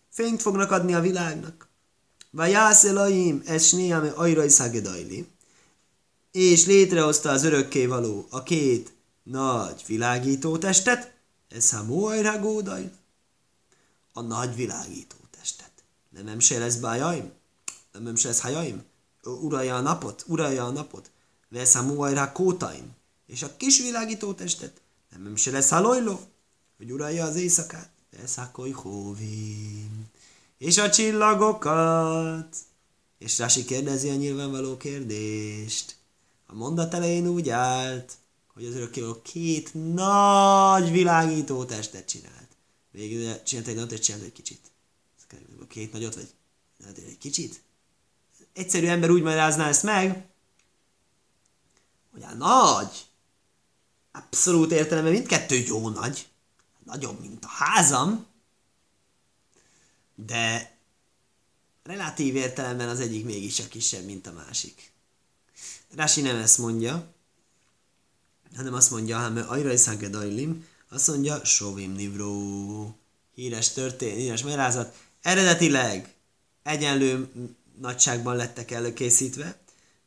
Fényt 0.09 0.41
fognak 0.41 0.71
adni 0.71 0.93
a 0.93 1.01
világnak. 1.01 1.67
Vajász 2.31 2.83
Elohim, 2.83 3.41
ez 3.45 3.65
snéame 3.65 4.09
ajraj 4.09 4.47
szagedajli. 4.47 5.27
És 6.31 6.65
létrehozta 6.65 7.29
az 7.29 7.43
örökkévaló 7.43 8.27
a 8.29 8.43
két 8.43 8.93
nagy 9.23 9.83
világító 9.87 10.57
testet, 10.57 11.13
ez 11.47 11.71
ha 11.71 11.83
mojra 11.83 12.39
gódaj. 12.39 12.91
A 14.13 14.21
nagy 14.21 14.55
világító 14.55 15.15
testet. 15.39 15.71
Nem 16.09 16.25
nem 16.25 16.39
se 16.39 16.57
lesz 16.57 16.75
bájaim? 16.75 17.31
Nem 17.91 18.03
nem 18.03 18.15
se 18.15 18.27
lesz 18.27 18.41
hajaim? 18.41 18.83
Uralja 19.23 19.75
a 19.75 19.81
napot, 19.81 20.23
uralja 20.27 20.65
a 20.65 20.71
napot. 20.71 21.11
Vesz 21.47 21.75
a 21.75 21.81
mojra 21.81 22.31
kótaim. 22.31 22.95
És 23.25 23.43
a 23.43 23.55
kis 23.57 23.79
világító 23.79 24.33
testet 24.33 24.81
nem 25.17 25.35
se 25.35 25.51
lesz 25.51 25.69
halojló, 25.69 26.19
hogy 26.77 26.91
uralja 26.91 27.25
az 27.25 27.35
éjszakát. 27.35 27.89
Beszakolj 28.11 28.71
hóvim. 28.71 30.05
És 30.57 30.77
a 30.77 30.89
csillagokat. 30.89 32.55
És 33.17 33.37
Rasi 33.37 33.65
kérdezi 33.65 34.09
a 34.09 34.15
nyilvánvaló 34.15 34.77
kérdést. 34.77 35.95
A 36.47 36.55
mondat 36.55 36.93
elején 36.93 37.27
úgy 37.27 37.49
állt, 37.49 38.13
hogy 38.53 38.65
az 38.65 38.75
örökkévaló 38.75 39.21
két 39.21 39.73
nagy 39.93 40.91
világító 40.91 41.65
testet 41.65 42.07
csinált. 42.07 42.47
Végül 42.91 43.43
csinált 43.43 43.67
egy 43.67 43.75
nagyot, 43.75 43.91
és 43.91 43.99
csinált 43.99 44.23
egy 44.23 44.31
kicsit. 44.31 44.59
Két 45.67 45.91
nagyot, 45.91 46.15
vagy 46.15 46.27
egy 47.07 47.17
kicsit? 47.17 47.61
Egyszerű 48.53 48.87
ember 48.87 49.09
úgy 49.09 49.21
magyarázná 49.21 49.67
ezt 49.67 49.83
meg, 49.83 50.27
hogy 52.11 52.23
a 52.23 52.33
nagy, 52.33 53.08
abszolút 54.19 54.71
értelemben 54.71 55.13
mindkettő 55.13 55.55
jó 55.55 55.89
nagy, 55.89 56.27
nagyobb, 56.85 57.19
mint 57.19 57.45
a 57.45 57.47
házam, 57.47 58.25
de 60.15 60.77
relatív 61.83 62.35
értelemben 62.35 62.89
az 62.89 62.99
egyik 62.99 63.25
mégiscsak 63.25 63.67
kisebb, 63.67 64.05
mint 64.05 64.27
a 64.27 64.31
másik. 64.31 64.91
Rasi 65.95 66.21
nem 66.21 66.35
ezt 66.35 66.57
mondja, 66.57 67.13
hanem 68.55 68.73
azt 68.73 68.91
mondja, 68.91 69.17
hanem 69.17 69.45
Ajra 69.49 69.73
Dajlim, 70.09 70.67
azt 70.89 71.07
mondja, 71.07 71.45
Sovim 71.45 71.91
Nivró, 71.91 72.95
híres 73.35 73.71
történet, 73.71 74.15
híres 74.15 74.43
merázat, 74.43 74.97
eredetileg 75.21 76.13
egyenlő 76.63 77.31
nagyságban 77.79 78.35
lettek 78.35 78.71
előkészítve, 78.71 79.59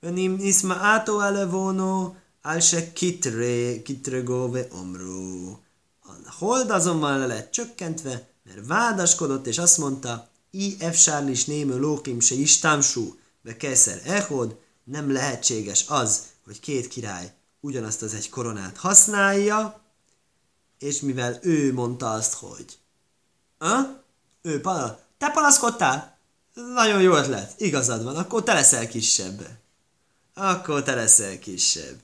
Venim 0.03 0.37
nisma 0.37 0.75
átó 0.75 1.21
elevónó, 1.21 2.17
al 2.43 2.61
se 2.61 2.93
kitre, 2.93 3.82
kitregóve 3.82 4.66
omró. 4.70 5.61
A 6.01 6.12
hold 6.38 6.70
azonban 6.70 7.18
le 7.18 7.26
lett 7.26 7.51
csökkentve, 7.51 8.28
mert 8.43 8.66
vádaskodott, 8.66 9.47
és 9.47 9.59
azt 9.59 9.78
mondta, 9.78 10.28
i 10.51 10.76
efsárlis 10.78 11.45
némő 11.45 11.78
lókim 11.78 12.20
se 12.20 12.34
istámsú, 12.34 13.18
be 13.43 13.57
keszer 13.57 14.01
echod, 14.05 14.61
nem 14.84 15.12
lehetséges 15.12 15.84
az, 15.88 16.22
hogy 16.45 16.61
két 16.61 16.88
király 16.88 17.32
ugyanazt 17.61 18.03
az 18.03 18.14
egy 18.14 18.28
koronát 18.28 18.76
használja, 18.76 19.80
és 20.78 21.01
mivel 21.01 21.38
ő 21.43 21.72
mondta 21.72 22.11
azt, 22.11 22.32
hogy 22.32 22.78
ha? 23.59 24.05
Ő 24.43 24.61
pala, 24.61 25.01
te 25.18 25.30
palaszkodtál? 25.30 26.18
Nagyon 26.74 27.01
jó 27.01 27.14
ötlet, 27.14 27.61
igazad 27.61 28.05
van, 28.05 28.16
akkor 28.16 28.43
te 28.43 28.53
leszel 28.53 28.88
kisebb. 28.88 29.49
Akkor 30.34 30.82
te 30.82 30.95
leszel 30.95 31.38
kisebb. 31.38 32.01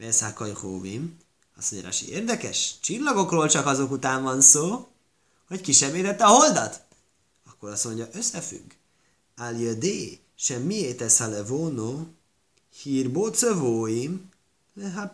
Veszhákaj 0.00 0.52
hóvim. 0.52 1.18
Azt 1.56 1.70
mondja, 1.70 1.88
Rasi, 1.88 2.08
érdekes, 2.08 2.74
csillagokról 2.80 3.48
csak 3.48 3.66
azok 3.66 3.90
után 3.90 4.22
van 4.22 4.40
szó, 4.40 4.88
hogy 5.48 5.60
kisebbítette 5.60 6.24
a 6.24 6.28
holdat. 6.28 6.80
Akkor 7.46 7.70
azt 7.70 7.84
mondja, 7.84 8.08
összefügg. 8.12 8.70
Áljödé, 9.36 10.20
sem 10.34 10.62
miért 10.62 11.00
ez 11.00 11.20
a 11.20 11.28
levónó, 11.28 12.06
hírbó 12.82 13.28
cövóim, 13.28 14.28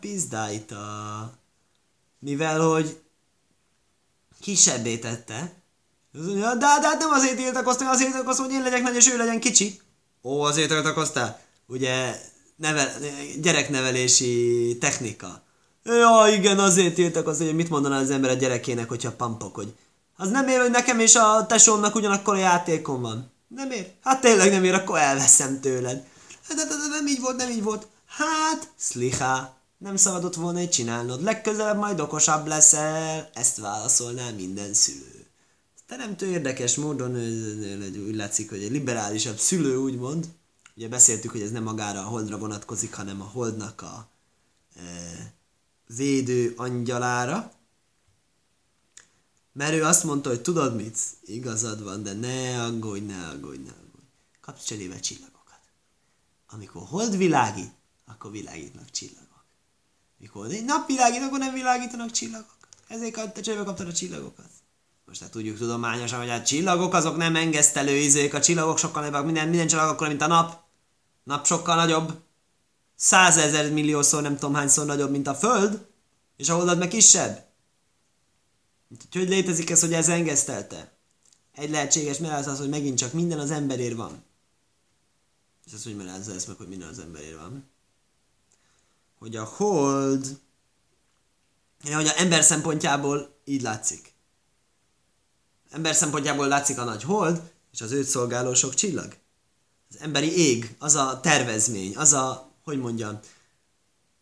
pizdájta. 0.00 1.32
Mivel, 2.18 2.60
hogy 2.60 3.00
kisebbé 4.40 4.98
tette, 4.98 5.54
az 6.12 6.26
mondja, 6.26 6.54
de, 6.54 6.78
de 6.80 6.94
nem 6.98 7.10
azért 7.10 7.36
tiltakoztam, 7.36 7.88
azért 7.88 8.10
tiltakoztam, 8.10 8.44
hogy 8.44 8.54
én 8.54 8.62
legyek 8.62 8.82
nagy, 8.82 8.94
és 8.94 9.08
ő 9.08 9.16
legyen 9.16 9.40
kicsi. 9.40 9.80
Ó, 10.22 10.40
azért 10.40 10.68
tiltakoztál. 10.68 11.40
Ugye 11.66 12.20
nevel, 12.56 12.88
gyereknevelési 13.40 14.76
technika. 14.80 15.42
Ja, 15.84 16.34
igen, 16.36 16.58
azért 16.58 16.94
tiltakozni, 16.94 17.44
hogy 17.44 17.54
mit 17.54 17.68
mondaná 17.68 18.00
az 18.00 18.10
ember 18.10 18.30
a 18.30 18.34
gyerekének, 18.34 18.88
hogyha 18.88 19.12
pampok, 19.12 19.54
hogy 19.54 19.74
az 20.16 20.30
nem 20.30 20.48
ér, 20.48 20.60
hogy 20.60 20.70
nekem 20.70 21.00
és 21.00 21.14
a 21.14 21.46
tesómnak 21.46 21.94
ugyanakkor 21.94 22.34
a 22.34 22.38
játékom 22.38 23.00
van. 23.00 23.30
Nem 23.48 23.70
ér? 23.70 23.92
Hát 24.02 24.20
tényleg 24.20 24.50
nem 24.50 24.64
ér, 24.64 24.74
akkor 24.74 24.98
elveszem 24.98 25.60
tőled. 25.60 26.04
De, 26.48 26.54
de, 26.54 26.64
de 26.64 26.88
nem 26.90 27.06
így 27.06 27.20
volt, 27.20 27.36
nem 27.36 27.50
így 27.50 27.62
volt. 27.62 27.86
Hát, 28.06 28.68
szliha, 28.76 29.56
nem 29.78 29.96
szabadott 29.96 30.34
volna 30.34 30.58
egy 30.58 30.70
csinálnod. 30.70 31.22
Legközelebb 31.22 31.78
majd 31.78 32.00
okosabb 32.00 32.46
leszel. 32.46 33.30
Ezt 33.34 33.56
válaszolná 33.56 34.30
minden 34.30 34.74
szülő. 34.74 35.26
Teremtő 35.88 36.26
érdekes 36.26 36.74
módon 36.74 37.14
úgy 38.06 38.14
látszik, 38.14 38.50
hogy 38.50 38.62
egy 38.62 38.70
liberálisabb 38.70 39.38
szülő 39.38 39.76
úgymond. 39.76 40.26
Ugye 40.76 40.88
beszéltük, 40.88 41.30
hogy 41.30 41.40
ez 41.40 41.50
nem 41.50 41.62
magára 41.62 42.00
a 42.00 42.08
holdra 42.08 42.38
vonatkozik, 42.38 42.94
hanem 42.94 43.20
a 43.20 43.24
holdnak 43.24 43.82
a 43.82 44.08
e, 44.76 44.82
védő 45.86 46.54
angyalára. 46.56 47.52
Mert 49.52 49.72
ő 49.72 49.84
azt 49.84 50.04
mondta, 50.04 50.28
hogy 50.28 50.40
tudod 50.40 50.76
mit? 50.76 50.98
Igazad 51.24 51.82
van, 51.82 52.02
de 52.02 52.12
ne 52.12 52.64
aggódj, 52.64 53.04
ne 53.04 53.26
aggódj, 53.26 53.62
ne 53.62 53.70
aggódj. 53.70 54.06
Kapsz 54.40 54.64
cserébe 54.64 55.00
csillagokat. 55.00 55.60
Amikor 56.48 56.82
hold 56.86 57.16
világít, 57.16 57.72
akkor 58.06 58.30
világítnak 58.30 58.90
csillagok. 58.90 59.44
Mikor 60.18 60.46
nap 60.48 60.86
világít, 60.86 61.22
akkor 61.22 61.38
nem 61.38 61.54
világítanak 61.54 62.10
csillagok. 62.10 62.56
Ezért 62.88 63.32
te 63.32 63.40
cserébe 63.40 63.64
kaptad 63.64 63.88
a 63.88 63.92
csillagokat. 63.92 64.50
Most 65.06 65.20
hát 65.20 65.30
tudjuk 65.30 65.58
tudományosan, 65.58 66.18
hogy 66.18 66.30
a 66.30 66.42
csillagok 66.42 66.94
azok 66.94 67.16
nem 67.16 67.36
engesztelő 67.36 67.96
izék, 67.96 68.34
a 68.34 68.40
csillagok 68.40 68.78
sokkal 68.78 69.02
nagyobbak, 69.02 69.24
minden, 69.24 69.48
minden 69.48 69.66
csillag 69.66 69.88
akkor, 69.88 70.08
mint 70.08 70.22
a 70.22 70.26
nap. 70.26 70.64
Nap 71.26 71.46
sokkal 71.46 71.76
nagyobb. 71.76 72.22
Százezer 72.96 73.72
milliószor, 73.72 74.22
nem 74.22 74.34
tudom 74.34 74.54
hányszor 74.54 74.86
nagyobb, 74.86 75.10
mint 75.10 75.26
a 75.26 75.34
Föld, 75.34 75.86
és 76.36 76.48
a 76.48 76.54
holdad 76.54 76.78
meg 76.78 76.88
kisebb. 76.88 77.46
Úgyhogy 78.88 79.20
hogy 79.20 79.28
létezik 79.28 79.70
ez, 79.70 79.80
hogy 79.80 79.92
ez 79.92 80.08
engesztelte? 80.08 80.92
Egy 81.52 81.70
lehetséges 81.70 82.18
mert 82.18 82.46
az, 82.46 82.58
hogy 82.58 82.68
megint 82.68 82.98
csak 82.98 83.12
minden 83.12 83.38
az 83.38 83.50
emberér 83.50 83.96
van. 83.96 84.24
És 85.66 85.72
az, 85.72 85.82
hogy 85.82 85.96
merázza 85.96 86.34
ezt 86.34 86.46
meg, 86.46 86.56
hogy 86.56 86.68
minden 86.68 86.88
az 86.88 86.98
emberér 86.98 87.36
van. 87.36 87.70
Hogy 89.18 89.36
a 89.36 89.44
hold, 89.44 90.40
hogy 91.82 92.06
a 92.06 92.18
ember 92.20 92.44
szempontjából 92.44 93.38
így 93.44 93.62
látszik. 93.62 94.12
Ember 95.70 95.94
szempontjából 95.94 96.48
látszik 96.48 96.78
a 96.78 96.84
nagy 96.84 97.02
hold, 97.02 97.52
és 97.72 97.80
az 97.80 97.92
őt 97.92 98.06
szolgáló 98.06 98.54
sok 98.54 98.74
csillag. 98.74 99.16
Az 99.90 99.96
emberi 100.00 100.38
ég, 100.38 100.74
az 100.78 100.94
a 100.94 101.20
tervezmény, 101.22 101.96
az 101.96 102.12
a, 102.12 102.52
hogy 102.64 102.78
mondjam, 102.78 103.18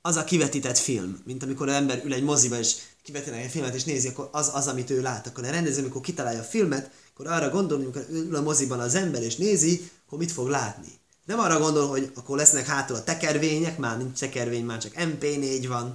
az 0.03 0.17
a 0.17 0.25
kivetített 0.25 0.79
film, 0.79 1.23
mint 1.25 1.43
amikor 1.43 1.69
az 1.69 1.75
ember 1.75 2.05
ül 2.05 2.12
egy 2.12 2.23
moziba, 2.23 2.59
és 2.59 2.75
kivetítenek 3.03 3.45
egy 3.45 3.51
filmet, 3.51 3.75
és 3.75 3.85
nézi, 3.85 4.09
akkor 4.09 4.29
az 4.33 4.51
az, 4.55 4.67
amit 4.67 4.91
ő 4.91 5.03
lát. 5.03 5.27
Akkor 5.27 5.45
a 5.45 5.51
rendező, 5.51 5.81
amikor 5.81 6.01
kitalálja 6.01 6.41
a 6.41 6.45
filmet, 6.45 6.91
akkor 7.12 7.27
arra 7.27 7.51
gondol, 7.51 7.81
amikor 7.81 8.07
ül 8.11 8.37
a 8.37 8.43
moziban 8.43 8.81
az 8.81 8.95
ember, 8.95 9.23
és 9.23 9.37
nézi, 9.37 9.91
akkor 10.07 10.19
mit 10.19 10.33
fog 10.33 10.49
látni. 10.49 10.89
Nem 11.25 11.39
arra 11.39 11.59
gondol, 11.59 11.89
hogy 11.89 12.12
akkor 12.15 12.37
lesznek 12.37 12.67
hátul 12.67 12.97
a 12.97 13.05
tekervények, 13.05 13.79
már 13.79 13.99
nincs 13.99 14.19
tekervény, 14.19 14.65
már 14.65 14.79
csak 14.79 14.93
MP4 14.97 15.65
van, 15.69 15.95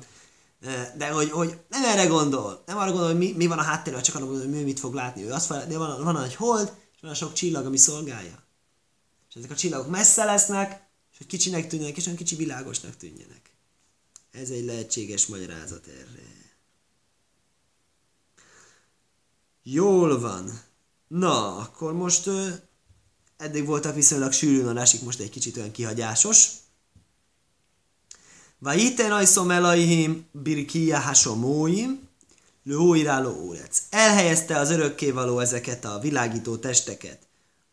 de 0.97 1.09
hogy, 1.09 1.29
hogy 1.31 1.57
nem 1.69 1.83
erre 1.83 2.05
gondol, 2.05 2.63
nem 2.65 2.77
arra 2.77 2.91
gondol, 2.91 3.07
hogy 3.07 3.17
mi, 3.17 3.33
mi 3.37 3.47
van 3.47 3.59
a 3.59 3.63
háttérben, 3.63 4.03
csak 4.03 4.15
arra 4.15 4.25
gondol, 4.25 4.43
hogy 4.43 4.53
mi 4.53 4.63
mit 4.63 4.79
fog 4.79 4.93
látni. 4.93 5.23
Ő 5.23 5.31
azt 5.31 5.45
fel, 5.45 5.67
de 5.67 5.77
van, 5.77 6.03
van 6.03 6.23
egy 6.23 6.35
hold, 6.35 6.73
és 6.95 7.01
van 7.01 7.11
a 7.11 7.13
sok 7.13 7.33
csillag, 7.33 7.65
ami 7.65 7.77
szolgálja. 7.77 8.47
És 9.29 9.35
ezek 9.35 9.51
a 9.51 9.55
csillagok 9.55 9.89
messze 9.89 10.23
lesznek, 10.23 10.87
és 11.11 11.17
hogy 11.17 11.27
kicsinek 11.27 11.67
tűnjenek, 11.67 11.97
és 11.97 12.05
olyan 12.05 12.17
kicsi 12.17 12.35
világosnak 12.35 12.97
tűnjenek. 12.97 13.49
Ez 14.31 14.49
egy 14.49 14.65
lehetséges 14.65 15.25
magyarázat 15.25 15.87
erre. 15.87 16.39
Jól 19.63 20.19
van. 20.19 20.61
Na, 21.07 21.57
akkor 21.57 21.93
most 21.93 22.25
ö, 22.25 22.47
eddig 23.37 23.65
voltak 23.65 23.95
viszonylag 23.95 24.31
sűrűn 24.31 24.67
a 24.67 24.73
rásik, 24.73 25.01
most 25.01 25.19
egy 25.19 25.29
kicsit 25.29 25.57
olyan 25.57 25.71
kihagyásos. 25.71 26.49
Vajiten 28.57 29.11
ajszom 29.11 29.51
elaihim 29.51 30.27
birkia 30.31 30.99
hasomóim, 30.99 32.07
lőóiráló 32.63 33.31
órec. 33.31 33.81
Elhelyezte 33.89 34.57
az 34.57 34.69
örökkévaló 34.69 35.39
ezeket 35.39 35.85
a 35.85 35.99
világító 35.99 36.57
testeket 36.57 37.27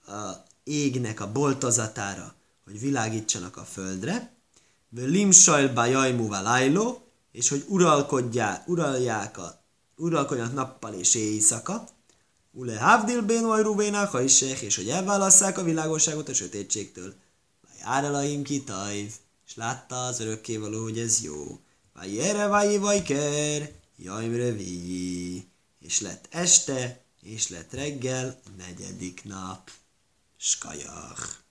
a 0.07 0.46
égnek 0.67 1.21
a 1.21 1.33
boltozatára, 1.33 2.35
hogy 2.65 2.81
világítsanak 2.81 3.57
a 3.57 3.65
földre, 3.65 4.35
limsajl 4.91 5.73
bajajmu 5.73 6.29
valajló, 6.29 7.07
és 7.33 7.49
hogy 7.49 7.65
uralkodják, 7.69 8.69
uralják 8.69 9.39
a, 9.39 9.65
uralkodjanak 9.97 10.55
nappal 10.55 10.93
és 10.93 11.15
éjszaka, 11.15 11.89
ule 12.53 12.79
havdil 12.79 13.23
bénvaj 13.23 13.63
rubénak, 13.63 14.11
ha 14.11 14.21
is 14.21 14.41
és 14.41 14.77
hogy 14.77 14.89
elválasszák 14.89 15.59
a 15.59 15.63
világosságot 15.63 16.29
a 16.29 16.35
sötétségtől. 16.35 17.15
Vaj 17.63 17.81
árelaim 17.83 18.43
kitajv, 18.43 19.13
és 19.47 19.55
látta 19.55 20.07
az 20.07 20.21
örökkévaló, 20.21 20.83
hogy 20.83 20.99
ez 20.99 21.23
jó. 21.23 21.61
Vaj 21.95 22.21
erre 22.21 22.47
vaj 22.47 22.79
vajker, 22.79 23.73
jajmre. 23.97 24.55
És 25.81 26.01
lett 26.01 26.27
este, 26.31 27.05
és 27.23 27.49
lett 27.49 27.73
reggel, 27.73 28.41
negyedik 28.57 29.25
nap. 29.25 29.71
Skajach. 30.47 31.46